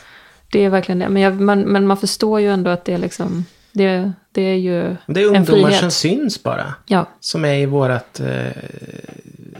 Det 0.52 0.64
är 0.64 0.70
verkligen 0.70 0.98
det. 0.98 1.08
Men, 1.08 1.22
jag, 1.22 1.40
man, 1.40 1.60
men 1.60 1.86
man 1.86 1.96
förstår 1.96 2.40
ju 2.40 2.48
ändå 2.52 2.70
att 2.70 2.84
det 2.84 2.92
är 2.94 2.98
liksom... 2.98 3.44
Det, 3.76 4.12
det 4.32 4.42
är 4.42 4.54
ju 4.54 4.96
Det 5.06 5.20
är 5.22 5.26
ungdomar 5.36 5.70
som 5.70 5.90
syns 5.90 6.42
bara. 6.42 6.74
Ja, 6.86 7.06
Som 7.20 7.44
är 7.44 7.54
i 7.54 7.66
vårat 7.66 8.20
eh, 8.20 8.46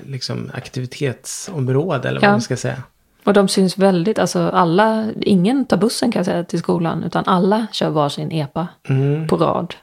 liksom 0.06 0.50
aktivitetsområde 0.54 2.08
eller 2.08 2.20
vad 2.20 2.28
Ja. 2.28 2.32
man 2.32 2.40
ska 2.40 2.56
säga. 2.56 2.82
och 3.24 3.32
de 3.32 3.48
syns 3.48 3.78
väldigt. 3.78 4.18
Alltså 4.18 4.48
alla, 4.48 5.06
ingen 5.20 5.64
tar 5.64 5.76
bussen 5.76 6.12
kan 6.12 6.18
jag 6.20 6.26
säga 6.26 6.44
till 6.44 6.58
skolan. 6.58 7.04
Utan 7.04 7.24
alla 7.26 7.66
kör 7.72 7.90
varsin 7.90 8.30
epa 8.32 8.68
Mm. 8.88 9.28
på 9.28 9.36
rad. 9.36 9.74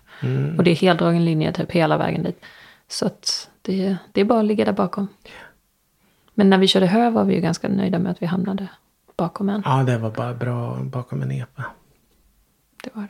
Och 0.57 0.63
det 0.63 0.71
är 0.71 0.75
heldragen 0.75 1.25
linje 1.25 1.51
typ 1.53 1.71
hela 1.71 1.97
vägen 1.97 2.23
dit. 2.23 2.39
Så 2.87 3.05
att 3.05 3.49
det, 3.61 3.95
det 4.11 4.21
är 4.21 4.25
bara 4.25 4.39
att 4.39 4.45
ligga 4.45 4.65
där 4.65 4.73
bakom. 4.73 5.07
Men 6.33 6.49
när 6.49 6.57
vi 6.57 6.67
körde 6.67 6.85
hö 6.87 7.09
var 7.09 7.23
vi 7.23 7.35
ju 7.35 7.41
ganska 7.41 7.67
nöjda 7.67 7.99
med 7.99 8.11
att 8.11 8.21
vi 8.21 8.25
hamnade 8.25 8.67
bakom 9.17 9.49
en. 9.49 9.61
Ja, 9.65 9.83
det 9.83 9.97
var 9.97 10.09
bara 10.11 10.33
bra 10.33 10.77
bakom 10.83 11.21
en 11.21 11.31
epa. 11.31 11.63
Det 12.83 12.89
var 12.93 13.03
det. 13.03 13.09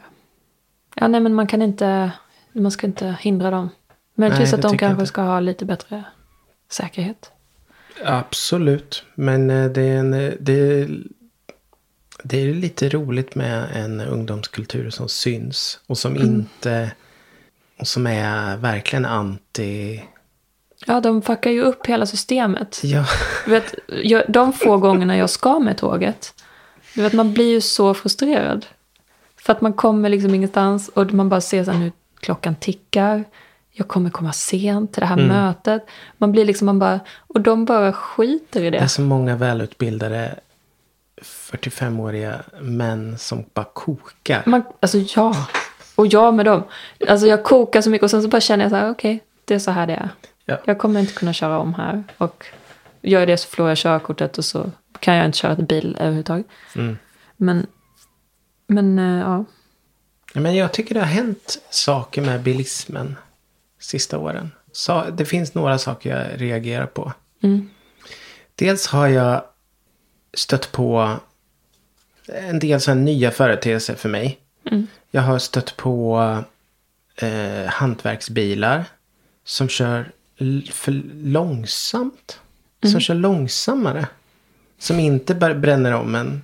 Ja, 0.96 1.08
nej 1.08 1.22
men 1.22 1.34
man 1.34 1.48
kan 1.48 1.62
inte, 1.62 2.12
man 2.54 2.72
ska 2.72 2.88
inte 2.88 3.18
hindra 3.22 3.52
dem. 3.52 3.70
Möjligtvis 4.16 4.52
Nej, 4.52 4.56
att 4.56 4.62
de 4.72 4.78
kanske 4.78 5.06
ska 5.06 5.22
ha 5.22 5.40
lite 5.40 5.66
bättre 5.66 6.04
säkerhet. 6.72 7.32
Absolut. 8.06 9.04
Men 9.16 9.50
eh, 9.50 9.72
det 9.72 9.82
är, 9.82 9.98
en, 9.98 10.14
eh, 10.14 10.34
det, 10.40 10.88
det 12.24 12.38
är 12.38 12.54
lite 12.54 12.90
roligt 12.90 13.36
med 13.36 13.68
en 13.74 14.02
ungdomskultur 14.02 14.90
som 14.90 15.10
syns. 15.10 15.80
Och 15.88 15.98
som 15.98 16.16
Mm. 16.16 16.28
inte... 16.30 16.92
Och 17.80 17.88
som 17.88 18.08
är 18.08 18.58
verkligen 18.58 19.06
anti... 19.06 20.04
Ja, 20.86 21.02
de 21.02 21.22
fuckar 21.22 21.52
ju 21.52 21.62
upp 21.62 21.86
hela 21.86 22.06
systemet. 22.06 22.80
Ja, 22.84 23.06
Du 23.46 23.52
vet, 23.52 23.76
jag, 24.04 24.24
de 24.28 24.54
få 24.54 24.78
gångerna 24.78 25.18
jag 25.18 25.30
ska 25.30 25.60
med 25.60 25.78
tåget, 25.78 26.34
du 26.96 27.02
vet, 27.02 27.14
man 27.14 27.34
blir 27.34 27.50
ju 27.50 27.62
så 27.62 27.94
frustrerad. 27.94 28.66
För 29.44 29.54
att 29.54 29.62
man 29.62 29.74
kommer 29.74 30.10
liksom 30.10 30.36
ingenstans 30.36 30.90
och 30.90 31.14
man 31.14 31.30
bara 31.30 31.42
ser 31.42 31.64
så 31.64 31.72
här, 31.72 31.80
nu 31.80 31.92
klockan 32.20 32.56
tickar. 32.56 33.24
Jag 33.72 33.88
kommer 33.88 34.10
komma 34.10 34.34
sent 34.34 34.94
till 34.94 35.00
det 35.02 35.06
här 35.08 35.18
Mm. 35.18 35.28
mötet. 35.28 35.86
Man 36.18 36.32
blir 36.32 36.46
liksom, 36.46 36.66
man 36.66 36.80
bara, 36.80 37.00
och 37.18 37.42
de 37.42 37.66
bara 37.66 37.94
skiter 37.94 38.62
i 38.64 38.70
det 38.70 38.78
är 38.78 38.82
det. 38.82 38.90
så 38.90 39.02
många 39.02 39.36
välutbildade 39.36 40.36
45-åriga 41.22 42.40
män 42.62 43.18
som 43.18 43.46
bara 43.54 43.66
kokar. 43.74 44.44
Man, 44.46 44.64
alltså 44.80 44.98
ja, 44.98 45.36
och 45.96 46.08
jag 46.08 46.34
med 46.34 46.46
dem. 46.46 46.64
Alltså 47.08 47.28
jag 47.28 47.44
kokar 47.44 47.82
så 47.82 47.90
mycket 47.90 48.04
och 48.04 48.12
sen 48.12 48.22
så 48.22 48.28
bara 48.28 48.42
känner 48.42 48.66
jag 48.66 48.72
så 48.72 48.76
här, 48.76 48.90
okej, 48.90 49.24
det 49.46 49.56
är 49.56 49.60
så 49.60 49.72
här 49.72 49.88
det 49.88 49.94
är. 49.94 50.10
Ja. 50.46 50.58
Jag 50.66 50.78
kommer 50.78 51.00
inte 51.00 51.14
kunna 51.14 51.34
köra 51.34 51.60
om 51.60 51.74
här. 51.74 52.04
Och 52.18 52.46
gör 53.02 53.20
jag 53.20 53.28
det 53.28 53.38
så 53.38 53.48
förlorar 53.48 53.72
jag 53.72 53.78
körkortet 53.78 54.38
och 54.38 54.46
så 54.46 54.72
kan 55.00 55.16
jag 55.16 55.26
inte 55.26 55.38
köra 55.38 55.56
bil 55.56 55.98
överhuvudtaget. 56.00 56.46
Mm. 56.76 56.98
Men, 57.38 57.68
men 58.68 59.00
eh, 59.00 59.20
ja. 59.20 59.46
Men 60.34 60.56
jag 60.56 60.74
tycker 60.74 60.94
det 60.94 61.00
har 61.00 61.08
hänt 61.08 61.62
saker 61.70 62.22
med 62.22 62.44
bilismen 62.44 63.16
sista 63.80 64.18
åren. 64.18 64.52
Så, 64.72 65.04
det 65.10 65.26
finns 65.26 65.54
några 65.54 65.78
saker 65.78 66.18
jag 66.18 66.42
reagerar 66.42 66.86
på. 66.86 67.14
Mm. 67.44 67.70
Dels 68.56 68.88
har 68.88 69.08
jag 69.08 69.44
stött 70.34 70.72
på 70.72 71.18
en 72.28 72.60
del 72.60 72.82
sådana 72.82 73.02
nya 73.02 73.32
företeelser 73.32 73.96
för 73.96 74.10
mig. 74.10 74.40
Mm. 74.72 74.88
Jag 75.12 75.22
har 75.22 75.40
stött 75.40 75.78
på 75.78 76.44
eh, 77.16 77.66
hantverksbilar 77.68 78.86
som 79.44 79.70
kör 79.70 80.12
för 80.72 80.92
långsamt. 81.14 82.40
Mm. 82.82 82.92
Som 82.92 83.02
kör 83.02 83.16
långsammare. 83.16 84.08
Som 84.78 85.00
inte 85.00 85.36
bränner 85.36 85.92
om 85.92 86.16
en 86.16 86.42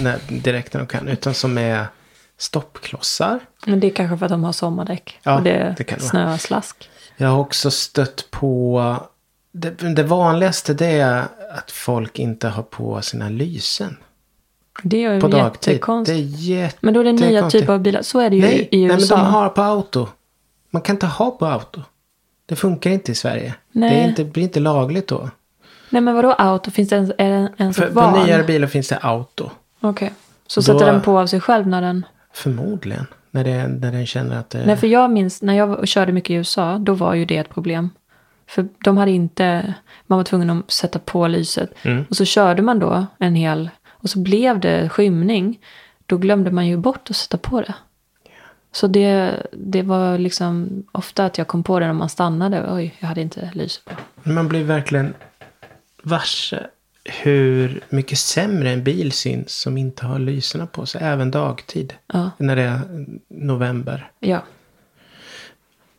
när, 0.00 0.18
direkt 0.28 0.72
när 0.72 0.80
de 0.80 0.86
kan. 0.86 1.08
Utan 1.08 1.34
som 1.34 1.58
är 1.58 1.86
stoppklossar. 2.38 3.40
Men 3.66 3.80
det 3.80 3.86
är 3.86 3.90
kanske 3.90 4.18
för 4.18 4.26
att 4.26 4.30
de 4.32 4.44
har 4.44 4.52
sommardäck. 4.52 5.18
Ja, 5.22 5.36
och 5.36 5.42
det, 5.42 5.74
det 5.78 5.84
kan 5.84 6.00
snöslask. 6.00 6.90
Jag 7.16 7.28
har 7.28 7.38
också 7.38 7.70
stött 7.70 8.30
på... 8.30 8.96
Det, 9.52 9.70
det 9.70 10.02
vanligaste 10.02 10.74
det 10.74 10.86
är 10.86 11.24
att 11.54 11.70
folk 11.70 12.18
inte 12.18 12.48
har 12.48 12.62
på 12.62 13.02
sina 13.02 13.28
lysen. 13.28 13.96
Det 14.82 15.04
är 15.04 15.20
På 15.20 15.28
dagtid. 15.28 15.60
Det 15.64 15.70
är 15.70 15.72
jättekonstigt. 15.74 16.38
jätte... 16.38 16.76
Men 16.80 16.94
då 16.94 17.00
är 17.00 17.04
det 17.04 17.12
nya 17.12 17.50
typer 17.50 17.72
av 17.72 17.80
bilar. 17.80 18.02
Så 18.02 18.20
är 18.20 18.30
det 18.30 18.36
ju 18.36 18.42
Nej, 18.42 18.68
i 18.70 18.78
nej, 18.78 18.88
men 18.88 18.96
USA. 18.96 19.16
de 19.16 19.24
har 19.26 19.48
på 19.48 19.62
auto. 19.62 20.08
Man 20.70 20.82
kan 20.82 20.96
inte 20.96 21.06
ha 21.06 21.30
på 21.30 21.46
auto. 21.46 21.80
Det 22.46 22.56
funkar 22.56 22.90
inte 22.90 23.12
i 23.12 23.14
Sverige. 23.14 23.54
Nej. 23.72 23.90
Det, 23.90 23.96
är 23.96 24.08
inte, 24.08 24.24
blir 24.24 24.42
inte 24.42 24.60
lagligt 24.60 25.08
då. 25.08 25.30
Nej 25.90 26.02
men 26.02 26.14
vadå 26.14 26.32
auto? 26.32 26.70
Finns 26.70 26.88
det 26.88 26.96
ens, 26.96 27.12
är 27.18 27.30
det 27.30 27.52
ens 27.58 27.76
För, 27.76 27.90
val? 27.90 28.24
nyare 28.24 28.42
bilar 28.42 28.68
finns 28.68 28.88
det 28.88 28.98
auto. 28.98 29.50
Okej. 29.80 30.12
Så 30.46 30.60
Då- 30.60 30.64
sätter 30.64 30.92
den 30.92 31.02
på 31.02 31.18
av 31.18 31.26
sig 31.26 31.40
själv 31.40 31.66
när 31.66 31.82
den... 31.82 32.06
Förmodligen. 32.32 33.06
När, 33.30 33.44
det, 33.44 33.68
när 33.68 33.92
den 33.92 34.06
känner 34.06 34.38
att 34.38 34.50
det... 34.50 34.66
Nej 34.66 34.76
för 34.76 34.86
jag 34.86 35.10
minns 35.10 35.42
när 35.42 35.54
jag 35.54 35.88
körde 35.88 36.12
mycket 36.12 36.30
i 36.30 36.34
USA. 36.34 36.78
Då 36.78 36.94
var 36.94 37.14
ju 37.14 37.24
det 37.24 37.36
ett 37.36 37.48
problem. 37.48 37.90
För 38.46 38.68
de 38.84 38.96
hade 38.96 39.10
inte... 39.10 39.74
Man 40.06 40.16
var 40.16 40.24
tvungen 40.24 40.50
att 40.50 40.70
sätta 40.70 40.98
på 40.98 41.26
lyset. 41.26 41.72
Mm. 41.82 42.04
Och 42.10 42.16
så 42.16 42.24
körde 42.24 42.62
man 42.62 42.78
då 42.78 43.06
en 43.18 43.34
hel... 43.34 43.70
Och 43.88 44.10
så 44.10 44.18
blev 44.18 44.60
det 44.60 44.88
skymning. 44.88 45.60
Då 46.06 46.16
glömde 46.16 46.50
man 46.50 46.66
ju 46.66 46.76
bort 46.76 47.10
att 47.10 47.16
sätta 47.16 47.38
på 47.38 47.60
det. 47.60 47.74
Så 48.72 48.86
det, 48.86 49.42
det 49.52 49.82
var 49.82 50.18
liksom 50.18 50.82
ofta 50.92 51.24
att 51.24 51.38
jag 51.38 51.46
kom 51.46 51.62
på 51.62 51.80
det 51.80 51.86
när 51.86 51.92
man 51.92 52.08
stannade. 52.08 52.72
Oj, 52.72 52.94
jag 52.98 53.08
hade 53.08 53.20
inte 53.20 53.50
lyset 53.54 53.84
på. 53.84 53.92
Man 54.30 54.48
blir 54.48 54.64
verkligen 54.64 55.14
varse 56.02 56.66
hur 57.08 57.84
mycket 57.88 58.18
sämre 58.18 58.70
en 58.70 58.84
bil 58.84 59.12
syns 59.12 59.52
som 59.60 59.78
inte 59.78 60.06
har 60.06 60.18
lyserna 60.18 60.66
på 60.66 60.86
sig. 60.86 61.00
Även 61.04 61.30
dagtid. 61.30 61.94
Ja. 62.12 62.30
När 62.38 62.56
det 62.56 62.62
är 62.62 62.80
november. 63.28 64.10
Ja. 64.20 64.42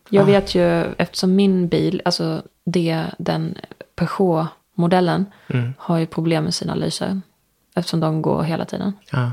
Jag 0.10 0.24
Ah. 0.24 0.26
vet 0.26 0.56
ju, 0.56 0.84
eftersom 0.98 1.36
min 1.36 1.68
bil, 1.68 2.02
alltså 2.06 2.42
det, 2.66 3.06
den 3.18 3.58
Peugeot-modellen, 3.96 5.26
Mm. 5.48 5.74
har 5.78 5.98
ju 5.98 6.06
problem 6.06 6.44
med 6.44 6.54
sina 6.54 6.76
lysen. 6.76 7.22
Eftersom 7.76 8.00
de 8.00 8.22
går 8.22 8.44
hela 8.44 8.66
tiden. 8.66 8.94
Ja. 9.12 9.32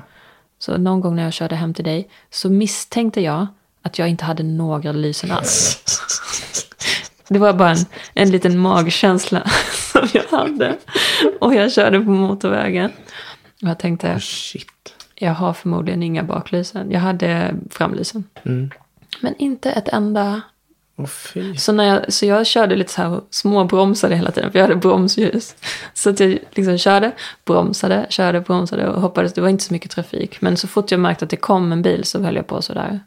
Så 0.58 0.76
någon 0.76 1.00
gång 1.00 1.16
när 1.16 1.22
jag 1.22 1.32
körde 1.32 1.54
hem 1.56 1.74
till 1.74 1.84
dig 1.84 2.08
så 2.30 2.50
misstänkte 2.50 3.20
jag 3.20 3.46
att 3.82 3.98
jag 3.98 4.08
inte 4.08 4.24
hade 4.24 4.42
några 4.42 4.92
lysen 4.92 5.30
alls. 5.30 5.80
Det 7.28 7.38
var 7.38 7.52
bara 7.52 7.70
en, 7.70 7.86
en 8.14 8.30
liten 8.30 8.58
magkänsla 8.58 9.42
som 9.92 10.08
jag 10.12 10.38
hade. 10.38 10.76
Och 11.40 11.54
jag 11.54 11.72
körde 11.72 12.00
på 12.00 12.10
motorvägen. 12.10 12.90
Och 13.62 13.68
jag 13.68 13.78
tänkte, 13.78 14.12
Oh, 14.12 14.18
shit. 14.18 14.94
jag 15.14 15.32
har 15.34 15.52
förmodligen 15.52 16.02
inga 16.02 16.22
baklysen. 16.22 16.90
Jag 16.90 17.00
hade 17.00 17.54
framlysen. 17.70 18.24
Mm. 18.42 18.70
Men 19.20 19.34
inte 19.38 19.70
ett 19.70 19.88
enda 19.88 20.42
fy. 21.08 21.56
Så, 21.56 21.72
när 21.72 21.84
jag, 21.84 22.12
så 22.12 22.26
jag 22.26 22.46
körde 22.46 22.76
lite 22.76 22.92
så 22.92 23.02
här 23.02 23.20
småbromsade 23.30 24.16
hela 24.16 24.30
tiden, 24.30 24.52
för 24.52 24.58
jag 24.58 24.66
hade 24.66 24.80
bromsljus. 24.80 25.56
Så 25.94 26.10
att 26.10 26.20
jag 26.20 26.38
liksom 26.52 26.78
körde, 26.78 27.12
bromsade, 27.44 28.06
körde, 28.08 28.40
bromsade 28.40 28.88
och 28.88 29.00
hoppades. 29.00 29.32
Det 29.32 29.40
var 29.40 29.48
inte 29.48 29.64
så 29.64 29.72
mycket 29.72 29.90
trafik. 29.90 30.40
Men 30.40 30.56
så 30.56 30.68
fort 30.68 30.90
jag 30.90 31.00
märkte 31.00 31.24
att 31.24 31.30
det 31.30 31.36
kom 31.36 31.72
en 31.72 31.82
bil 31.82 32.04
så 32.04 32.22
höll 32.22 32.36
jag 32.36 32.46
på 32.46 32.62
sådär. 32.62 33.00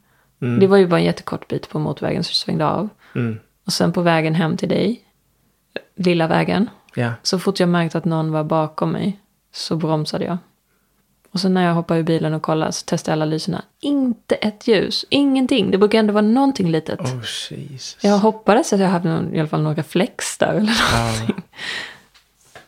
Det 0.60 0.68
var 0.68 0.78
ju 0.78 0.88
bara 0.88 1.00
en 1.00 1.06
jättekort 1.06 1.48
bit 1.48 1.70
på 1.70 1.80
motorvägen 1.80 2.24
så 2.24 2.30
jag 2.30 2.36
svängde 2.36 2.66
av. 2.68 2.90
Mm. 3.16 3.40
Och 3.68 3.74
sen 3.74 3.94
på 3.94 4.02
vägen 4.02 4.36
hem 4.36 4.58
till 4.58 4.70
dig, 4.70 5.04
lilla 5.96 6.28
vägen, 6.28 6.70
Ja. 6.96 7.12
så 7.24 7.40
fort 7.40 7.60
jag 7.60 7.70
märkte 7.70 7.98
att 7.98 8.06
någon 8.06 8.32
var 8.32 8.44
bakom 8.44 8.92
mig 8.92 9.20
så 9.52 9.76
bromsade 9.76 10.26
jag. 10.26 10.38
Och 11.32 11.40
sen 11.40 11.54
när 11.54 11.66
jag 11.66 11.74
hoppade 11.74 12.00
ur 12.00 12.04
bilen 12.04 12.34
och 12.34 12.42
kollade 12.42 12.72
så 12.72 12.86
testade 12.86 13.12
jag 13.12 13.16
alla 13.22 13.26
lyserna. 13.32 13.62
Inte 13.80 14.36
ett 14.36 14.68
ljus, 14.68 15.06
ingenting. 15.10 15.72
Det 15.72 15.78
brukar 15.78 16.00
ändå 16.00 16.14
vara 16.14 16.22
någonting 16.22 16.72
litet. 16.72 17.00
Oh 17.00 17.22
Jesus. 17.50 17.98
Jag 18.04 18.18
hoppades 18.18 18.74
att 18.74 18.80
jag 18.80 18.88
hade 18.88 19.10
någon, 19.10 19.36
i 19.36 19.40
alla 19.40 19.50
fall 19.50 19.62
någon 19.62 19.76
reflex 19.76 20.38
där 20.38 20.48
eller 20.54 20.74
någonting. 21.02 21.44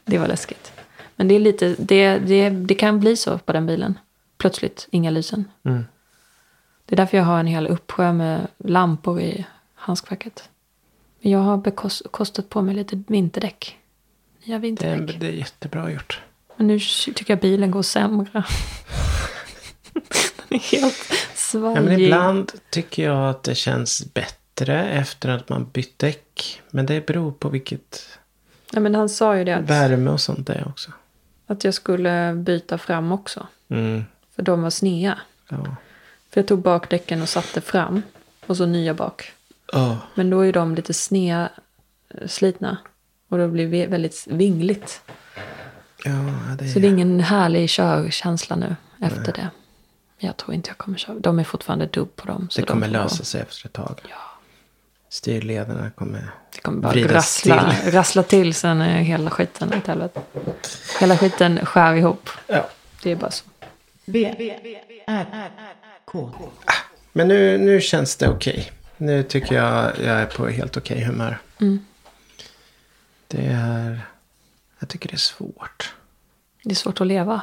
Det 0.05 0.17
var 0.17 0.27
läskigt. 0.27 0.71
Men 1.15 1.27
det 1.27 1.35
är 1.35 1.39
lite, 1.39 1.75
det, 1.79 2.17
det, 2.19 2.49
det 2.49 2.75
kan 2.75 2.99
bli 2.99 3.15
så 3.15 3.37
på 3.37 3.53
den 3.53 3.65
bilen. 3.65 3.97
Plötsligt, 4.37 4.87
inga 4.91 5.09
lysen. 5.11 5.45
Mm. 5.63 5.85
Det 6.85 6.95
är 6.95 6.97
därför 6.97 7.17
jag 7.17 7.23
har 7.25 7.39
en 7.39 7.47
hel 7.47 7.67
uppsjö 7.67 8.13
med 8.13 8.47
lampor 8.57 9.21
i 9.21 9.45
handskfacket. 9.75 10.49
Men 11.21 11.31
jag 11.31 11.39
har 11.39 11.71
kostat 12.11 12.49
på 12.49 12.61
mig 12.61 12.75
lite 12.75 13.03
vinterdäck. 13.07 13.77
Nya 14.45 14.55
Det, 14.55 14.61
vinterdäck. 14.61 15.15
är, 15.15 15.19
det 15.19 15.27
är 15.27 15.31
jättebra 15.31 15.91
gjort. 15.91 16.21
Men 16.57 16.67
nu 16.67 16.79
tycker 17.15 17.33
jag 17.33 17.39
bilen 17.39 17.71
går 17.71 17.81
sämre. 17.81 18.29
Den 19.93 20.59
är 20.59 20.59
helt 20.59 21.13
svajig. 21.35 21.77
Ja, 21.77 21.81
men 21.81 21.99
ibland 21.99 22.51
tycker 22.69 23.03
jag 23.03 23.29
att 23.29 23.43
det 23.43 23.55
känns 23.55 24.13
bättre 24.13 24.89
efter 24.89 25.29
att 25.29 25.49
man 25.49 25.69
bytt 25.69 25.99
däck. 25.99 26.61
Men 26.71 26.85
det 26.85 27.05
beror 27.05 27.31
på 27.31 27.49
vilket 27.49 28.05
Nej, 28.73 28.81
men 28.83 28.95
han 28.95 29.09
sa 29.09 29.37
ju 29.37 29.43
det 29.43 29.55
att, 29.55 29.63
värme 29.69 30.09
och 30.09 30.21
sånt 30.21 30.47
det 30.47 30.53
är 30.53 30.67
också. 30.67 30.91
att 31.47 31.63
jag 31.63 31.73
skulle 31.73 32.33
byta 32.35 32.77
fram 32.77 33.11
också. 33.11 33.47
Mm. 33.69 34.03
För 34.35 34.43
de 34.43 34.61
var 34.61 34.69
snea. 34.69 35.19
Ja. 35.49 35.57
För 36.29 36.41
jag 36.41 36.47
tog 36.47 36.61
bakdäcken 36.61 37.21
och 37.21 37.29
satte 37.29 37.61
fram. 37.61 38.01
Och 38.45 38.57
så 38.57 38.65
nya 38.65 38.93
bak. 38.93 39.31
Oh. 39.73 39.95
Men 40.15 40.29
då 40.29 40.41
är 40.41 40.53
de 40.53 40.75
lite 40.75 40.93
snea, 40.93 41.49
eh, 42.09 42.27
slitna. 42.27 42.77
Och 43.29 43.37
då 43.37 43.47
blir 43.47 43.67
det 43.67 43.87
väldigt 43.87 44.27
vingligt. 44.29 45.01
Ja, 46.03 46.11
det 46.59 46.65
är... 46.65 46.69
Så 46.69 46.79
det 46.79 46.87
är 46.87 46.91
ingen 46.91 47.19
härlig 47.19 47.69
körkänsla 47.69 48.55
nu 48.55 48.75
efter 49.01 49.33
det. 49.33 49.49
Jag 50.17 50.37
tror 50.37 50.53
inte 50.53 50.69
jag 50.69 50.77
kommer 50.77 50.97
köra. 50.97 51.19
De 51.19 51.39
är 51.39 51.43
fortfarande 51.43 51.85
dubb 51.85 52.15
på 52.15 52.27
dem. 52.27 52.47
Så 52.51 52.61
det 52.61 52.67
de 52.67 52.71
kommer 52.71 52.87
får 52.87 52.93
lösa 52.93 53.23
sig 53.23 53.41
efter 53.41 53.65
ett 53.65 53.73
tag. 53.73 54.01
Ja. 54.09 54.15
Styrledarna 55.09 55.91
kommer... 55.91 56.31
Det 56.55 56.61
kommer 56.61 56.81
bara 56.81 56.93
rassla 56.93 57.73
till. 57.81 57.91
rassla 57.93 58.23
till 58.23 58.53
sen 58.53 58.81
är 58.81 59.01
hela 59.01 59.29
skiten 59.29 59.73
ett 59.73 59.87
helvete. 59.87 60.21
Hela 60.99 61.17
skiten 61.17 61.65
skär 61.65 61.93
ihop. 61.93 62.29
Ja. 62.47 62.69
Det 63.03 63.11
är 63.11 63.15
bara 63.15 63.31
så. 63.31 63.45
V, 64.05 64.35
R, 65.07 65.51
K. 66.05 66.31
Men 67.11 67.27
nu, 67.27 67.57
nu 67.57 67.81
känns 67.81 68.15
det 68.15 68.29
okej. 68.29 68.71
Nu 69.01 69.23
tycker 69.23 69.55
jag 69.55 69.99
jag 69.99 70.21
är 70.21 70.25
på 70.25 70.47
helt 70.47 70.77
okej 70.77 71.03
humör. 71.03 71.37
Mm. 71.61 71.85
Det 73.27 73.45
är... 73.45 74.01
Jag 74.79 74.89
tycker 74.89 75.09
det 75.09 75.15
är 75.15 75.17
svårt. 75.17 75.93
Det 76.63 76.71
är 76.71 76.75
svårt 76.75 77.01
att 77.01 77.07
leva. 77.07 77.41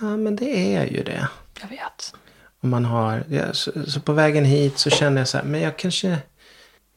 Ja, 0.00 0.16
men 0.16 0.36
det 0.36 0.74
är 0.76 0.86
ju 0.86 1.02
det. 1.02 1.28
Jag 1.60 1.68
vet. 1.68 2.14
Om 2.60 2.70
man 2.70 2.84
har... 2.84 3.24
Ja, 3.28 3.52
så, 3.52 3.72
så 3.86 4.00
på 4.00 4.12
vägen 4.12 4.44
hit 4.44 4.78
så 4.78 4.90
kände 4.90 5.20
jag 5.20 5.28
så 5.28 5.36
här, 5.38 5.44
men 5.44 5.60
jag 5.60 5.76
kanske... 5.76 6.18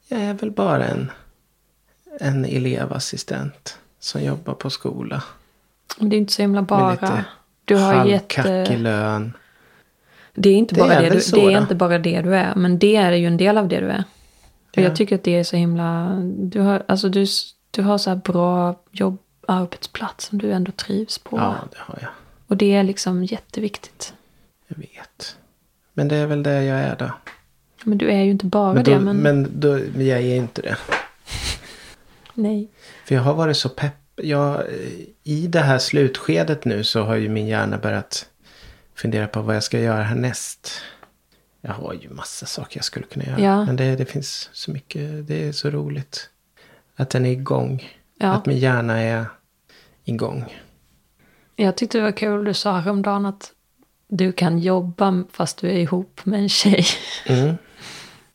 Jag 0.08 0.20
är 0.20 0.34
väl 0.34 0.50
bara 0.50 0.84
en, 0.84 1.10
en 2.20 2.44
elevassistent 2.44 3.78
som 3.98 4.22
jobbar 4.22 4.54
på 4.54 4.70
skola. 4.70 5.22
Det 5.98 6.16
är 6.16 6.18
inte 6.18 6.32
så 6.32 6.42
himla 6.42 6.62
bara. 6.62 7.24
Du 7.64 7.76
har 7.76 8.04
jätte... 8.04 8.76
lön. 8.76 9.32
Det 10.38 10.48
är, 10.48 10.56
inte 10.56 10.74
Det 10.74 10.80
bara 10.80 10.94
är 10.94 11.02
det, 11.02 11.10
du, 11.16 11.20
så 11.20 11.36
det 11.36 11.52
är 11.52 11.60
inte 11.60 11.74
bara 11.74 11.98
det 11.98 12.20
du 12.22 12.36
är. 12.36 12.54
Men 12.54 12.78
det 12.78 12.96
är 12.96 13.12
ju 13.12 13.26
en 13.26 13.36
del 13.36 13.58
av 13.58 13.68
det 13.68 13.80
du 13.80 13.86
är. 13.86 14.04
Och 14.70 14.78
Ja. 14.78 14.82
jag 14.82 14.96
tycker 14.96 15.14
att 15.14 15.24
det 15.24 15.36
är 15.36 15.44
så 15.44 15.56
himla... 15.56 16.16
Du 16.38 16.60
har, 16.60 16.82
alltså 16.88 17.08
du, 17.08 17.26
du 17.70 17.82
har 17.82 17.98
så 17.98 18.10
här 18.10 18.16
bra 18.16 18.80
jobb, 18.92 19.18
arbetsplats 19.48 20.24
som 20.24 20.38
du 20.38 20.52
ändå 20.52 20.72
trivs 20.72 21.18
på. 21.18 21.36
Ja, 21.36 21.54
det 21.70 21.78
har 21.78 21.98
jag. 22.02 22.10
Och 22.46 22.56
det 22.56 22.74
är 22.74 22.82
liksom 22.82 23.24
jätteviktigt. 23.24 24.14
Jag 24.68 24.76
vet. 24.76 25.36
Men 25.94 26.08
det 26.08 26.16
är 26.16 26.26
väl 26.26 26.42
det 26.42 26.64
jag 26.64 26.78
är 26.78 26.96
då. 26.96 27.10
Men 27.84 27.98
du 27.98 28.10
är 28.10 28.22
ju 28.22 28.30
inte 28.30 28.46
bara 28.46 28.74
Men, 28.74 28.84
då, 28.84 28.90
det. 28.90 28.98
Men, 29.00 29.16
men 29.16 29.48
då, 29.60 29.68
men 29.94 30.06
jag 30.06 30.20
är 30.20 30.36
inte 30.36 30.62
det. 30.62 30.76
nej. 32.34 32.68
För 33.04 33.14
jag 33.14 33.22
har 33.22 33.34
varit 33.34 33.56
så 33.56 33.68
pepp. 33.68 33.94
Jag, 34.22 34.62
I 35.24 35.46
det 35.46 35.60
här 35.60 35.78
slutskedet 35.78 36.64
nu 36.64 36.84
så 36.84 37.02
har 37.02 37.16
ju 37.16 37.28
min 37.28 37.46
hjärna 37.46 37.78
börjat 37.78 38.27
fundera 38.98 39.26
på 39.26 39.42
vad 39.42 39.56
jag 39.56 39.62
ska 39.62 39.80
göra 39.80 40.02
härnäst. 40.02 40.70
Jag 41.60 41.72
har 41.72 41.94
ju 41.94 42.10
massa 42.10 42.46
saker 42.46 42.78
jag 42.78 42.84
skulle 42.84 43.06
kunna 43.06 43.24
göra. 43.24 43.40
Ja. 43.40 43.64
Men 43.64 43.76
det, 43.76 43.96
det 43.96 44.04
finns 44.04 44.50
så 44.52 44.70
mycket. 44.70 45.26
Det 45.26 45.48
är 45.48 45.52
så 45.52 45.70
roligt. 45.70 46.30
Att 46.96 47.10
den 47.10 47.26
är 47.26 47.30
igång. 47.30 47.88
Ja. 48.18 48.32
Att 48.32 48.46
min 48.46 48.58
hjärna 48.58 49.00
är 49.00 49.26
igång. 50.04 50.54
Jag 51.56 51.76
tyckte 51.76 51.98
det 51.98 52.04
var 52.04 52.12
kul. 52.12 52.44
Du 52.44 52.54
sa 52.54 52.78
häromdagen 52.78 53.26
att 53.26 53.52
du 54.08 54.32
kan 54.32 54.58
jobba 54.58 55.24
fast 55.32 55.58
du 55.58 55.68
är 55.68 55.78
ihop 55.78 56.20
med 56.24 56.40
en 56.40 56.48
tjej. 56.48 56.86
Mm. 57.26 57.56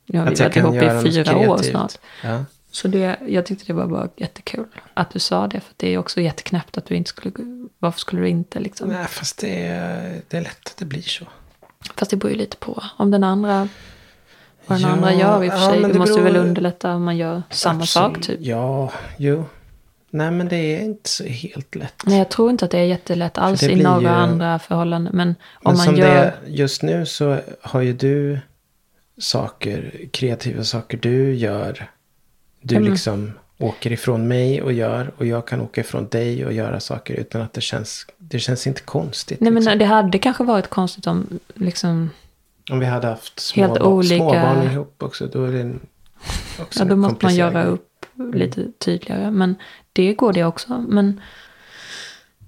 Nu 0.06 0.20
har 0.20 0.30
vi 0.30 0.36
varit 0.36 0.56
ihop 0.56 0.76
i 0.76 1.12
fyra 1.12 1.38
år 1.38 1.58
snart. 1.58 1.94
Ja. 2.24 2.46
Så 2.74 2.88
det, 2.88 3.18
jag 3.28 3.46
tyckte 3.46 3.66
det 3.68 3.74
var 3.74 3.88
bara 3.88 4.10
jättekul 4.16 4.66
att 4.94 5.10
du 5.12 5.20
sa 5.20 5.48
det. 5.48 5.60
För 5.60 5.74
det 5.78 5.94
är 5.94 5.98
också 5.98 6.22
jätteknäppt 6.22 6.78
att 6.78 6.86
du 6.86 6.96
inte 6.96 7.10
skulle... 7.10 7.32
Varför 7.80 8.00
skulle 8.00 8.22
du 8.22 8.30
inte 8.30 8.60
liksom? 8.60 8.90
Nej, 8.90 9.08
fast 9.08 9.38
det 9.42 9.66
är, 9.66 10.22
det 10.28 10.38
är 10.38 10.42
lätt 10.42 10.68
att 10.68 10.78
det 10.78 10.86
blir 10.86 11.02
så. 11.02 11.26
Fast 11.96 12.12
det 12.12 12.18
beror 12.18 12.32
ju 12.32 12.38
lite 12.38 12.58
på. 12.58 12.84
Om 12.98 13.12
den 13.12 13.24
andra, 13.24 13.68
vad 14.66 14.78
den 14.82 14.88
Ja, 14.90 14.94
andra 14.94 15.14
gör 15.14 15.44
i 15.44 15.50
och 15.50 15.54
för 15.54 15.60
ja, 15.60 15.70
sig. 15.72 15.82
det 15.82 15.88
det 15.88 16.00
måste 16.00 16.14
beror- 16.14 16.24
väl 16.24 16.36
underlätta 16.36 16.96
om 16.96 17.04
man 17.04 17.18
gör 17.18 17.44
samma 17.50 17.86
sak 17.86 18.18
Absolut. 18.18 18.40
typ. 18.40 18.48
Ja, 18.48 18.92
jo. 19.18 19.46
Nej, 20.10 20.32
men 20.32 20.48
det 20.48 20.56
är 20.56 20.80
inte 20.82 21.10
så 21.10 21.24
helt 21.24 21.76
lätt. 21.76 22.04
Nej, 22.06 22.18
jag 22.18 22.30
tror 22.30 22.50
inte 22.50 22.66
att 22.66 22.72
det 22.72 22.80
är 22.80 22.84
jättelätt 22.86 23.38
alls 23.38 23.64
i 23.64 23.76
några 23.84 24.02
ju- 24.02 24.08
andra 24.08 24.60
förhållanden. 24.60 25.16
Men 25.16 25.28
om 25.28 25.36
Men 25.64 25.78
man 25.78 25.86
som 25.86 25.96
gör... 25.96 26.08
det 26.08 26.14
är 26.22 26.34
just 26.48 26.82
nu 26.84 27.06
så 27.06 27.40
har 27.62 27.82
ju 27.82 27.94
du 27.94 28.40
saker, 29.18 30.08
kreativa 30.12 30.64
saker 30.64 30.98
du 30.98 31.36
gör. 31.36 31.90
Du 32.64 32.76
Mm. 32.76 32.92
liksom 32.92 33.32
åker 33.58 33.92
ifrån 33.92 34.28
mig 34.28 34.62
och 34.62 34.74
gör 34.74 35.12
och 35.18 35.26
jag 35.26 35.48
kan 35.48 35.62
åka 35.62 35.82
ifrån 35.82 36.08
dig 36.08 36.46
och 36.46 36.54
göra 36.54 36.80
saker 36.80 37.14
utan 37.14 37.42
att 37.42 37.54
det 37.54 37.62
känns, 37.62 38.06
det 38.18 38.40
känns 38.40 38.68
inte 38.68 38.82
konstigt. 38.82 39.40
Nej, 39.42 39.52
liksom. 39.52 39.66
men 39.72 39.78
det 39.80 39.86
hade 39.86 40.20
kanske 40.20 40.44
varit 40.44 40.68
konstigt 40.70 41.08
om 41.08 41.40
liksom... 41.54 42.10
Om 42.72 42.80
vi 42.80 42.86
hade 42.86 43.08
haft 43.08 43.40
små, 43.40 43.64
Helt 43.68 43.80
olika- 43.82 44.16
småbarn 44.16 44.64
ihop 44.72 45.04
också, 45.04 45.28
då 45.28 45.44
är 45.46 45.52
det 45.52 45.74
också 46.62 46.80
Ja, 46.80 46.86
då 46.86 46.96
måste 46.96 47.26
man 47.26 47.36
göra 47.36 47.64
upp 47.64 48.06
lite 48.34 48.72
tydligare. 48.78 49.32
Men 49.32 49.56
det 49.94 50.14
går 50.14 50.34
det 50.34 50.44
också. 50.44 50.86
Men, 50.90 51.22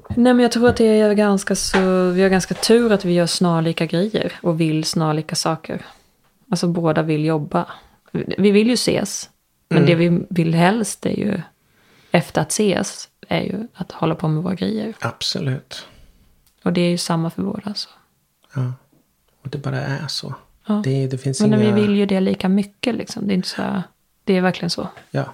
nej, 0.09 0.33
men 0.33 0.39
jag 0.39 0.51
tror 0.51 0.69
att 0.69 0.77
det 0.77 0.85
är 0.99 1.13
ganska 1.13 1.55
så... 1.55 2.09
Vi 2.09 2.21
har 2.21 2.29
ganska 2.29 2.53
tur 2.53 2.91
att 2.91 3.05
vi 3.05 3.13
gör 3.13 3.25
snarlika 3.25 3.85
grejer 3.85 4.33
och 4.41 4.61
vill 4.61 4.83
snarlika 4.83 5.35
saker. 5.35 5.81
Alltså 6.49 6.67
båda 6.67 7.01
vill 7.01 7.25
jobba. 7.25 7.65
Vi 8.37 8.51
vill 8.51 8.67
ju 8.67 8.73
ses. 8.73 9.29
Men 9.75 9.83
Mm. 9.83 9.99
det 9.99 10.09
vi 10.09 10.25
vill 10.29 10.53
helst 10.53 11.05
är 11.05 11.17
ju 11.19 11.41
efter 12.11 12.41
att 12.41 12.51
ses 12.51 13.09
är 13.27 13.41
ju 13.41 13.67
att 13.73 13.91
hålla 13.91 14.15
på 14.15 14.27
med 14.27 14.43
våra 14.43 14.55
grejer. 14.55 14.93
Absolut. 14.99 15.87
Och 16.63 16.73
det 16.73 16.81
är 16.81 16.89
ju 16.89 16.97
samma 16.97 17.29
för 17.29 17.41
båda. 17.43 17.73
Så. 17.73 17.89
Ja. 18.55 18.73
Och 19.41 19.49
det 19.49 19.57
bara 19.57 19.81
är 19.81 20.07
så. 20.07 20.35
Ja. 20.65 20.81
Det, 20.83 21.07
det 21.07 21.17
finns 21.17 21.41
Men 21.41 21.53
inga... 21.53 21.57
vi 21.75 21.81
vill 21.81 21.95
ju 21.95 22.05
det 22.05 22.19
lika 22.19 22.49
mycket 22.49 22.95
liksom. 22.95 23.27
Det 23.27 23.33
är 23.33 23.35
inte 23.35 23.47
så 23.47 23.61
här, 23.61 23.83
Det 24.23 24.33
är 24.37 24.41
verkligen 24.41 24.69
så. 24.69 24.87
Ja. 25.11 25.33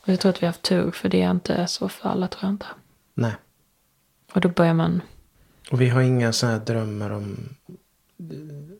Och 0.00 0.08
jag 0.08 0.20
tror 0.20 0.30
att 0.30 0.42
vi 0.42 0.46
har 0.46 0.52
haft 0.52 0.62
tur 0.62 0.90
för 0.90 1.08
det 1.08 1.22
är 1.22 1.30
inte 1.30 1.66
så 1.66 1.88
för 1.88 2.08
alla 2.08 2.28
tror 2.28 2.42
jag 2.44 2.50
inte. 2.52 2.66
Nej. 3.14 3.32
Och 4.32 4.40
då 4.40 4.48
börjar 4.48 4.74
man... 4.74 5.02
Och 5.70 5.80
vi 5.80 5.88
har 5.88 6.00
inga 6.00 6.32
sådana 6.32 6.58
här 6.58 6.64
drömmar 6.64 7.10
om 7.10 7.48
eh, 8.18 8.76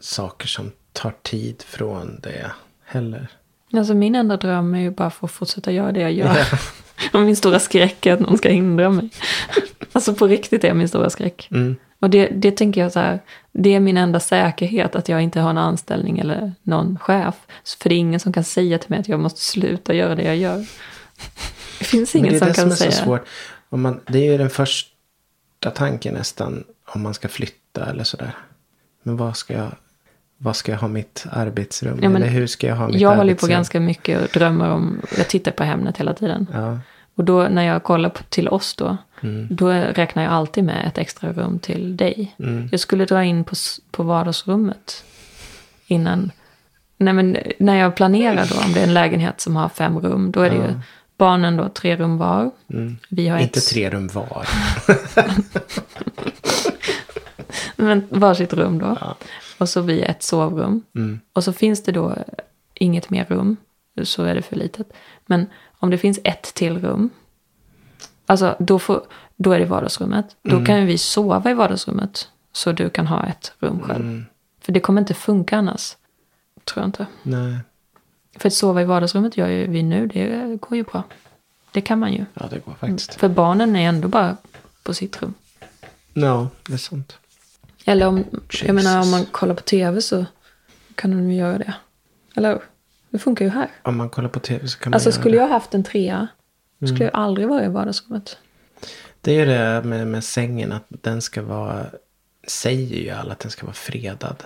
saker 0.00 0.46
som 0.46 0.72
tar 0.92 1.14
tid 1.22 1.62
från 1.62 2.20
det 2.20 2.52
heller. 2.84 3.28
Alltså 3.72 3.94
min 3.94 4.14
enda 4.14 4.36
dröm 4.36 4.74
är 4.74 4.80
ju 4.80 4.90
bara 4.90 5.10
för 5.10 5.26
att 5.26 5.32
fortsätta 5.32 5.72
göra 5.72 5.92
det 5.92 6.00
jag 6.00 6.12
gör. 6.12 6.46
Och 7.12 7.20
min 7.20 7.36
stora 7.36 7.58
skräck 7.58 8.06
är 8.06 8.12
att 8.12 8.20
någon 8.20 8.38
ska 8.38 8.48
hindra 8.48 8.90
mig. 8.90 9.10
Alltså 9.94 10.14
på 10.14 10.26
riktigt 10.26 10.64
är 10.64 10.74
min 10.74 10.88
stora 10.88 11.10
skräck. 11.10 11.48
Mm. 11.50 11.76
Och 12.00 12.10
det, 12.10 12.26
det 12.26 12.50
tänker 12.50 12.80
jag 12.80 12.92
så 12.92 13.00
här, 13.00 13.20
det 13.52 13.74
är 13.74 13.80
min 13.80 13.96
enda 13.96 14.20
säkerhet 14.20 14.96
att 14.96 15.08
jag 15.08 15.22
inte 15.22 15.40
har 15.40 15.50
en 15.50 15.58
anställning 15.58 16.18
eller 16.18 16.52
någon 16.62 16.98
chef. 16.98 17.34
För 17.82 17.88
det 17.88 17.94
är 17.94 17.98
ingen 17.98 18.20
som 18.20 18.32
kan 18.32 18.44
säga 18.44 18.78
till 18.78 18.90
mig 18.90 19.00
att 19.00 19.08
jag 19.08 19.20
måste 19.20 19.40
sluta 19.40 19.94
göra 19.94 20.14
det 20.14 20.22
jag 20.22 20.36
gör. 20.36 20.58
Det 21.78 21.84
finns 21.84 22.14
ingen 22.14 22.30
det 22.30 22.36
är 22.36 22.38
som 22.38 22.48
det 22.48 22.54
kan 22.54 22.62
som 22.62 22.70
är 22.70 22.76
säga. 22.76 22.90
så 22.90 23.04
svårt. 23.04 23.26
Om 23.68 23.82
man, 23.82 24.00
det 24.06 24.18
är 24.18 24.32
ju 24.32 24.38
den 24.38 24.50
första 24.50 25.70
tanken 25.74 26.14
nästan 26.14 26.64
om 26.86 27.02
man 27.02 27.14
ska 27.14 27.28
flytta 27.28 27.86
eller 27.90 28.04
sådär. 28.04 28.36
Men 29.02 29.16
vad 29.16 29.36
ska 29.36 29.54
jag, 29.54 29.72
vad 30.42 30.56
ska 30.56 30.72
jag 30.72 30.78
ha 30.78 30.88
mitt 30.88 31.26
arbetsrum? 31.30 31.98
Ja, 32.02 32.08
men 32.08 32.22
eller 32.22 32.32
hur 32.32 32.46
ska 32.46 32.66
jag 32.66 32.76
ha 32.76 32.86
mitt 32.86 33.00
Jag 33.00 33.08
arbetsrum? 33.08 33.18
håller 33.18 33.34
på 33.34 33.46
ganska 33.46 33.80
mycket 33.80 34.22
och 34.22 34.28
drömmer 34.38 34.70
om, 34.70 35.00
jag 35.16 35.28
tittar 35.28 35.52
på 35.52 35.64
Hemnet 35.64 35.96
hela 35.98 36.14
tiden. 36.14 36.46
Ja. 36.52 36.78
Och 37.14 37.24
då 37.24 37.42
när 37.42 37.62
jag 37.62 37.82
kollar 37.82 38.08
på, 38.08 38.22
till 38.22 38.48
oss 38.48 38.74
då, 38.74 38.96
Mm. 39.24 39.46
då 39.50 39.68
räknar 39.70 40.22
jag 40.22 40.32
alltid 40.32 40.64
med 40.64 40.86
ett 40.86 40.98
extra 40.98 41.32
rum 41.32 41.58
till 41.58 41.96
dig. 41.96 42.34
Mm. 42.38 42.68
Jag 42.70 42.80
skulle 42.80 43.04
dra 43.04 43.24
in 43.24 43.44
på, 43.44 43.54
på 43.90 44.02
vardagsrummet 44.02 45.04
innan. 45.86 46.30
Nej 46.96 47.14
men 47.14 47.36
när 47.58 47.76
jag 47.76 47.94
planerar 47.96 48.46
då, 48.50 48.60
om 48.66 48.72
det 48.72 48.80
är 48.80 48.84
en 48.84 48.94
lägenhet 48.94 49.40
som 49.40 49.56
har 49.56 49.68
fem 49.68 49.98
rum, 49.98 50.32
då 50.32 50.40
är 50.40 50.50
det 50.50 50.56
ju 50.56 50.74
barnen 51.16 51.56
då 51.56 51.68
tre 51.68 51.96
rum 51.96 52.18
var. 52.18 52.50
Mm. 52.72 52.96
Vi 53.08 53.28
har 53.28 53.38
Inte 53.38 53.58
ett, 53.58 53.66
tre 53.68 53.90
rum 53.90 54.08
var. 54.08 54.48
men 57.76 58.06
varsitt 58.10 58.52
rum 58.52 58.78
då. 58.78 58.96
Ja. 59.00 59.16
Och 59.62 59.68
så 59.68 59.80
vi 59.80 60.02
ett 60.02 60.22
sovrum. 60.22 60.82
Mm. 60.94 61.20
Och 61.32 61.44
så 61.44 61.52
finns 61.52 61.82
det 61.82 61.92
då 61.92 62.16
inget 62.74 63.10
mer 63.10 63.24
rum, 63.24 63.56
så 64.04 64.22
är 64.24 64.34
det 64.34 64.42
för 64.42 64.56
litet. 64.56 64.92
Men 65.26 65.46
om 65.78 65.90
det 65.90 65.98
finns 65.98 66.18
ett 66.24 66.42
till 66.54 66.78
rum, 66.80 67.10
alltså 68.26 68.56
då, 68.58 68.78
får, 68.78 69.02
då 69.36 69.52
är 69.52 69.58
det 69.58 69.64
vardagsrummet. 69.64 70.36
Då 70.42 70.50
Mm. 70.56 70.64
kan 70.64 70.86
vi 70.86 70.98
sova 70.98 71.50
i 71.50 71.54
vardagsrummet, 71.54 72.28
så 72.52 72.72
du 72.72 72.90
kan 72.90 73.06
ha 73.06 73.26
ett 73.26 73.52
rum 73.58 73.80
själv. 73.80 74.04
Mm. 74.04 74.24
För 74.60 74.72
det 74.72 74.80
kommer 74.80 75.00
inte 75.00 75.14
funka 75.14 75.56
annars, 75.58 75.96
tror 76.64 76.82
jag 76.82 76.88
inte. 76.88 77.06
Nej. 77.22 77.58
För 78.36 78.46
att 78.48 78.54
sova 78.54 78.82
i 78.82 78.84
vardagsrummet 78.84 79.36
gör 79.36 79.48
ju 79.48 79.66
vi 79.66 79.82
nu, 79.82 80.06
det 80.06 80.58
går 80.60 80.76
ju 80.76 80.82
bra. 80.82 81.02
Det 81.72 81.80
kan 81.80 81.98
man 81.98 82.12
ju. 82.12 82.24
Ja, 82.34 82.46
det 82.50 82.58
går 82.64 82.72
faktiskt. 82.74 83.14
För 83.14 83.28
barnen 83.28 83.76
är 83.76 83.88
ändå 83.88 84.08
bara 84.08 84.36
på 84.82 84.94
sitt 84.94 85.22
rum. 85.22 85.34
Ja, 86.12 86.48
det 86.66 86.72
är 86.72 86.78
sant. 86.78 87.18
Eller 87.84 88.06
om, 88.06 88.24
jag 88.64 88.74
menar 88.74 89.00
om 89.02 89.10
man 89.10 89.24
kollar 89.26 89.54
på 89.54 89.62
tv 89.62 90.00
så 90.00 90.24
kan 90.94 91.10
de 91.10 91.30
ju 91.30 91.36
göra 91.36 91.58
det. 91.58 91.74
Eller? 92.36 92.62
Det 93.10 93.18
funkar 93.18 93.44
ju 93.44 93.50
här. 93.50 93.68
Om 93.82 93.96
man 93.96 94.10
kollar 94.10 94.28
på 94.28 94.40
tv 94.40 94.68
så 94.68 94.78
kan 94.78 94.90
man 94.90 94.94
Alltså 94.94 95.08
göra 95.10 95.20
skulle 95.20 95.36
det. 95.36 95.40
jag 95.42 95.48
haft 95.48 95.74
en 95.74 95.84
trea, 95.84 96.28
skulle 96.76 96.90
Mm. 96.90 97.02
jag 97.02 97.14
aldrig 97.14 97.48
vara 97.48 97.64
i 97.64 97.68
vardagsrummet. 97.68 98.38
Det 99.20 99.32
är 99.32 99.38
ju 99.38 99.44
det 99.44 99.82
med, 99.88 100.06
med 100.06 100.24
sängen 100.24 100.72
att 100.72 100.84
den 100.88 101.22
ska 101.22 101.42
vara, 101.42 101.86
säger 102.46 102.96
ju 102.96 103.10
alla 103.10 103.32
att 103.32 103.38
den 103.40 103.50
ska 103.50 103.66
vara 103.66 103.74
fredad. 103.74 104.36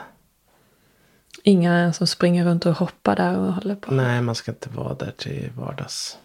Inga 1.43 1.93
som 1.93 2.07
springer 2.07 2.45
runt 2.45 2.67
och 2.67 2.75
hoppar 2.75 3.17
där 3.17 3.39
och 3.39 3.53
håller 3.53 3.75
på. 3.75 3.95
Nej, 3.95 4.23
man 4.23 4.35
ska 4.35 4.51
inte 4.53 4.69
vara 4.69 4.95
där 4.95 5.13
till 5.17 5.51
vardags. 5.57 6.19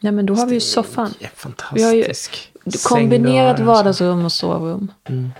Nej 0.00 0.12
men 0.12 0.26
då 0.26 0.34
har 0.34 0.46
vi 0.46 0.52
ju 0.52 0.58
Det 0.58 0.64
är 0.64 0.66
soffan. 0.66 1.14
Ja, 1.18 1.28
Vi 1.74 1.82
har 1.82 1.92
ju 1.92 2.02
fantastisk. 2.02 2.88
kombinerat 2.88 3.60
vardagsrum 3.60 4.24
och 4.24 4.32
sovrum. 4.32 4.92
Mm. 5.04 5.30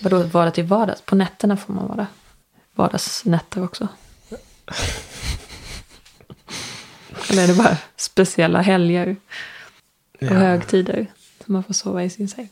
Vadå 0.00 0.22
vardag 0.22 0.54
till 0.54 0.64
vardags? 0.64 1.00
På 1.02 1.14
nätterna 1.16 1.56
får 1.56 1.72
man 1.74 1.86
vara. 1.88 2.06
Vardagsnätter 2.74 3.64
också. 3.64 3.88
Eller 7.30 7.42
är 7.42 7.46
det 7.46 7.54
bara 7.54 7.76
speciella 7.96 8.60
helger 8.60 9.16
och 10.12 10.22
Ja. 10.22 10.34
högtider 10.34 11.06
som 11.44 11.52
man 11.52 11.64
får 11.64 11.74
sova 11.74 12.04
i 12.04 12.10
sin 12.10 12.28
säng? 12.28 12.48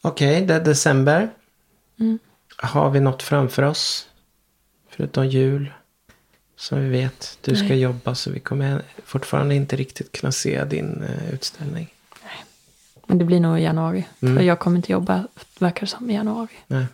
Okej, 0.00 0.46
det 0.46 0.54
är 0.54 0.60
december. 0.60 1.30
Mm. 2.00 2.18
Har 2.56 2.90
vi 2.90 3.00
något 3.00 3.22
framför 3.22 3.62
oss? 3.62 4.08
Förutom 4.90 5.26
jul. 5.28 5.72
Som 6.56 6.80
vi 6.80 6.88
vet. 6.88 7.38
Du 7.40 7.56
ska 7.56 7.68
Nej. 7.68 7.80
jobba 7.80 8.14
så 8.14 8.30
vi 8.30 8.40
kommer 8.40 8.82
fortfarande 9.04 9.54
inte 9.54 9.76
riktigt 9.76 10.12
kunna 10.12 10.32
se 10.32 10.64
din 10.64 11.02
eh, 11.02 11.34
utställning. 11.34 11.94
Men 13.12 13.18
det 13.18 13.24
blir 13.24 13.40
nog 13.40 13.58
i 13.58 13.62
januari. 13.62 14.06
Mm. 14.22 14.36
För 14.36 14.44
jag 14.44 14.58
kommer 14.58 14.76
inte 14.76 14.92
jobba, 14.92 15.26
verkar 15.58 15.80
det 15.80 15.86
som, 15.86 16.10
i 16.10 16.14
januari. 16.14 16.48
Nej. 16.66 16.86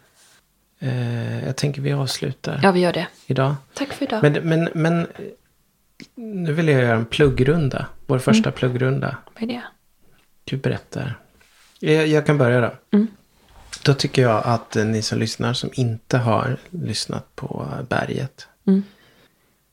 Eh, 0.78 1.46
jag 1.46 1.56
tänker 1.56 1.82
vi 1.82 1.92
avslutar 1.92 2.60
Ja, 2.62 2.72
vi 2.72 2.80
gör 2.80 2.92
det. 2.92 3.06
idag. 3.26 3.54
Tack 3.74 3.92
för 3.92 4.04
idag. 4.04 4.22
Men, 4.22 4.32
men, 4.32 4.68
men 4.74 5.06
nu 6.14 6.52
vill 6.52 6.68
jag 6.68 6.82
göra 6.82 6.96
en 6.96 7.06
pluggrunda. 7.06 7.86
Vår 8.06 8.18
första 8.18 8.52
pluggrunda. 8.52 9.16
Vad 9.34 9.42
är 9.42 9.46
det? 9.46 9.62
Du 10.44 10.56
berättar. 10.56 11.18
Jag, 11.78 12.06
jag 12.06 12.26
kan 12.26 12.38
börja 12.38 12.60
då. 12.60 12.72
Mm. 12.96 13.06
Då 13.84 13.94
tycker 13.94 14.22
jag 14.22 14.42
att 14.44 14.76
eh, 14.76 14.84
ni 14.84 15.02
som 15.02 15.18
lyssnar 15.18 15.52
som 15.52 15.70
inte 15.72 16.18
har 16.18 16.56
lyssnat 16.70 17.36
på 17.36 17.68
Berget. 17.88 18.46
Mm. 18.66 18.82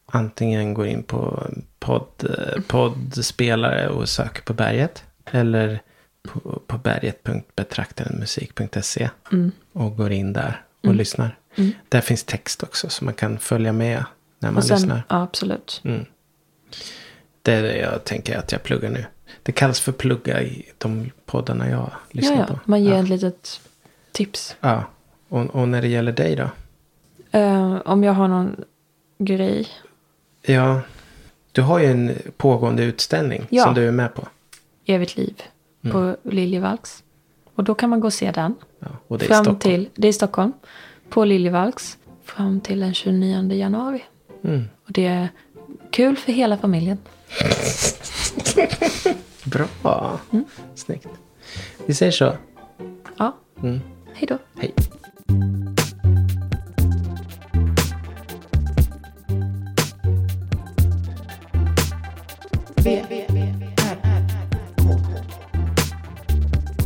Antingen 0.05 0.73
går 0.73 0.87
in 0.87 1.03
på 1.03 1.47
podd, 1.79 2.07
eh, 2.37 2.61
poddspelare 2.67 3.89
och 3.89 4.09
söker 4.09 4.41
på 4.41 4.53
Berget. 4.53 5.03
Eller 5.25 5.81
på, 6.27 6.61
på 6.67 6.77
berget.betraktarenmusik.se. 6.77 9.09
Mm. 9.31 9.51
Och 9.73 9.97
går 9.97 10.11
in 10.11 10.33
där 10.33 10.61
och 10.83 10.95
lyssnar. 10.95 11.37
Mm. 11.55 11.71
Där 11.89 12.01
finns 12.01 12.23
text 12.23 12.63
också 12.63 12.89
så 12.89 13.05
man 13.05 13.13
kan 13.13 13.39
följa 13.39 13.73
med 13.73 14.03
när 14.39 14.51
man 14.51 14.63
sen, 14.63 14.77
lyssnar. 14.77 15.03
ja, 15.09 15.21
absolut. 15.21 15.81
Mm. 15.83 16.05
Det 17.41 17.53
är 17.53 17.63
det 17.63 17.77
jag 17.77 18.03
tänker 18.03 18.37
att 18.37 18.51
jag 18.51 18.63
pluggar 18.63 18.89
nu. 18.89 19.05
Det 19.43 19.51
kallas 19.51 19.79
för 19.79 19.91
plugga 19.91 20.41
i 20.41 20.65
de 20.77 21.11
poddarna 21.25 21.69
jag 21.69 21.91
lyssnar 22.11 22.35
Ja, 22.35 22.45
ja. 22.49 22.53
på. 22.53 22.59
Man 22.65 22.83
ger 22.83 22.93
ja. 22.93 22.99
ett 23.03 23.09
litet 23.09 23.61
tips. 24.11 24.55
ja. 24.59 24.83
Och, 25.29 25.55
och 25.55 25.67
när 25.67 25.81
det 25.81 25.87
gäller 25.87 26.11
dig 26.11 26.35
då? 26.35 26.49
Eh, 27.39 27.75
om 27.85 28.03
jag 28.03 28.13
har 28.13 28.27
någon 28.27 28.63
grej. 29.17 29.67
Ja, 30.41 30.81
du 31.51 31.61
har 31.61 31.79
ju 31.79 31.85
en 31.85 32.17
pågående 32.37 32.83
utställning 32.83 33.45
Ja. 33.49 33.63
som 33.63 33.73
du 33.73 33.87
är 33.87 33.91
med 33.91 34.13
på. 34.15 34.27
Evigt 34.85 35.17
liv 35.17 35.41
Mm. 35.85 35.93
på. 35.93 36.29
Liljevalchs. 36.29 37.03
Och 37.55 37.63
då 37.63 37.75
kan 37.75 37.89
man 37.89 37.99
gå 37.99 38.07
och 38.07 38.13
se 38.13 38.31
den. 38.31 38.55
Ja, 38.79 38.87
och 39.07 39.17
det 39.17 39.25
är 39.25 39.43
fram 39.43 39.59
till, 39.59 39.89
det 39.95 40.07
är 40.07 40.09
i 40.09 40.13
Stockholm. 40.13 40.53
På 41.09 41.25
Liljevalchs. 41.25 41.97
Fram 42.23 42.61
till 42.61 42.79
den 42.79 42.93
29 42.93 43.51
januari. 43.53 44.03
Mm. 44.43 44.63
Och 44.85 44.91
det 44.91 45.05
är 45.05 45.29
kul 45.91 46.17
för 46.17 46.31
hela 46.31 46.57
familjen. 46.57 46.97
Bra. 49.43 50.19
Mm. 50.31 50.45
Snyggt. 50.75 51.07
Vi 51.85 51.93
säger 51.93 52.11
så. 52.11 52.33
Ja. 53.17 53.35
Mm. 53.63 53.79
Hej 54.13 54.27
då. 54.27 54.37
Hej. 54.55 54.73
V. 62.75 63.05
V. 63.09 63.34